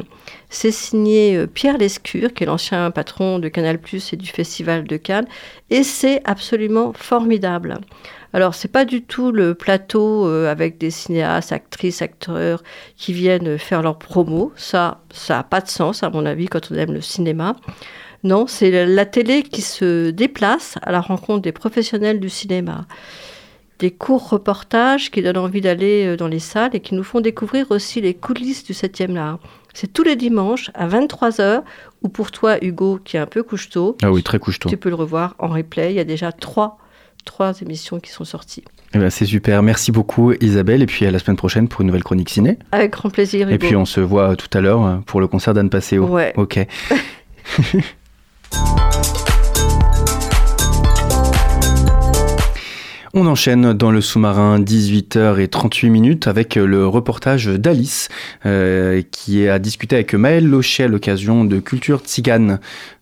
C'est 0.49 0.72
signé 0.72 1.36
euh, 1.36 1.47
Pierre 1.47 1.78
Lescure, 1.78 2.34
qui 2.34 2.43
est 2.43 2.47
l'ancien 2.47 2.89
patron 2.91 3.39
de 3.39 3.47
Canal+ 3.49 3.80
et 4.11 4.16
du 4.16 4.28
Festival 4.28 4.86
de 4.86 4.97
Cannes, 4.97 5.28
et 5.70 5.84
c'est 5.84 6.22
absolument 6.26 6.93
formidable. 6.93 7.80
Alors 8.36 8.53
c'est 8.53 8.67
pas 8.67 8.83
du 8.83 9.01
tout 9.01 9.31
le 9.31 9.53
plateau 9.55 10.27
euh, 10.27 10.51
avec 10.51 10.77
des 10.77 10.91
cinéastes, 10.91 11.53
actrices, 11.53 12.01
acteurs 12.01 12.63
qui 12.97 13.13
viennent 13.13 13.57
faire 13.57 13.81
leur 13.81 13.97
promo. 13.97 14.51
Ça, 14.57 14.99
ça 15.09 15.39
a 15.39 15.43
pas 15.43 15.61
de 15.61 15.69
sens 15.69 16.03
à 16.03 16.09
mon 16.09 16.25
avis 16.25 16.47
quand 16.47 16.69
on 16.69 16.75
aime 16.75 16.91
le 16.91 16.99
cinéma. 16.99 17.55
Non, 18.25 18.45
c'est 18.45 18.71
la- 18.71 18.86
la 18.86 19.05
télé 19.05 19.41
qui 19.43 19.61
se 19.61 20.09
déplace 20.09 20.75
à 20.81 20.91
la 20.91 20.99
rencontre 20.99 21.43
des 21.43 21.53
professionnels 21.53 22.19
du 22.19 22.27
cinéma. 22.27 22.88
Des 23.79 23.91
courts 23.91 24.29
reportages 24.29 25.11
qui 25.11 25.21
donnent 25.21 25.38
envie 25.38 25.61
d'aller 25.61 26.05
euh, 26.05 26.17
dans 26.17 26.27
les 26.27 26.39
salles 26.39 26.71
et 26.73 26.81
qui 26.81 26.93
nous 26.93 27.03
font 27.03 27.21
découvrir 27.21 27.71
aussi 27.71 28.01
les 28.01 28.13
coulisses 28.15 28.65
du 28.65 28.73
7e 28.73 29.15
art. 29.17 29.39
C'est 29.73 29.93
tous 29.93 30.03
les 30.03 30.17
dimanches 30.17 30.71
à 30.73 30.88
23h, 30.89 31.61
ou 32.01 32.09
pour 32.09 32.31
toi, 32.31 32.57
Hugo, 32.63 32.99
qui 33.03 33.15
est 33.15 33.19
un 33.21 33.25
peu 33.27 33.43
couche-tôt, 33.43 33.95
Ah 34.03 34.11
oui, 34.11 34.23
très 34.23 34.39
couche-tôt. 34.39 34.67
tu 34.69 34.75
peux 34.77 34.89
le 34.89 34.95
revoir 34.95 35.36
en 35.39 35.47
replay. 35.49 35.91
Il 35.91 35.95
y 35.95 35.99
a 35.99 36.05
déjà 36.05 36.31
trois, 36.33 36.77
trois 37.26 37.59
émissions 37.61 37.99
qui 37.99 38.11
sont 38.11 38.23
sorties. 38.23 38.63
Eh 38.93 38.97
ben, 38.97 39.09
c'est 39.09 39.26
super. 39.26 39.61
Merci 39.61 39.91
beaucoup, 39.91 40.32
Isabelle. 40.39 40.82
Et 40.82 40.86
puis 40.86 41.05
à 41.05 41.11
la 41.11 41.19
semaine 41.19 41.36
prochaine 41.36 41.67
pour 41.67 41.82
une 41.82 41.88
nouvelle 41.88 42.03
chronique 42.03 42.30
ciné. 42.30 42.57
Avec 42.71 42.93
grand 42.93 43.09
plaisir, 43.09 43.47
Hugo. 43.47 43.55
Et 43.55 43.57
puis 43.57 43.76
on 43.76 43.86
se 43.86 43.99
voit 43.99 44.36
tout 44.36 44.55
à 44.57 44.61
l'heure 44.61 44.86
euh, 44.86 44.97
pour 45.05 45.19
le 45.19 45.28
concert 45.28 45.53
d'Anne 45.53 45.69
Passeo. 45.69 46.05
Ouais. 46.05 46.34
Ok. 46.38 46.65
On 53.17 53.28
enchaîne 53.28 53.71
dans 53.71 53.91
le 53.91 54.01
sous-marin 54.01 54.59
18h38 54.59 55.89
minutes 55.89 56.28
avec 56.28 56.55
le 56.55 56.86
reportage 56.86 57.45
d'Alice 57.45 58.09
euh, 58.45 59.01
qui 59.09 59.47
a 59.47 59.57
discuté 59.57 59.95
avec 59.95 60.13
Maëlle 60.13 60.45
Locher 60.45 60.84
à 60.84 60.88
l'occasion 60.89 61.45
de 61.45 61.61
Culture 61.61 62.01
Tzigane, 62.01 62.59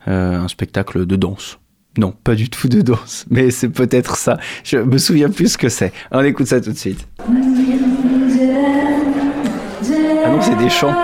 euh, 0.07 0.37
un 0.37 0.47
spectacle 0.47 1.07
de 1.07 1.15
danse. 1.15 1.57
Non, 1.97 2.13
pas 2.23 2.33
du 2.33 2.49
tout 2.49 2.67
de 2.67 2.81
danse, 2.81 3.25
mais 3.29 3.51
c'est 3.51 3.69
peut-être 3.69 4.17
ça. 4.17 4.39
Je 4.63 4.77
me 4.77 4.97
souviens 4.97 5.29
plus 5.29 5.53
ce 5.53 5.57
que 5.57 5.69
c'est. 5.69 5.93
On 6.11 6.23
écoute 6.23 6.47
ça 6.47 6.59
tout 6.59 6.71
de 6.71 6.77
suite. 6.77 7.07
Ah 10.25 10.29
non, 10.29 10.41
c'est 10.41 10.57
des 10.57 10.69
chants. 10.69 10.95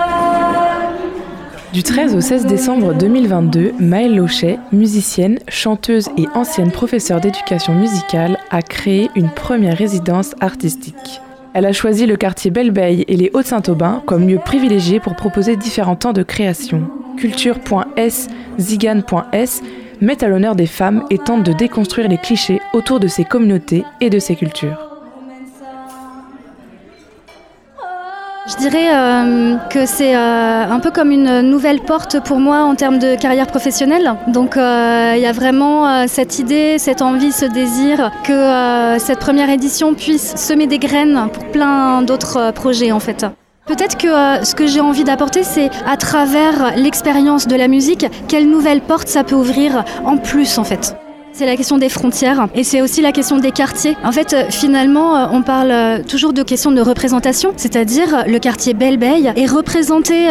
Du 1.72 1.84
13 1.84 2.16
au 2.16 2.20
16 2.20 2.46
décembre 2.46 2.94
2022, 2.94 3.74
Maëlle 3.78 4.16
Lochet, 4.16 4.58
musicienne, 4.72 5.38
chanteuse 5.46 6.08
et 6.16 6.26
ancienne 6.34 6.72
professeure 6.72 7.20
d'éducation 7.20 7.72
musicale, 7.76 8.38
a 8.50 8.60
créé 8.60 9.08
une 9.14 9.30
première 9.30 9.78
résidence 9.78 10.34
artistique. 10.40 11.20
Elle 11.54 11.66
a 11.66 11.72
choisi 11.72 12.06
le 12.06 12.16
quartier 12.16 12.50
Belle-Beille 12.50 13.04
et 13.06 13.16
les 13.16 13.30
Hauts-de-Saint-Aubin 13.32 14.02
comme 14.06 14.26
lieu 14.26 14.40
privilégié 14.44 14.98
pour 14.98 15.14
proposer 15.14 15.54
différents 15.54 15.94
temps 15.94 16.12
de 16.12 16.24
création. 16.24 16.90
Culture.s, 17.16 18.26
Zigane.s 18.58 19.62
met 20.00 20.22
à 20.24 20.28
l'honneur 20.28 20.54
des 20.54 20.66
femmes 20.66 21.04
et 21.10 21.18
tente 21.18 21.42
de 21.42 21.52
déconstruire 21.52 22.08
les 22.08 22.18
clichés 22.18 22.60
autour 22.72 23.00
de 23.00 23.08
ces 23.08 23.24
communautés 23.24 23.84
et 24.00 24.10
de 24.10 24.18
ces 24.18 24.36
cultures. 24.36 24.90
Je 28.50 28.56
dirais 28.56 28.88
euh, 28.92 29.56
que 29.70 29.86
c'est 29.86 30.16
euh, 30.16 30.64
un 30.68 30.80
peu 30.80 30.90
comme 30.90 31.12
une 31.12 31.40
nouvelle 31.42 31.80
porte 31.80 32.18
pour 32.24 32.38
moi 32.40 32.64
en 32.64 32.74
termes 32.74 32.98
de 32.98 33.14
carrière 33.14 33.46
professionnelle. 33.46 34.14
Donc 34.26 34.56
euh, 34.56 35.12
il 35.14 35.22
y 35.22 35.26
a 35.26 35.32
vraiment 35.32 36.08
cette 36.08 36.38
idée, 36.40 36.78
cette 36.78 37.00
envie, 37.00 37.30
ce 37.30 37.44
désir 37.44 38.10
que 38.24 38.98
cette 38.98 39.20
première 39.20 39.50
édition 39.50 39.94
puisse 39.94 40.34
semer 40.36 40.66
des 40.66 40.78
graines 40.78 41.28
pour 41.32 41.44
plein 41.46 42.02
d'autres 42.02 42.52
projets 42.52 42.90
en 42.90 43.00
fait. 43.00 43.24
Peut-être 43.70 43.96
que 43.96 44.08
euh, 44.08 44.42
ce 44.42 44.56
que 44.56 44.66
j'ai 44.66 44.80
envie 44.80 45.04
d'apporter, 45.04 45.44
c'est 45.44 45.70
à 45.86 45.96
travers 45.96 46.76
l'expérience 46.76 47.46
de 47.46 47.54
la 47.54 47.68
musique, 47.68 48.04
quelle 48.26 48.50
nouvelle 48.50 48.80
porte 48.80 49.06
ça 49.06 49.22
peut 49.22 49.36
ouvrir 49.36 49.84
en 50.04 50.16
plus 50.16 50.58
en 50.58 50.64
fait. 50.64 50.96
C'est 51.40 51.46
la 51.46 51.56
question 51.56 51.78
des 51.78 51.88
frontières 51.88 52.48
et 52.54 52.64
c'est 52.64 52.82
aussi 52.82 53.00
la 53.00 53.12
question 53.12 53.38
des 53.38 53.50
quartiers. 53.50 53.96
En 54.04 54.12
fait, 54.12 54.34
euh, 54.34 54.42
finalement, 54.50 55.16
euh, 55.16 55.26
on 55.32 55.40
parle 55.40 55.70
euh, 55.70 56.02
toujours 56.06 56.34
de 56.34 56.42
questions 56.42 56.70
de 56.70 56.82
représentation, 56.82 57.54
c'est-à-dire 57.56 58.24
le 58.26 58.38
quartier 58.38 58.74
Belle-Beille 58.74 59.32
est 59.34 59.46
représenté 59.46 60.26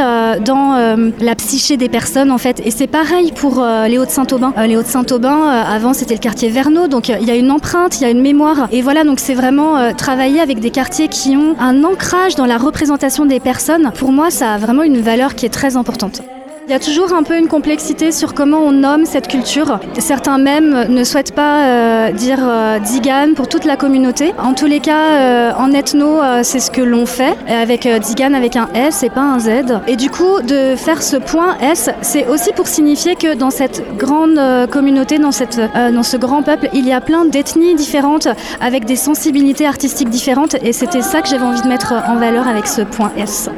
dans 0.46 1.10
la 1.20 1.36
psyché 1.36 1.78
des 1.78 1.90
personnes 1.90 2.30
en 2.30 2.38
fait. 2.38 2.62
Et 2.64 2.70
c'est 2.70 2.86
pareil 2.86 3.32
pour 3.32 3.66
les 3.88 3.98
Hauts-de-Saint-Aubin. 3.98 4.54
Les 4.68 4.78
Hauts-de-Saint-Aubin, 4.78 5.50
avant 5.50 5.94
c'était 5.94 6.14
le 6.14 6.20
quartier 6.20 6.50
Verneau, 6.50 6.88
donc 6.88 7.10
il 7.10 7.26
y 7.26 7.32
a 7.32 7.36
une 7.36 7.50
empreinte, 7.50 8.00
il 8.00 8.04
y 8.04 8.06
a 8.06 8.12
une 8.12 8.22
mémoire. 8.22 8.68
Et 8.72 8.84
voilà, 8.84 9.04
donc 9.04 9.20
c'est 9.20 9.34
vraiment 9.34 9.92
travailler 9.96 10.42
avec 10.42 10.60
des 10.60 10.70
quartiers 10.70 11.08
qui 11.08 11.36
ont 11.36 11.56
un 11.60 11.84
ancrage 11.84 12.36
dans 12.36 12.46
la 12.46 12.58
représentation 12.58 13.26
des 13.26 13.40
personnes. 13.40 13.92
Pour 13.96 14.12
moi, 14.12 14.30
ça 14.30 14.54
a 14.54 14.58
vraiment 14.60 14.84
une 14.84 15.02
valeur 15.02 15.34
qui 15.34 15.48
est 15.48 15.54
très 15.54 15.76
importante. 15.76 16.22
Il 16.70 16.74
y 16.74 16.76
a 16.76 16.80
toujours 16.80 17.14
un 17.14 17.24
peu 17.24 17.36
une 17.36 17.48
complexité 17.48 18.12
sur 18.12 18.36
comment 18.36 18.60
on 18.60 18.72
nomme 18.72 19.08
cette 19.08 19.28
culture. 19.28 19.80
Certains 19.98 20.38
même 20.38 20.86
ne 20.88 21.04
souhaitent 21.04 21.34
pas 21.34 21.64
euh, 21.64 22.12
dire 22.12 22.38
euh, 22.44 22.78
Digan 22.78 23.34
pour 23.36 23.48
toute 23.48 23.66
la 23.66 23.76
communauté. 23.76 24.36
En 24.38 24.54
tous 24.54 24.68
les 24.68 24.80
cas, 24.80 25.16
euh, 25.16 25.52
en 25.58 25.74
ethno, 25.74 26.22
euh, 26.22 26.42
c'est 26.44 26.60
ce 26.60 26.70
que 26.70 26.84
l'on 26.84 27.08
fait, 27.08 27.36
avec 27.48 27.88
Digan 27.88 28.36
avec 28.36 28.56
un 28.56 28.70
S 28.76 29.02
et 29.02 29.10
pas 29.10 29.22
un 29.22 29.40
Z. 29.40 29.80
Et 29.88 29.96
du 29.96 30.12
coup, 30.12 30.44
de 30.44 30.76
faire 30.76 31.02
ce 31.02 31.18
point 31.18 31.58
S, 31.60 31.90
c'est 32.04 32.28
aussi 32.28 32.52
pour 32.54 32.68
signifier 32.68 33.16
que 33.16 33.34
dans 33.34 33.50
cette 33.50 33.84
grande 33.98 34.40
communauté, 34.70 35.18
dans, 35.18 35.32
cette, 35.32 35.60
dans 35.76 36.04
ce 36.04 36.18
grand 36.18 36.44
peuple, 36.44 36.70
il 36.74 36.88
y 36.88 36.94
a 36.94 37.02
plein 37.02 37.26
d'ethnies 37.26 37.74
différentes, 37.74 38.28
avec 38.62 38.86
des 38.86 38.96
sensibilités 38.96 39.66
artistiques 39.66 40.12
différentes, 40.12 40.56
et 40.62 40.72
c'était 40.72 41.02
ça 41.02 41.24
que 41.24 41.30
j'avais 41.30 41.46
envie 41.46 41.64
de 41.64 41.68
mettre 41.68 41.96
en 42.08 42.18
valeur 42.18 42.48
avec 42.48 42.68
ce 42.68 42.84
point 42.84 43.12
S. 43.18 43.50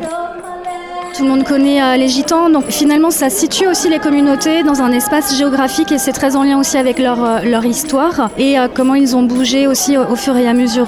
Tout 1.14 1.24
le 1.24 1.30
monde 1.30 1.44
connaît 1.44 1.84
euh, 1.84 1.98
les 1.98 2.08
gitans, 2.08 2.50
donc 2.50 2.70
finalement 2.70 3.12
ça 3.12 3.30
situe 3.30 3.68
aussi 3.68 3.90
les 3.90 4.00
communautés 4.00 4.64
dans 4.64 4.82
un 4.82 4.94
espace 4.94 5.36
géographique 5.38 5.92
et 5.92 5.98
c'est 5.98 6.14
très 6.14 6.38
en 6.38 6.44
lien 6.44 6.58
aussi 6.58 6.78
avec 6.78 7.00
leur, 7.00 7.24
euh, 7.24 7.40
leur 7.44 7.66
histoire 7.66 8.30
et 8.38 8.58
euh, 8.58 8.70
comment 8.74 8.96
ils 8.96 9.14
ont 9.14 9.24
bougé 9.24 9.68
aussi 9.68 9.98
au, 9.98 10.16
fur 10.16 10.38
et 10.38 10.48
à 10.48 10.54
mesure 10.54 10.88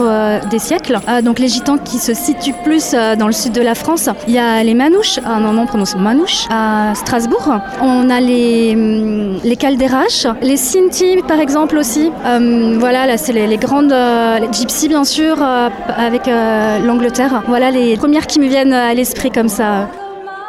des 0.50 0.60
siècles. 0.60 1.00
Donc 1.24 1.40
les 1.40 1.48
gitans 1.48 1.78
qui 1.78 1.98
se 1.98 2.14
situent 2.14 2.56
plus 2.64 2.96
dans 3.18 3.28
le 3.28 3.34
sud 3.34 3.52
de 3.52 3.62
la 3.62 3.76
France, 3.76 4.10
il 4.28 4.34
y 4.34 4.40
a 4.40 4.64
les 4.64 4.74
manouches, 4.74 5.20
ah 5.26 5.40
non, 5.40 5.58
on 5.60 5.66
prononce 5.66 5.96
manouche, 5.96 6.46
à 6.50 6.94
Strasbourg. 6.96 7.60
On 7.82 8.10
a 8.10 8.20
les, 8.20 8.74
hum, 8.76 9.40
les 9.44 9.58
les 10.42 10.58
Sinti 10.58 11.18
par 11.28 11.40
exemple 11.40 11.78
aussi. 11.78 12.12
Euh, 12.26 12.78
voilà, 12.80 13.08
là 13.08 13.18
c'est 13.18 13.34
les, 13.34 13.58
grandes, 13.58 13.96
gypsies 14.52 14.88
bien 14.88 15.04
sûr, 15.04 15.42
avec 15.42 16.28
l'Angleterre. 16.28 17.44
Voilà 17.48 17.72
les 17.72 17.98
premières 17.98 18.28
qui 18.28 18.40
me 18.40 18.48
viennent 18.48 18.74
à 18.74 18.94
l'esprit 18.94 19.32
comme 19.32 19.50
ça. 19.50 19.88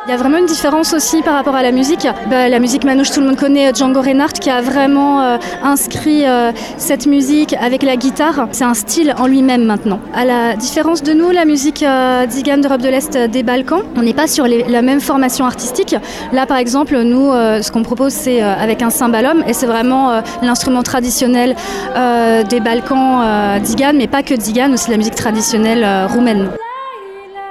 Il 0.06 0.10
y 0.10 0.12
a 0.12 0.18
vraiment 0.18 0.36
une 0.36 0.44
différence 0.44 0.92
aussi 0.92 1.22
par 1.22 1.32
rapport 1.32 1.54
à 1.54 1.62
la 1.62 1.72
musique. 1.72 2.06
Bah, 2.28 2.50
la 2.50 2.58
musique 2.58 2.84
manouche, 2.84 3.10
tout 3.10 3.20
le 3.20 3.26
monde 3.26 3.38
connaît 3.38 3.72
Django 3.72 4.02
Reinhardt 4.02 4.38
qui 4.38 4.50
a 4.50 4.60
vraiment 4.60 5.22
euh, 5.22 5.38
inscrit 5.62 6.26
euh, 6.26 6.52
cette 6.76 7.06
musique 7.06 7.54
avec 7.54 7.82
la 7.82 7.96
guitare. 7.96 8.48
C'est 8.52 8.64
un 8.64 8.74
style 8.74 9.14
en 9.16 9.26
lui-même 9.26 9.64
maintenant. 9.64 10.00
À 10.14 10.26
la 10.26 10.56
différence 10.56 11.02
de 11.02 11.14
nous, 11.14 11.30
la 11.30 11.46
musique 11.46 11.82
euh, 11.82 12.26
d'Igan 12.26 12.58
d'Europe 12.58 12.82
de 12.82 12.90
l'Est 12.90 13.16
euh, 13.16 13.28
des 13.28 13.42
Balkans, 13.42 13.80
on 13.96 14.02
n'est 14.02 14.12
pas 14.12 14.26
sur 14.26 14.46
la 14.46 14.82
même 14.82 15.00
formation 15.00 15.46
artistique. 15.46 15.96
Là, 16.34 16.44
par 16.44 16.58
exemple, 16.58 17.00
nous, 17.00 17.32
euh, 17.32 17.62
ce 17.62 17.72
qu'on 17.72 17.82
propose, 17.82 18.12
c'est 18.12 18.42
euh, 18.42 18.54
avec 18.54 18.82
un 18.82 18.90
cymbalum 18.90 19.42
et 19.46 19.54
c'est 19.54 19.66
vraiment 19.66 20.10
euh, 20.10 20.20
l'instrument 20.42 20.82
traditionnel 20.82 21.56
euh, 21.96 22.42
des 22.42 22.60
Balkans 22.60 23.22
euh, 23.24 23.58
d'Igan, 23.58 23.92
mais 23.94 24.06
pas 24.06 24.22
que 24.22 24.34
d'Igan, 24.34 24.70
aussi 24.74 24.90
la 24.90 24.98
musique 24.98 25.14
traditionnelle 25.14 25.82
euh, 25.82 26.06
roumaine. 26.06 26.50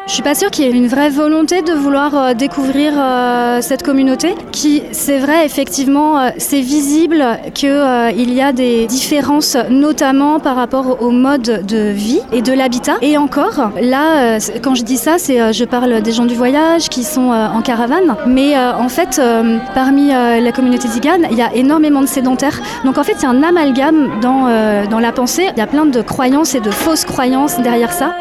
Je 0.06 0.12
suis 0.12 0.22
pas 0.22 0.36
sûre 0.36 0.51
qu'il 0.51 0.66
y 0.66 0.68
ait 0.68 0.72
une 0.72 0.89
vraie 0.89 1.10
volonté 1.10 1.62
de 1.62 1.72
vouloir 1.72 2.14
euh, 2.14 2.34
découvrir 2.34 2.91
euh, 2.97 3.62
cette 3.62 3.84
communauté, 3.84 4.36
qui, 4.51 4.84
c'est 4.91 5.18
vrai, 5.18 5.45
effectivement, 5.45 6.20
euh, 6.20 6.30
c'est 6.38 6.60
visible 6.60 7.24
qu'il 7.54 7.70
y 7.70 8.41
a 8.41 8.51
des 8.51 8.86
différences, 8.86 9.56
notamment 9.70 10.41
par 10.41 10.58
rapport 10.58 11.01
au 11.01 11.10
mode 11.10 11.66
de 11.66 11.91
vie 11.91 12.20
et 12.34 12.41
de 12.41 12.51
l'habitat. 12.51 12.97
Et 13.01 13.18
encore, 13.18 13.72
là, 13.82 14.39
quand 14.62 14.76
je 14.76 14.84
dis 14.84 14.97
ça, 14.97 15.18
c'est 15.18 15.54
je 15.54 15.64
parle 15.64 16.01
des 16.01 16.12
gens 16.12 16.26
du 16.26 16.36
voyage 16.36 16.89
qui 16.89 17.04
sont 17.04 17.32
en 17.32 17.62
caravane, 17.62 18.16
mais 18.28 18.58
en 18.58 18.89
fait, 18.89 19.22
parmi 19.74 20.10
la 20.10 20.51
communauté 20.51 20.88
zigane, 20.88 21.28
il 21.32 21.38
y 21.38 21.41
a 21.41 21.54
énormément 21.54 22.01
de 22.01 22.08
sédentaires. 22.08 22.60
Donc 22.84 22.97
en 22.97 23.04
fait, 23.04 23.14
il 23.20 23.24
y 23.24 23.26
a 23.26 23.30
un 23.30 23.43
amalgame 23.43 24.20
dans, 24.22 24.47
dans 24.89 24.99
la 24.99 25.12
pensée. 25.12 25.47
Il 25.56 25.60
y 25.60 25.62
a 25.62 25.68
plein 25.68 25.86
de 25.86 26.01
croyances 26.01 26.56
et 26.56 26.60
de 26.60 26.72
fausses 26.72 27.06
croyances 27.06 27.60
derrière 27.60 27.93
ça. 27.93 28.14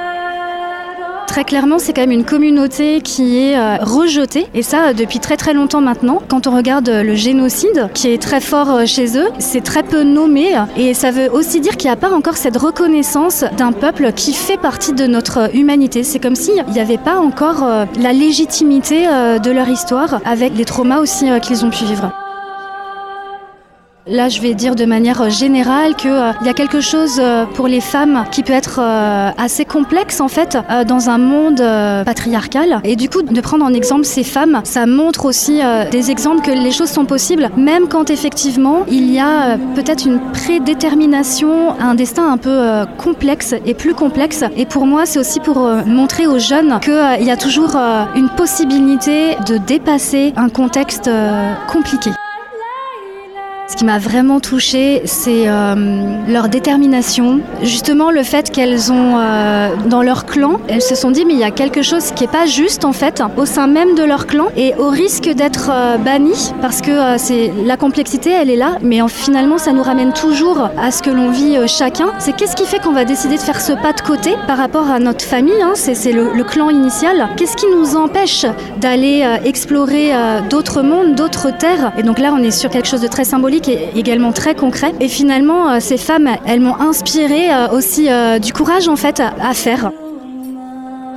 Très 1.33 1.45
clairement, 1.45 1.79
c'est 1.79 1.95
quand 1.95 2.03
même 2.03 2.11
une 2.11 2.27
communauté 2.27 3.01
qui 3.01 3.39
est 3.39 3.57
euh, 3.57 3.79
rejetée, 3.81 4.49
et 4.53 4.61
ça 4.61 4.89
euh, 4.89 4.93
depuis 4.93 5.19
très 5.19 5.39
très 5.39 5.55
longtemps 5.55 5.81
maintenant. 5.81 6.21
Quand 6.29 6.47
on 6.47 6.55
regarde 6.55 6.91
euh, 6.91 7.03
le 7.03 7.15
génocide, 7.15 7.89
qui 7.95 8.09
est 8.09 8.21
très 8.21 8.43
fort 8.43 8.87
chez 8.87 9.17
eux, 9.17 9.31
c'est 9.39 9.63
très 9.63 9.83
peu 9.83 10.03
nommé, 10.03 10.49
et 10.77 10.93
ça 10.93 11.11
veut 11.11 11.33
aussi 11.33 11.61
dire 11.61 11.79
qu'il 11.79 11.89
n'y 11.89 11.95
a 11.95 11.97
pas 11.97 12.13
encore 12.13 12.37
cette 12.37 12.59
reconnaissance 12.59 13.47
d'un 13.57 13.73
peuple 13.73 14.13
qui 14.13 14.35
fait 14.35 14.59
partie 14.59 14.93
de 14.93 15.07
notre 15.07 15.57
humanité. 15.57 16.03
C'est 16.03 16.19
comme 16.19 16.37
s'il 16.37 16.63
n'y 16.71 16.81
avait 16.81 16.99
pas 16.99 17.17
encore 17.17 17.67
la 17.99 18.13
légitimité 18.13 19.07
de 19.07 19.51
leur 19.51 19.71
histoire, 19.71 20.21
avec 20.27 20.55
les 20.55 20.67
traumas 20.67 20.99
aussi 20.99 21.25
qu'ils 21.41 21.65
ont 21.65 21.71
pu 21.71 21.87
vivre. 21.87 22.13
Là, 24.09 24.29
je 24.29 24.41
vais 24.41 24.55
dire 24.55 24.75
de 24.75 24.85
manière 24.85 25.31
générale 25.31 25.95
qu'il 25.95 26.11
y 26.11 26.49
a 26.49 26.53
quelque 26.55 26.81
chose 26.81 27.21
euh, 27.21 27.45
pour 27.45 27.69
les 27.69 27.81
femmes 27.81 28.25
qui 28.33 28.43
peut 28.43 28.53
être 28.53 28.81
euh, 28.83 29.31
assez 29.39 29.65
complexe 29.65 30.21
en 30.21 30.27
fait 30.27 30.59
euh, 30.71 30.83
dans 30.83 31.09
un 31.09 31.19
monde 31.19 31.61
euh, 31.61 32.03
patriarcal. 32.03 32.81
Et 32.83 32.97
du 32.97 33.09
coup, 33.09 33.23
de 33.23 33.41
prendre 33.41 33.65
en 33.65 33.73
exemple 33.73 34.05
ces 34.05 34.25
femmes, 34.25 34.61
ça 34.65 34.87
montre 34.87 35.25
aussi 35.25 35.61
euh, 35.63 35.89
des 35.89 36.11
exemples 36.11 36.43
que 36.43 36.51
les 36.51 36.73
choses 36.73 36.91
sont 36.91 37.05
possibles, 37.05 37.49
même 37.57 37.87
quand 37.87 38.11
effectivement 38.11 38.85
il 38.91 39.09
y 39.09 39.21
a 39.21 39.53
euh, 39.53 39.57
peut-être 39.77 40.05
une 40.05 40.19
prédétermination, 40.33 41.79
un 41.79 41.95
destin 41.95 42.29
un 42.29 42.39
peu 42.39 42.51
euh, 42.51 42.85
complexe 42.99 43.55
et 43.67 43.75
plus 43.75 43.95
complexe. 43.95 44.43
Et 44.57 44.67
pour 44.67 44.85
moi, 44.85 45.07
c'est 45.07 45.21
aussi 45.21 45.39
pour 45.39 45.65
euh, 45.65 45.85
montrer 45.87 46.27
aux 46.27 46.41
jeunes 46.41 46.81
qu'il 46.81 47.25
y 47.25 47.31
a 47.31 47.37
toujours 47.37 47.77
euh, 47.77 48.03
une 48.17 48.31
possibilité 48.31 49.37
de 49.47 49.59
dépasser 49.59 50.33
un 50.37 50.49
contexte 50.49 51.07
euh, 51.07 51.55
compliqué. 51.73 52.11
Ce 53.73 53.77
qui 53.79 53.87
m'a 53.87 53.99
vraiment 53.99 54.39
touchée, 54.39 55.01
c'est 55.07 55.45
euh, 55.49 55.75
leur 56.29 56.51
détermination. 56.51 57.41
Justement, 57.63 58.11
le 58.11 58.23
fait 58.23 58.51
qu'elles 58.51 58.93
ont, 58.93 59.15
euh, 59.17 59.71
dans 59.87 60.03
leur 60.03 60.27
clan, 60.27 60.61
elles 60.69 60.83
se 60.83 60.95
sont 60.95 61.11
dit, 61.11 61.25
mais 61.25 61.33
il 61.33 61.39
y 61.39 61.43
a 61.43 61.51
quelque 61.51 61.81
chose 61.81 62.11
qui 62.15 62.25
n'est 62.25 62.31
pas 62.31 62.45
juste, 62.45 62.85
en 62.85 62.93
fait, 62.93 63.23
au 63.39 63.47
sein 63.47 63.69
même 63.69 63.95
de 63.95 64.03
leur 64.03 64.27
clan, 64.27 64.49
et 64.59 64.75
au 64.75 64.91
risque 64.91 65.27
d'être 65.31 65.71
euh, 65.73 65.97
banni, 65.97 66.53
parce 66.61 66.83
que 66.83 66.91
euh, 66.91 67.53
la 67.65 67.79
complexité, 67.79 68.29
elle 68.31 68.51
est 68.51 68.57
là, 68.57 68.77
mais 68.83 69.01
en- 69.01 69.09
finalement, 69.09 69.57
ça 69.57 69.73
nous 69.73 69.83
ramène 69.83 70.13
toujours 70.13 70.69
à 70.79 70.91
ce 70.91 71.03
que 71.03 71.09
l'on 71.09 71.31
vit 71.31 71.57
chacun. 71.67 72.09
C'est 72.19 72.37
qu'est-ce 72.37 72.55
qui 72.57 72.67
fait 72.67 72.79
qu'on 72.79 72.93
va 72.93 73.07
décider 73.07 73.37
de 73.37 73.41
faire 73.41 73.63
ce 73.63 73.73
pas 73.73 73.95
de 73.95 74.03
côté 74.03 74.35
par 74.47 74.59
rapport 74.59 74.91
à 74.91 74.99
notre 74.99 75.25
famille, 75.25 75.63
hein, 75.63 75.73
c'est 75.75 76.13
le, 76.13 76.45
clan 76.45 76.69
initial. 76.69 77.27
Qu'est-ce 77.39 77.57
qui 77.57 77.67
nous 77.75 77.97
empêche 77.97 78.45
d'aller 78.83 79.25
explorer 79.47 80.11
d'autres 80.51 80.83
mondes, 80.83 81.15
d'autres 81.15 81.51
terres? 81.57 81.93
Et 81.97 82.03
donc 82.03 82.19
là, 82.19 82.35
on 82.39 82.43
est 82.43 82.51
sur 82.51 82.69
quelque 82.69 82.87
chose 82.89 83.01
de 83.01 83.09
très 83.09 83.25
symbolique 83.25 83.62
et 83.69 83.89
également 83.97 84.33
très 84.33 84.55
concret. 84.55 84.93
Et 85.01 85.09
finalement, 85.09 85.71
euh, 85.71 85.81
ces 85.81 85.97
femmes, 85.97 86.29
elles 86.47 86.61
m'ont 86.61 86.79
inspiré 86.81 87.53
euh, 87.53 87.69
aussi 87.69 88.11
euh, 88.11 88.39
du 88.39 88.53
courage 88.53 88.89
en 88.89 88.97
fait 88.97 89.21
à, 89.21 89.55
faire. 89.55 89.91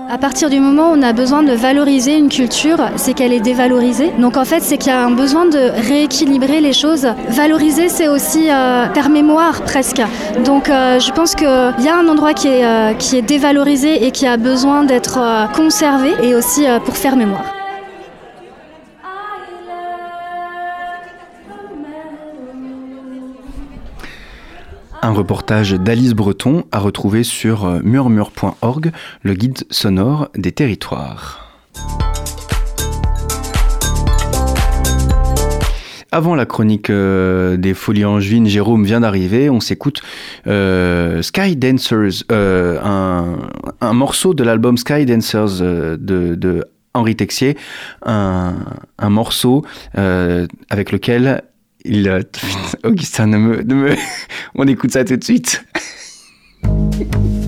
À 0.09 0.17
partir 0.17 0.49
du 0.49 0.59
moment 0.59 0.91
où 0.91 0.95
on 0.95 1.01
a 1.01 1.13
besoin 1.13 1.41
de 1.41 1.53
valoriser 1.53 2.17
une 2.17 2.29
culture, 2.29 2.77
c'est 2.95 3.13
qu'elle 3.13 3.33
est 3.33 3.39
dévalorisée. 3.39 4.11
Donc 4.19 4.37
en 4.37 4.45
fait, 4.45 4.61
c'est 4.61 4.77
qu'il 4.77 4.91
y 4.91 4.95
a 4.95 5.03
un 5.03 5.11
besoin 5.11 5.45
de 5.45 5.71
rééquilibrer 5.87 6.61
les 6.61 6.73
choses. 6.73 7.07
Valoriser, 7.29 7.89
c'est 7.89 8.07
aussi 8.07 8.45
faire 8.45 9.09
mémoire 9.09 9.63
presque. 9.63 10.01
Donc 10.45 10.67
je 10.67 11.11
pense 11.11 11.33
qu'il 11.33 11.47
y 11.47 11.89
a 11.89 11.97
un 11.97 12.07
endroit 12.07 12.35
qui 12.35 12.49
est, 12.49 12.97
qui 12.99 13.17
est 13.17 13.23
dévalorisé 13.23 14.05
et 14.05 14.11
qui 14.11 14.27
a 14.27 14.37
besoin 14.37 14.83
d'être 14.83 15.19
conservé 15.55 16.11
et 16.21 16.35
aussi 16.35 16.65
pour 16.85 16.95
faire 16.95 17.15
mémoire. 17.15 17.54
Un 25.05 25.11
reportage 25.11 25.73
d'Alice 25.73 26.15
Breton 26.15 26.63
à 26.71 26.79
retrouver 26.79 27.23
sur 27.23 27.65
euh, 27.65 27.79
murmure.org, 27.83 28.91
le 29.21 29.33
guide 29.35 29.59
sonore 29.69 30.29
des 30.33 30.51
territoires. 30.51 31.47
Avant 36.11 36.33
la 36.33 36.47
chronique 36.47 36.89
euh, 36.89 37.55
des 37.55 37.75
Folies 37.75 38.03
Angevines, 38.03 38.47
Jérôme 38.47 38.83
vient 38.83 39.01
d'arriver. 39.01 39.47
On 39.51 39.59
s'écoute 39.59 40.01
euh, 40.47 41.21
Sky 41.21 41.55
Dancers, 41.55 42.23
un, 42.31 43.93
morceau 43.93 44.33
de 44.33 44.43
l'album 44.43 44.75
Sky 44.75 45.05
Dancers 45.05 45.61
de, 45.61 46.67
Henri 46.95 47.15
Texier, 47.15 47.55
un, 48.03 48.55
morceau 49.07 49.63
avec 49.93 50.91
lequel 50.91 51.43
il... 51.85 52.07
euh, 52.09 52.21
Augustin, 52.83 53.27
ne 53.27 53.37
me, 53.37 53.61
ne 53.61 53.73
me- 53.75 53.95
on 54.55 54.67
écoute 54.67 54.91
ça 54.91 55.03
tout 55.05 55.15
de 55.17 55.23
suite. 55.23 55.63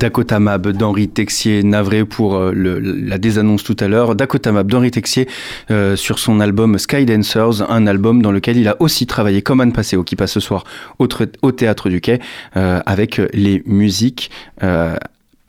Dakota 0.00 0.40
Mab 0.40 0.66
d'Henri 0.68 1.10
Texier, 1.10 1.62
navré 1.62 2.06
pour 2.06 2.34
euh, 2.34 2.52
la 2.54 3.18
désannonce 3.18 3.62
tout 3.62 3.76
à 3.80 3.86
l'heure. 3.86 4.14
Dakota 4.14 4.50
Mab 4.50 4.66
d'Henri 4.66 4.90
Texier 4.90 5.28
euh, 5.70 5.94
sur 5.94 6.18
son 6.18 6.40
album 6.40 6.78
Skydancers, 6.78 7.70
un 7.70 7.86
album 7.86 8.22
dans 8.22 8.32
lequel 8.32 8.56
il 8.56 8.66
a 8.66 8.76
aussi 8.80 9.06
travaillé 9.06 9.42
comme 9.42 9.60
Anne 9.60 9.74
Passeo 9.74 10.02
qui 10.02 10.16
passe 10.16 10.32
ce 10.32 10.40
soir 10.40 10.64
au, 10.98 11.06
tr- 11.06 11.28
au 11.42 11.52
Théâtre 11.52 11.90
du 11.90 12.00
Quai 12.00 12.18
euh, 12.56 12.80
avec 12.86 13.20
les 13.34 13.62
musiques 13.66 14.30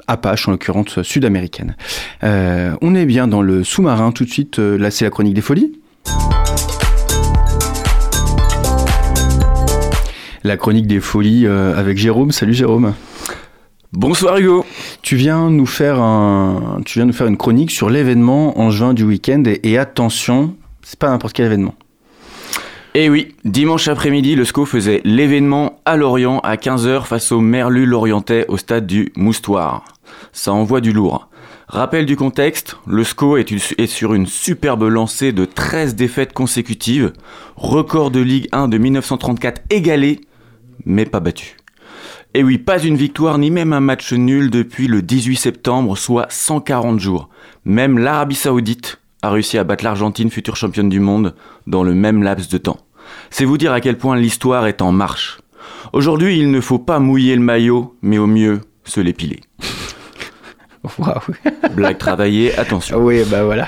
Apache, 0.07 0.49
en 0.49 0.51
l'occurrence 0.51 1.01
sud-américaines. 1.01 1.77
Euh, 2.25 2.73
on 2.81 2.93
est 2.93 3.05
bien 3.05 3.29
dans 3.29 3.41
le 3.41 3.63
sous-marin 3.63 4.11
tout 4.11 4.25
de 4.25 4.31
suite. 4.31 4.59
là, 4.59 4.91
c'est 4.91 5.05
la 5.05 5.11
chronique 5.11 5.33
des 5.33 5.39
folies. 5.39 5.79
La 10.43 10.57
chronique 10.57 10.87
des 10.87 10.99
folies 10.99 11.47
avec 11.47 11.97
Jérôme. 11.97 12.33
Salut 12.33 12.53
Jérôme. 12.53 12.93
Bonsoir 13.93 14.37
Hugo. 14.37 14.65
Tu 15.01 15.15
viens 15.15 15.49
nous 15.49 15.65
faire 15.65 15.99
un, 15.99 16.81
tu 16.85 16.99
viens 16.99 17.05
nous 17.05 17.13
faire 17.13 17.27
une 17.27 17.37
chronique 17.37 17.71
sur 17.71 17.89
l'événement 17.89 18.59
en 18.59 18.71
juin 18.71 18.93
du 18.93 19.03
week-end 19.03 19.43
et, 19.45 19.59
et 19.69 19.77
attention, 19.77 20.55
c'est 20.81 20.97
pas 20.97 21.09
n'importe 21.09 21.33
quel 21.33 21.47
événement. 21.47 21.75
Et 22.93 23.05
Eh 23.05 23.09
oui, 23.09 23.35
dimanche 23.45 23.87
après-midi, 23.87 24.35
le 24.35 24.45
SCO 24.45 24.65
faisait 24.65 25.01
l'événement 25.03 25.79
à 25.85 25.97
Lorient 25.97 26.39
à 26.39 26.55
15h 26.55 27.03
face 27.05 27.31
au 27.31 27.39
Merlu 27.41 27.85
Lorientais 27.85 28.45
au 28.47 28.57
stade 28.57 28.85
du 28.87 29.11
Moustoir. 29.15 29.83
Ça 30.33 30.51
envoie 30.53 30.81
du 30.81 30.91
lourd. 30.93 31.29
Rappel 31.67 32.05
du 32.05 32.17
contexte, 32.17 32.77
le 32.85 33.03
SCO 33.05 33.37
est, 33.37 33.49
une- 33.51 33.59
est 33.77 33.87
sur 33.87 34.13
une 34.13 34.25
superbe 34.25 34.83
lancée 34.83 35.31
de 35.31 35.45
13 35.45 35.95
défaites 35.95 36.33
consécutives, 36.33 37.13
record 37.55 38.11
de 38.11 38.19
Ligue 38.19 38.49
1 38.51 38.67
de 38.67 38.77
1934 38.77 39.61
égalé, 39.69 40.19
mais 40.85 41.05
pas 41.05 41.21
battu. 41.21 41.55
Et 42.33 42.43
oui, 42.43 42.57
pas 42.57 42.81
une 42.81 42.95
victoire 42.95 43.37
ni 43.37 43.51
même 43.51 43.73
un 43.73 43.81
match 43.81 44.13
nul 44.13 44.49
depuis 44.49 44.87
le 44.87 45.01
18 45.01 45.35
septembre, 45.35 45.97
soit 45.97 46.27
140 46.29 46.97
jours. 46.97 47.27
Même 47.65 47.97
l'Arabie 47.97 48.35
Saoudite 48.35 49.01
a 49.21 49.31
réussi 49.31 49.57
à 49.57 49.65
battre 49.65 49.83
l'Argentine, 49.83 50.31
future 50.31 50.55
championne 50.55 50.87
du 50.87 51.01
monde, 51.01 51.35
dans 51.67 51.83
le 51.83 51.93
même 51.93 52.23
laps 52.23 52.47
de 52.47 52.57
temps. 52.57 52.79
C'est 53.31 53.43
vous 53.43 53.57
dire 53.57 53.73
à 53.73 53.81
quel 53.81 53.97
point 53.97 54.15
l'histoire 54.15 54.65
est 54.65 54.81
en 54.81 54.93
marche. 54.93 55.39
Aujourd'hui, 55.91 56.39
il 56.39 56.51
ne 56.51 56.61
faut 56.61 56.79
pas 56.79 56.99
mouiller 56.99 57.35
le 57.35 57.41
maillot, 57.41 57.97
mais 58.01 58.17
au 58.17 58.27
mieux 58.27 58.61
se 58.85 59.01
l'épiler. 59.01 59.41
Waouh. 60.97 61.19
Blague 61.75 61.97
travaillée, 61.97 62.57
attention. 62.57 62.97
Oui, 62.97 63.23
bah 63.29 63.43
voilà. 63.43 63.67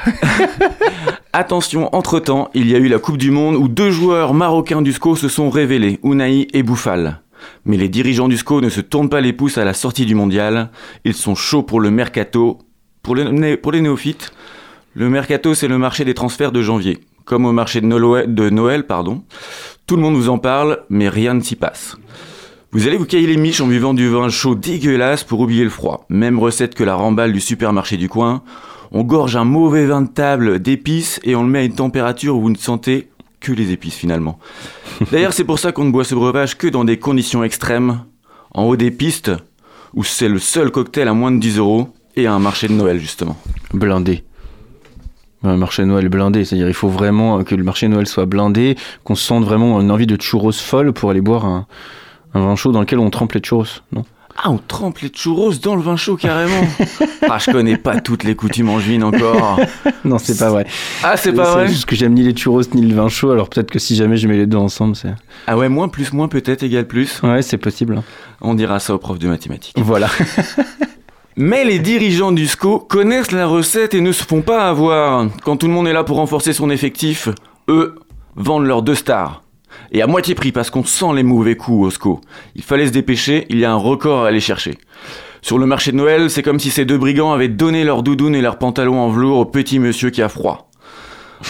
Attention, 1.34 1.93
entre-temps, 1.95 2.49
il 2.53 2.70
y 2.70 2.76
a 2.76 2.78
eu 2.78 2.88
la 2.88 2.99
Coupe 2.99 3.18
du 3.18 3.32
Monde 3.32 3.55
où 3.55 3.68
deux 3.68 3.91
joueurs 3.91 4.34
marocains 4.34 4.84
du 4.84 4.93
SCO 4.93 5.16
se 5.16 5.28
sont 5.28 5.49
révélés, 5.49 5.99
Ounaï 6.03 6.47
et 6.53 6.61
Bouffal. 6.64 7.22
Mais 7.66 7.78
les 7.78 7.89
dirigeants 7.89 8.28
du 8.28 8.38
SCO 8.38 8.62
ne 8.62 8.70
se 8.70 8.82
tournent 8.82 9.10
pas 9.10 9.22
les 9.22 9.34
pouces 9.34 9.58
à 9.58 9.66
la 9.66 9.74
sortie 9.74 10.06
du 10.06 10.16
mondial. 10.16 10.70
Ils 11.06 11.14
sont 11.14 11.36
chauds 11.36 11.64
pour 11.64 11.80
le 11.80 11.91
mercato. 11.91 12.60
Pour, 13.02 13.16
les 13.16 13.82
néophytes, 13.82 14.32
le 14.94 15.10
mercato, 15.10 15.54
c'est 15.54 15.68
le 15.68 15.78
marché 15.78 16.06
des 16.06 16.14
transferts 16.14 16.52
de 16.52 16.62
janvier. 16.62 17.00
Comme 17.26 17.46
au 17.46 17.52
marché 17.52 17.82
de 17.82 17.86
Noël, 17.86 18.34
de 18.34 18.50
Noël 18.50 18.86
pardon. 18.86 19.24
Tout 19.88 19.96
le 19.98 20.02
monde 20.02 20.16
vous 20.16 20.30
en 20.30 20.38
parle, 20.38 20.80
mais 20.89 21.10
rien 21.10 21.34
ne 21.34 21.41
s'y 21.41 21.56
passe. 21.56 21.98
Vous 22.72 22.88
allez 22.88 22.98
vous 22.98 23.06
cailler 23.06 23.28
les 23.28 23.38
miches 23.38 23.62
en 23.62 23.68
buvant 23.68 23.94
du 23.94 24.10
vin 24.10 24.30
chaud 24.30 24.56
dégueulasse 24.56 25.24
pour 25.24 25.39
oublier 25.41 25.64
le 25.64 25.70
froid. 25.70 26.06
Même 26.10 26.39
recette 26.39 26.74
que 26.74 26.84
la 26.84 26.96
remballe 26.96 27.32
du 27.32 27.39
supermarché 27.39 27.98
du 27.98 28.10
coin. 28.10 28.41
On 28.91 29.04
gorge 29.04 29.36
un 29.36 29.44
mauvais 29.44 29.86
vin 29.86 30.02
de 30.02 30.10
table 30.10 30.60
d'épices 30.60 31.20
et 31.24 31.36
on 31.36 31.44
le 31.44 31.50
met 31.50 31.60
à 31.60 31.64
une 31.64 31.76
température 31.76 32.36
où 32.36 32.41
vous 32.41 32.50
ne 32.50 32.58
sentez 32.58 33.10
que 33.44 33.52
les 33.52 33.72
épices 33.72 33.96
finalement. 33.96 34.39
D'ailleurs, 35.12 35.34
c'est 35.34 35.44
pour 35.44 35.60
ça 35.60 35.72
qu'on 35.72 35.84
ne 35.84 35.91
boit 35.91 36.06
ce 36.06 36.16
breuvage 36.16 36.58
que 36.58 36.68
dans 36.68 36.86
des 36.86 36.98
conditions 36.98 37.44
extrêmes, 37.44 38.04
en 38.52 38.64
haut 38.64 38.76
des 38.76 38.89
pistes, 38.89 39.32
où 39.94 40.04
c'est 40.04 40.30
le 40.30 40.39
seul 40.39 40.72
cocktail 40.72 41.08
à 41.08 41.14
moins 41.14 41.32
de 41.32 41.39
10 41.39 41.58
euros 41.60 41.89
et 42.16 42.26
à 42.26 42.34
un 42.34 42.39
marché 42.39 42.68
de 42.68 42.74
Noël 42.74 43.00
justement. 43.00 43.38
Blindé. 43.74 44.24
Un 45.44 45.58
marché 45.58 45.84
de 45.84 45.89
Noël 45.89 46.08
blindé, 46.08 46.46
c'est-à-dire 46.46 46.70
il 46.70 46.74
faut 46.74 46.88
vraiment 46.88 47.44
que 47.44 47.54
le 47.54 47.66
marché 47.66 47.88
de 47.88 47.91
Noël 47.91 48.08
soit 48.08 48.26
blindé, 48.26 48.78
qu'on 49.04 49.16
se 49.16 49.26
sente 49.26 49.44
vraiment 49.44 49.82
une 49.82 49.91
envie 49.91 50.08
de 50.08 50.20
churros 50.20 50.54
folle 50.54 50.94
pour 50.94 51.10
aller 51.10 51.20
boire 51.20 51.46
un, 51.46 51.68
un 52.34 52.39
vin 52.39 52.56
chaud 52.56 52.72
dans 52.72 52.80
lequel 52.80 53.00
on 53.00 53.10
trempe 53.10 53.34
les 53.34 53.41
churros, 53.41 53.82
non? 53.91 54.06
Ah, 54.36 54.49
on 54.49 54.57
trempe 54.57 54.99
les 54.99 55.09
churros 55.09 55.53
dans 55.53 55.75
le 55.75 55.81
vin 55.81 55.95
chaud 55.95 56.17
carrément. 56.17 56.67
ah, 57.29 57.38
je 57.38 57.51
connais 57.51 57.77
pas 57.77 57.99
toutes 58.01 58.23
les 58.23 58.36
coutumes 58.36 58.69
angevines 58.69 59.03
encore. 59.03 59.59
Non, 60.03 60.17
c'est 60.17 60.38
pas 60.38 60.49
vrai. 60.49 60.65
Ah, 61.03 61.17
c'est 61.17 61.34
pas 61.34 61.53
vrai 61.53 61.67
juste 61.67 61.86
que 61.86 61.95
j'aime 61.95 62.13
ni 62.13 62.23
les 62.23 62.34
churros 62.34 62.61
ni 62.73 62.81
le 62.81 62.95
vin 62.95 63.09
chaud, 63.09 63.31
alors 63.31 63.49
peut-être 63.49 63.69
que 63.69 63.79
si 63.79 63.95
jamais 63.95 64.17
je 64.17 64.27
mets 64.27 64.38
les 64.38 64.47
deux 64.47 64.57
ensemble, 64.57 64.95
c'est. 64.95 65.13
Ah 65.47 65.57
ouais, 65.57 65.69
moins 65.69 65.88
plus 65.88 66.13
moins 66.13 66.27
peut-être 66.27 66.63
égale 66.63 66.88
plus. 66.88 67.21
Ouais, 67.21 67.41
c'est 67.41 67.57
possible. 67.57 68.01
On 68.41 68.55
dira 68.55 68.79
ça 68.79 68.95
au 68.95 68.97
prof 68.97 69.19
de 69.19 69.27
mathématiques. 69.27 69.75
Voilà. 69.77 70.09
Mais 71.36 71.63
les 71.63 71.79
dirigeants 71.79 72.31
du 72.31 72.47
SCO 72.47 72.79
connaissent 72.79 73.31
la 73.31 73.47
recette 73.47 73.93
et 73.93 74.01
ne 74.01 74.11
se 74.11 74.23
font 74.23 74.41
pas 74.41 74.69
avoir. 74.69 75.27
Quand 75.43 75.57
tout 75.57 75.67
le 75.67 75.73
monde 75.73 75.88
est 75.88 75.93
là 75.93 76.03
pour 76.03 76.17
renforcer 76.17 76.53
son 76.53 76.69
effectif, 76.69 77.29
eux 77.69 77.95
vendent 78.36 78.65
leurs 78.65 78.81
deux 78.81 78.95
stars. 78.95 79.43
Et 79.94 80.02
à 80.02 80.08
moitié 80.08 80.36
prix 80.36 80.52
parce 80.52 80.70
qu'on 80.70 80.84
sent 80.84 81.14
les 81.16 81.24
mauvais 81.24 81.56
coups 81.56 81.86
au 81.86 81.89
SCO. 81.89 82.22
Il 82.56 82.64
fallait 82.64 82.88
se 82.88 82.91
dépêcher, 82.91 83.46
il 83.50 83.60
y 83.60 83.66
a 83.66 83.72
un 83.72 83.78
record 83.78 84.26
à 84.26 84.28
aller 84.28 84.39
chercher. 84.39 84.78
Sur 85.41 85.60
le 85.60 85.66
marché 85.66 85.91
de 85.91 85.98
Noël, 85.98 86.30
c'est 86.30 86.44
comme 86.44 86.60
si 86.60 86.72
ces 86.72 86.86
deux 86.86 86.98
brigands 86.98 87.32
avaient 87.32 87.48
donné 87.48 87.84
leur 87.84 88.04
doudoune 88.04 88.36
et 88.36 88.41
leurs 88.41 88.58
pantalons 88.58 89.00
en 89.00 89.10
velours 89.10 89.38
au 89.38 89.46
petit 89.46 89.80
monsieur 89.80 90.10
qui 90.10 90.22
a 90.22 90.30
froid. 90.30 90.70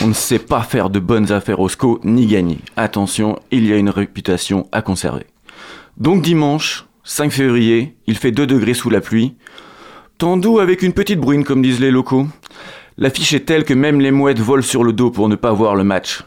On 0.02 0.08
ne 0.08 0.14
sait 0.14 0.40
pas 0.40 0.62
faire 0.62 0.90
de 0.90 1.00
bonnes 1.00 1.32
affaires 1.32 1.60
au 1.60 1.70
SCO 1.70 2.00
ni 2.04 2.26
gagner. 2.26 2.60
Attention, 2.76 3.40
il 3.52 3.68
y 3.68 3.74
a 3.74 3.78
une 3.78 3.90
réputation 3.90 4.68
à 4.72 4.82
conserver. 4.82 5.26
Donc 5.98 6.22
dimanche, 6.22 6.86
5 7.04 7.32
février, 7.32 7.96
il 8.08 8.18
fait 8.18 8.32
2 8.32 8.46
degrés 8.48 8.74
sous 8.74 8.90
la 8.90 9.02
pluie. 9.02 9.36
Doux 10.20 10.60
avec 10.60 10.84
une 10.84 10.94
petite 10.94 11.20
bruine, 11.20 11.44
comme 11.44 11.62
disent 11.62 11.82
les 11.82 11.92
locaux. 11.92 12.28
L'affiche 12.98 13.34
est 13.34 13.46
telle 13.46 13.66
que 13.66 13.74
même 13.74 14.00
les 14.00 14.12
mouettes 14.12 14.40
volent 14.40 14.64
sur 14.64 14.84
le 14.84 14.94
dos 14.94 15.12
pour 15.12 15.28
ne 15.28 15.36
pas 15.36 15.52
voir 15.52 15.76
le 15.76 15.84
match. 15.84 16.24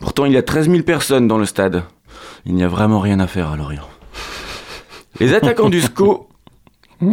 Pourtant, 0.00 0.24
il 0.24 0.32
y 0.32 0.36
a 0.36 0.42
13 0.42 0.70
000 0.70 0.82
personnes 0.82 1.28
dans 1.28 1.38
le 1.38 1.44
stade. 1.44 1.84
Il 2.46 2.54
n'y 2.54 2.64
a 2.64 2.68
vraiment 2.68 3.00
rien 3.00 3.20
à 3.20 3.26
faire 3.26 3.50
à 3.50 3.56
Lorient. 3.56 3.88
Les 5.20 5.34
attaquants 5.34 5.68
du 5.68 5.80
SCO. 5.80 6.28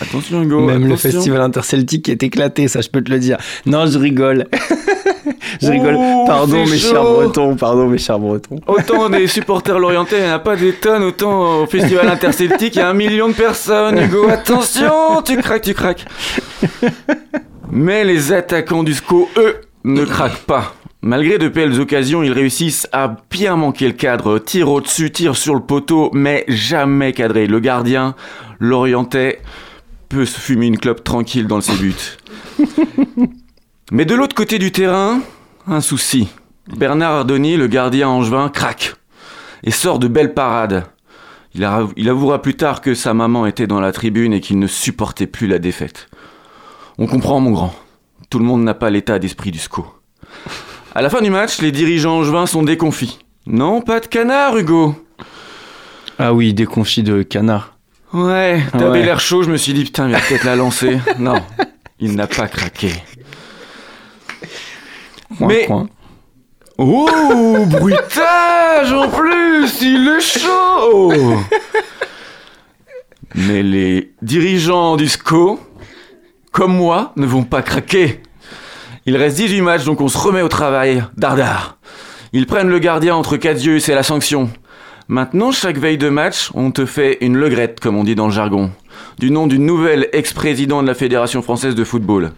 Attention, 0.00 0.42
Hugo. 0.42 0.60
Même 0.60 0.88
le 0.88 0.96
festival 0.96 1.40
interceltique 1.40 2.08
est 2.08 2.22
éclaté, 2.22 2.68
ça 2.68 2.80
je 2.80 2.88
peux 2.88 3.02
te 3.02 3.10
le 3.10 3.18
dire. 3.18 3.38
Non, 3.66 3.86
je 3.86 3.98
rigole. 3.98 4.46
je 5.62 5.68
rigole. 5.68 5.96
Pardon, 6.26 6.66
mes 6.66 6.76
chaud. 6.76 6.90
chers 6.90 7.02
bretons, 7.02 7.56
pardon, 7.56 7.86
mes 7.86 7.98
chers 7.98 8.18
bretons. 8.18 8.60
Autant 8.66 9.08
des 9.08 9.26
supporters 9.26 9.78
lorientais, 9.78 10.18
il 10.18 10.24
n'y 10.24 10.30
en 10.30 10.34
a 10.34 10.38
pas 10.38 10.56
des 10.56 10.72
tonnes, 10.72 11.02
autant 11.02 11.62
au 11.62 11.66
festival 11.66 12.08
interceltique, 12.08 12.74
il 12.74 12.78
y 12.78 12.82
a 12.82 12.88
un 12.90 12.94
million 12.94 13.28
de 13.28 13.34
personnes, 13.34 13.98
Hugo. 13.98 14.28
Attention, 14.28 15.22
tu 15.24 15.36
craques, 15.38 15.62
tu 15.62 15.74
craques. 15.74 16.04
Mais 17.70 18.04
les 18.04 18.32
attaquants 18.32 18.82
du 18.82 18.94
SCO, 18.94 19.28
eux, 19.36 19.60
ne 19.84 20.04
craquent 20.04 20.44
pas. 20.46 20.74
Malgré 21.06 21.38
de 21.38 21.46
belles 21.48 21.80
occasions, 21.80 22.24
ils 22.24 22.32
réussissent 22.32 22.88
à 22.90 23.16
bien 23.30 23.54
manquer 23.54 23.86
le 23.86 23.92
cadre. 23.92 24.40
Tir 24.40 24.68
au-dessus, 24.68 25.12
tir 25.12 25.36
sur 25.36 25.54
le 25.54 25.60
poteau, 25.60 26.10
mais 26.12 26.44
jamais 26.48 27.12
cadré. 27.12 27.46
Le 27.46 27.60
gardien, 27.60 28.16
l'orientais, 28.58 29.40
peut 30.08 30.24
se 30.24 30.36
fumer 30.40 30.66
une 30.66 30.78
clope 30.78 31.04
tranquille 31.04 31.46
dans 31.46 31.60
ses 31.60 31.76
buts. 31.76 31.94
Mais 33.92 34.04
de 34.04 34.16
l'autre 34.16 34.34
côté 34.34 34.58
du 34.58 34.72
terrain, 34.72 35.20
un 35.68 35.80
souci. 35.80 36.26
Bernard 36.76 37.12
Ardoni, 37.12 37.56
le 37.56 37.68
gardien 37.68 38.08
angevin, 38.08 38.48
craque 38.48 38.94
et 39.62 39.70
sort 39.70 40.00
de 40.00 40.08
belles 40.08 40.34
parades. 40.34 40.86
Il, 41.54 41.62
a- 41.62 41.86
il 41.96 42.08
avouera 42.08 42.42
plus 42.42 42.56
tard 42.56 42.80
que 42.80 42.94
sa 42.94 43.14
maman 43.14 43.46
était 43.46 43.68
dans 43.68 43.78
la 43.78 43.92
tribune 43.92 44.32
et 44.32 44.40
qu'il 44.40 44.58
ne 44.58 44.66
supportait 44.66 45.28
plus 45.28 45.46
la 45.46 45.60
défaite. 45.60 46.08
On 46.98 47.06
comprend, 47.06 47.38
mon 47.38 47.52
grand. 47.52 47.72
Tout 48.28 48.40
le 48.40 48.44
monde 48.44 48.64
n'a 48.64 48.74
pas 48.74 48.90
l'état 48.90 49.20
d'esprit 49.20 49.52
du 49.52 49.60
SCO. 49.60 49.86
À 50.96 51.02
la 51.02 51.10
fin 51.10 51.20
du 51.20 51.28
match, 51.28 51.60
les 51.60 51.72
dirigeants 51.72 52.20
angevins 52.20 52.46
sont 52.46 52.62
déconfits. 52.62 53.18
Non, 53.46 53.82
pas 53.82 54.00
de 54.00 54.06
canard, 54.06 54.56
Hugo. 54.56 54.94
Ah 56.18 56.32
oui, 56.32 56.54
des 56.54 56.64
confits 56.64 57.02
de 57.02 57.22
canard. 57.22 57.74
Ouais, 58.14 58.62
t'avais 58.72 59.00
Ouais. 59.00 59.02
l'air 59.04 59.20
chaud, 59.20 59.42
je 59.42 59.50
me 59.50 59.58
suis 59.58 59.74
dit, 59.74 59.84
putain, 59.84 60.06
il 60.06 60.12
va 60.12 60.20
peut-être 60.20 60.44
la 60.44 60.56
lancer. 60.56 60.98
Non, 61.18 61.34
il 62.00 62.14
n'a 62.16 62.26
pas 62.26 62.48
craqué. 62.48 62.92
Coin, 65.36 65.48
Mais- 65.48 65.66
coin. 65.66 65.86
Oh, 66.78 67.06
bruitage 67.66 68.90
en 68.92 69.08
plus, 69.10 69.82
il 69.82 70.08
est 70.08 70.20
chaud 70.40 71.12
Mais 73.34 73.62
les 73.62 74.14
dirigeants 74.22 74.96
du 74.96 75.08
SCO, 75.08 75.60
comme 76.52 76.74
moi, 76.74 77.12
ne 77.16 77.26
vont 77.26 77.44
pas 77.44 77.60
craquer. 77.60 78.22
Il 79.08 79.16
reste 79.16 79.36
18 79.36 79.60
matchs, 79.60 79.84
donc 79.84 80.00
on 80.00 80.08
se 80.08 80.18
remet 80.18 80.42
au 80.42 80.48
travail. 80.48 81.04
Dardard. 81.16 81.78
Ils 82.32 82.46
prennent 82.46 82.68
le 82.68 82.80
gardien 82.80 83.14
entre 83.14 83.36
quatre 83.36 83.64
yeux, 83.64 83.78
c'est 83.78 83.94
la 83.94 84.02
sanction. 84.02 84.50
Maintenant, 85.06 85.52
chaque 85.52 85.78
veille 85.78 85.96
de 85.96 86.08
match, 86.08 86.50
on 86.54 86.72
te 86.72 86.84
fait 86.84 87.18
une 87.20 87.36
legrette, 87.36 87.78
comme 87.78 87.96
on 87.96 88.02
dit 88.02 88.16
dans 88.16 88.26
le 88.26 88.32
jargon, 88.32 88.72
du 89.20 89.30
nom 89.30 89.46
d'une 89.46 89.64
nouvelle 89.64 90.08
ex-président 90.12 90.82
de 90.82 90.88
la 90.88 90.94
Fédération 90.94 91.40
française 91.40 91.76
de 91.76 91.84
football. 91.84 92.32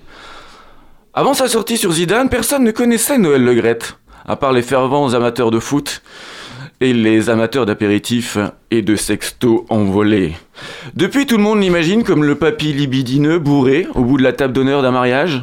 Avant 1.15 1.33
sa 1.33 1.49
sortie 1.49 1.79
sur 1.79 1.93
Zidane, 1.93 2.29
personne 2.29 2.65
ne 2.65 2.71
connaissait 2.71 3.17
Noël 3.17 3.43
Legrette, 3.43 3.97
à 4.27 4.37
part 4.37 4.53
les 4.53 4.61
fervents 4.61 5.15
amateurs 5.15 5.51
de 5.51 5.59
foot. 5.59 6.03
et 6.81 6.93
les 6.93 7.29
amateurs 7.29 7.67
d'apéritifs 7.67 8.39
et 8.71 8.83
de 8.83 8.95
sexto 8.95 9.67
envolés. 9.69 10.37
Depuis, 10.95 11.27
tout 11.27 11.37
le 11.37 11.43
monde 11.43 11.61
l'imagine 11.61 12.05
comme 12.05 12.23
le 12.23 12.37
papy 12.37 12.73
libidineux 12.73 13.41
bourré 13.41 13.89
au 13.97 14.05
bout 14.05 14.17
de 14.17 14.23
la 14.23 14.33
table 14.33 14.53
d'honneur 14.53 14.83
d'un 14.83 14.93
mariage. 14.93 15.43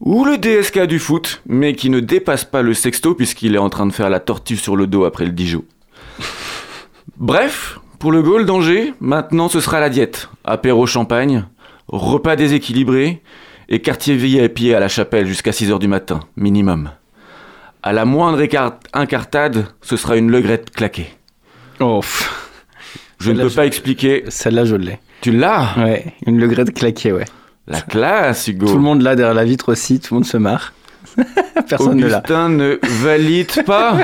Ou 0.00 0.24
le 0.24 0.36
DSK 0.38 0.80
du 0.86 0.98
foot, 0.98 1.42
mais 1.46 1.74
qui 1.74 1.88
ne 1.90 2.00
dépasse 2.00 2.44
pas 2.44 2.62
le 2.62 2.74
sexto 2.74 3.14
puisqu'il 3.14 3.54
est 3.54 3.58
en 3.58 3.70
train 3.70 3.86
de 3.86 3.92
faire 3.92 4.10
la 4.10 4.20
tortue 4.20 4.56
sur 4.56 4.76
le 4.76 4.86
dos 4.86 5.04
après 5.04 5.24
le 5.24 5.32
Dijon. 5.32 5.64
Bref, 7.16 7.78
pour 7.98 8.12
le 8.12 8.22
goal 8.22 8.44
d'Angers, 8.44 8.92
maintenant 9.00 9.48
ce 9.48 9.60
sera 9.60 9.80
la 9.80 9.88
diète. 9.88 10.28
Apéro 10.44 10.86
champagne, 10.86 11.44
repas 11.88 12.36
déséquilibré 12.36 13.22
et 13.68 13.80
quartier 13.80 14.16
VIP 14.16 14.74
à 14.74 14.80
la 14.80 14.88
chapelle 14.88 15.26
jusqu'à 15.26 15.50
6h 15.50 15.78
du 15.78 15.88
matin, 15.88 16.20
minimum. 16.36 16.90
À 17.82 17.92
la 17.92 18.04
moindre 18.04 18.42
incartade, 18.92 19.66
ce 19.80 19.96
sera 19.96 20.16
une 20.16 20.30
legrette 20.30 20.70
claquée. 20.70 21.08
Oh. 21.80 22.00
Je 23.18 23.32
ne 23.32 23.42
peux 23.42 23.48
je- 23.48 23.56
pas 23.56 23.66
expliquer. 23.66 24.24
Celle-là, 24.28 24.64
je 24.64 24.76
l'ai. 24.76 24.98
Tu 25.22 25.30
l'as? 25.32 25.68
Ouais, 25.78 26.12
une 26.26 26.38
legrette 26.38 26.74
claquée, 26.74 27.12
ouais. 27.12 27.24
La 27.68 27.80
classe, 27.80 28.48
Hugo. 28.48 28.66
Tout 28.66 28.74
le 28.74 28.80
monde 28.80 29.02
là 29.02 29.16
derrière 29.16 29.34
la 29.34 29.44
vitre 29.44 29.72
aussi, 29.72 29.98
tout 29.98 30.14
le 30.14 30.20
monde 30.20 30.26
se 30.26 30.36
marre. 30.36 30.72
Personne 31.68 31.98
ne 31.98 32.06
l'a. 32.06 32.18
Augustin 32.18 32.48
ne 32.48 32.78
valide 32.82 33.64
pas. 33.64 33.98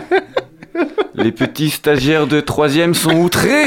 Les 1.15 1.33
petits 1.33 1.71
stagiaires 1.71 2.27
de 2.27 2.41
troisième 2.41 2.95
sont 2.95 3.15
outrés. 3.15 3.67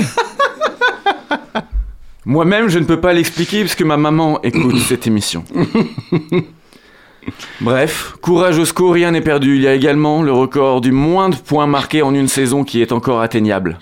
Moi-même, 2.26 2.70
je 2.70 2.80
ne 2.80 2.86
peux 2.86 3.00
pas 3.00 3.14
l'expliquer 3.14 3.62
parce 3.62 3.76
que 3.76 3.84
ma 3.84 3.98
maman 3.98 4.41
écoute 4.41 4.80
cette 4.80 5.06
émission. 5.06 5.46
Bref, 7.62 8.16
courage 8.22 8.58
au 8.58 8.66
score, 8.66 8.93
rien 8.93 9.12
n'est 9.12 9.22
perdu. 9.22 9.56
Il 9.56 9.62
y 9.62 9.68
a 9.68 9.74
également 9.74 10.24
le 10.24 10.32
record 10.32 10.82
du 10.82 10.91
moins 10.91 11.30
de 11.30 11.36
points 11.36 11.68
marqués 11.68 12.02
en 12.02 12.14
une 12.14 12.28
saison 12.28 12.64
qui 12.64 12.82
est 12.82 12.91
encore 12.91 13.22
atteignable. 13.22 13.78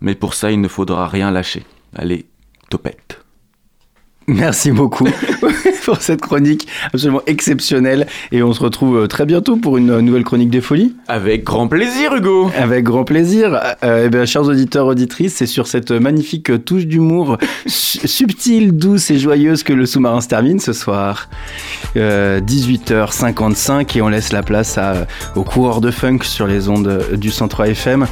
Mais 0.00 0.14
pour 0.14 0.34
ça, 0.34 0.50
il 0.50 0.60
ne 0.60 0.68
faudra 0.68 1.06
rien 1.06 1.30
lâcher. 1.30 1.64
Allez, 1.96 2.26
topette. 2.68 3.19
Merci 4.34 4.70
beaucoup 4.70 5.08
pour 5.84 6.00
cette 6.00 6.20
chronique 6.20 6.68
absolument 6.92 7.22
exceptionnelle. 7.26 8.06
Et 8.32 8.42
on 8.42 8.52
se 8.52 8.60
retrouve 8.62 8.96
euh, 8.98 9.06
très 9.06 9.26
bientôt 9.26 9.56
pour 9.56 9.76
une 9.76 9.90
euh, 9.90 10.00
nouvelle 10.02 10.22
chronique 10.24 10.50
des 10.50 10.60
folies. 10.60 10.94
Avec 11.08 11.42
grand 11.44 11.66
plaisir, 11.68 12.14
Hugo. 12.14 12.50
Avec 12.56 12.84
grand 12.84 13.04
plaisir. 13.04 13.58
Euh, 13.82 14.04
eh 14.06 14.08
bien, 14.08 14.24
chers 14.26 14.44
auditeurs, 14.44 14.86
auditrices, 14.86 15.34
c'est 15.34 15.46
sur 15.46 15.66
cette 15.66 15.90
magnifique 15.90 16.64
touche 16.64 16.86
d'humour 16.86 17.38
su- 17.66 18.06
subtile, 18.06 18.76
douce 18.76 19.10
et 19.10 19.18
joyeuse 19.18 19.62
que 19.64 19.72
le 19.72 19.84
sous-marin 19.84 20.20
se 20.20 20.28
termine 20.28 20.60
ce 20.60 20.72
soir. 20.72 21.28
Euh, 21.96 22.40
18h55 22.40 23.96
et 23.98 24.02
on 24.02 24.08
laisse 24.08 24.32
la 24.32 24.42
place 24.42 24.78
à, 24.78 24.92
euh, 24.92 25.04
au 25.34 25.42
coureur 25.42 25.80
de 25.80 25.90
funk 25.90 26.18
sur 26.22 26.46
les 26.46 26.68
ondes 26.68 26.86
euh, 26.88 27.16
du 27.16 27.30
103 27.30 27.68
FM. 27.68 28.06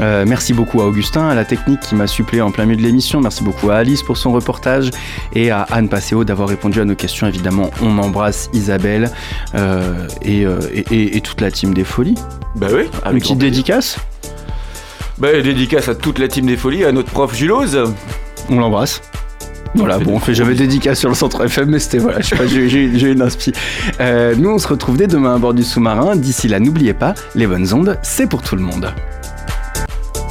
Euh, 0.00 0.24
merci 0.26 0.52
beaucoup 0.52 0.80
à 0.82 0.86
Augustin, 0.86 1.28
à 1.28 1.34
la 1.34 1.44
technique 1.44 1.80
qui 1.80 1.94
m'a 1.94 2.06
suppléé 2.06 2.40
en 2.42 2.50
plein 2.50 2.64
milieu 2.64 2.76
de 2.76 2.82
l'émission. 2.86 3.20
Merci 3.20 3.42
beaucoup 3.42 3.70
à 3.70 3.76
Alice 3.76 4.02
pour 4.02 4.16
son 4.16 4.32
reportage 4.32 4.90
et 5.34 5.50
à 5.50 5.63
Anne 5.70 5.88
Passeo 5.88 6.24
d'avoir 6.24 6.48
répondu 6.48 6.80
à 6.80 6.84
nos 6.84 6.94
questions. 6.94 7.26
Évidemment, 7.26 7.70
on 7.82 7.98
embrasse 7.98 8.48
Isabelle 8.52 9.10
euh, 9.54 10.06
et, 10.22 10.44
euh, 10.46 10.58
et- 10.74 11.20
toute 11.20 11.40
la 11.40 11.50
team 11.50 11.72
des 11.74 11.84
folies. 11.84 12.16
Bah 12.56 12.66
oui, 12.72 12.82
Une 12.82 12.88
avec 13.08 13.22
petite 13.22 13.38
dédicace 13.38 13.96
Bah, 15.18 15.28
dédicace 15.42 15.88
à 15.88 15.94
toute 15.94 16.18
la 16.18 16.28
team 16.28 16.46
des 16.46 16.56
folies, 16.56 16.84
à 16.84 16.92
notre 16.92 17.10
prof 17.10 17.34
Julose. 17.34 17.78
On 18.50 18.58
l'embrasse. 18.58 19.00
Voilà, 19.76 19.98
bon, 19.98 20.12
on 20.14 20.18
fait 20.20 20.34
jamais 20.34 20.54
dédicace 20.54 21.00
sur 21.00 21.08
le 21.08 21.16
centre 21.16 21.44
FM, 21.44 21.68
mais 21.70 21.80
c'était 21.80 21.98
voilà, 21.98 22.20
je 22.20 22.28
sais 22.28 22.36
pas, 22.36 22.46
j'ai 22.46 23.10
une 23.10 23.22
inspi. 23.22 23.52
Euh, 24.00 24.34
nous, 24.38 24.50
on 24.50 24.58
se 24.58 24.68
retrouve 24.68 24.96
dès 24.96 25.08
demain 25.08 25.34
à 25.34 25.38
bord 25.38 25.52
du 25.52 25.64
sous-marin. 25.64 26.14
D'ici 26.14 26.46
là, 26.46 26.60
n'oubliez 26.60 26.94
pas, 26.94 27.14
les 27.34 27.46
bonnes 27.48 27.72
ondes, 27.72 27.98
c'est 28.02 28.28
pour 28.28 28.40
tout 28.42 28.54
le 28.54 28.62
monde. 28.62 28.92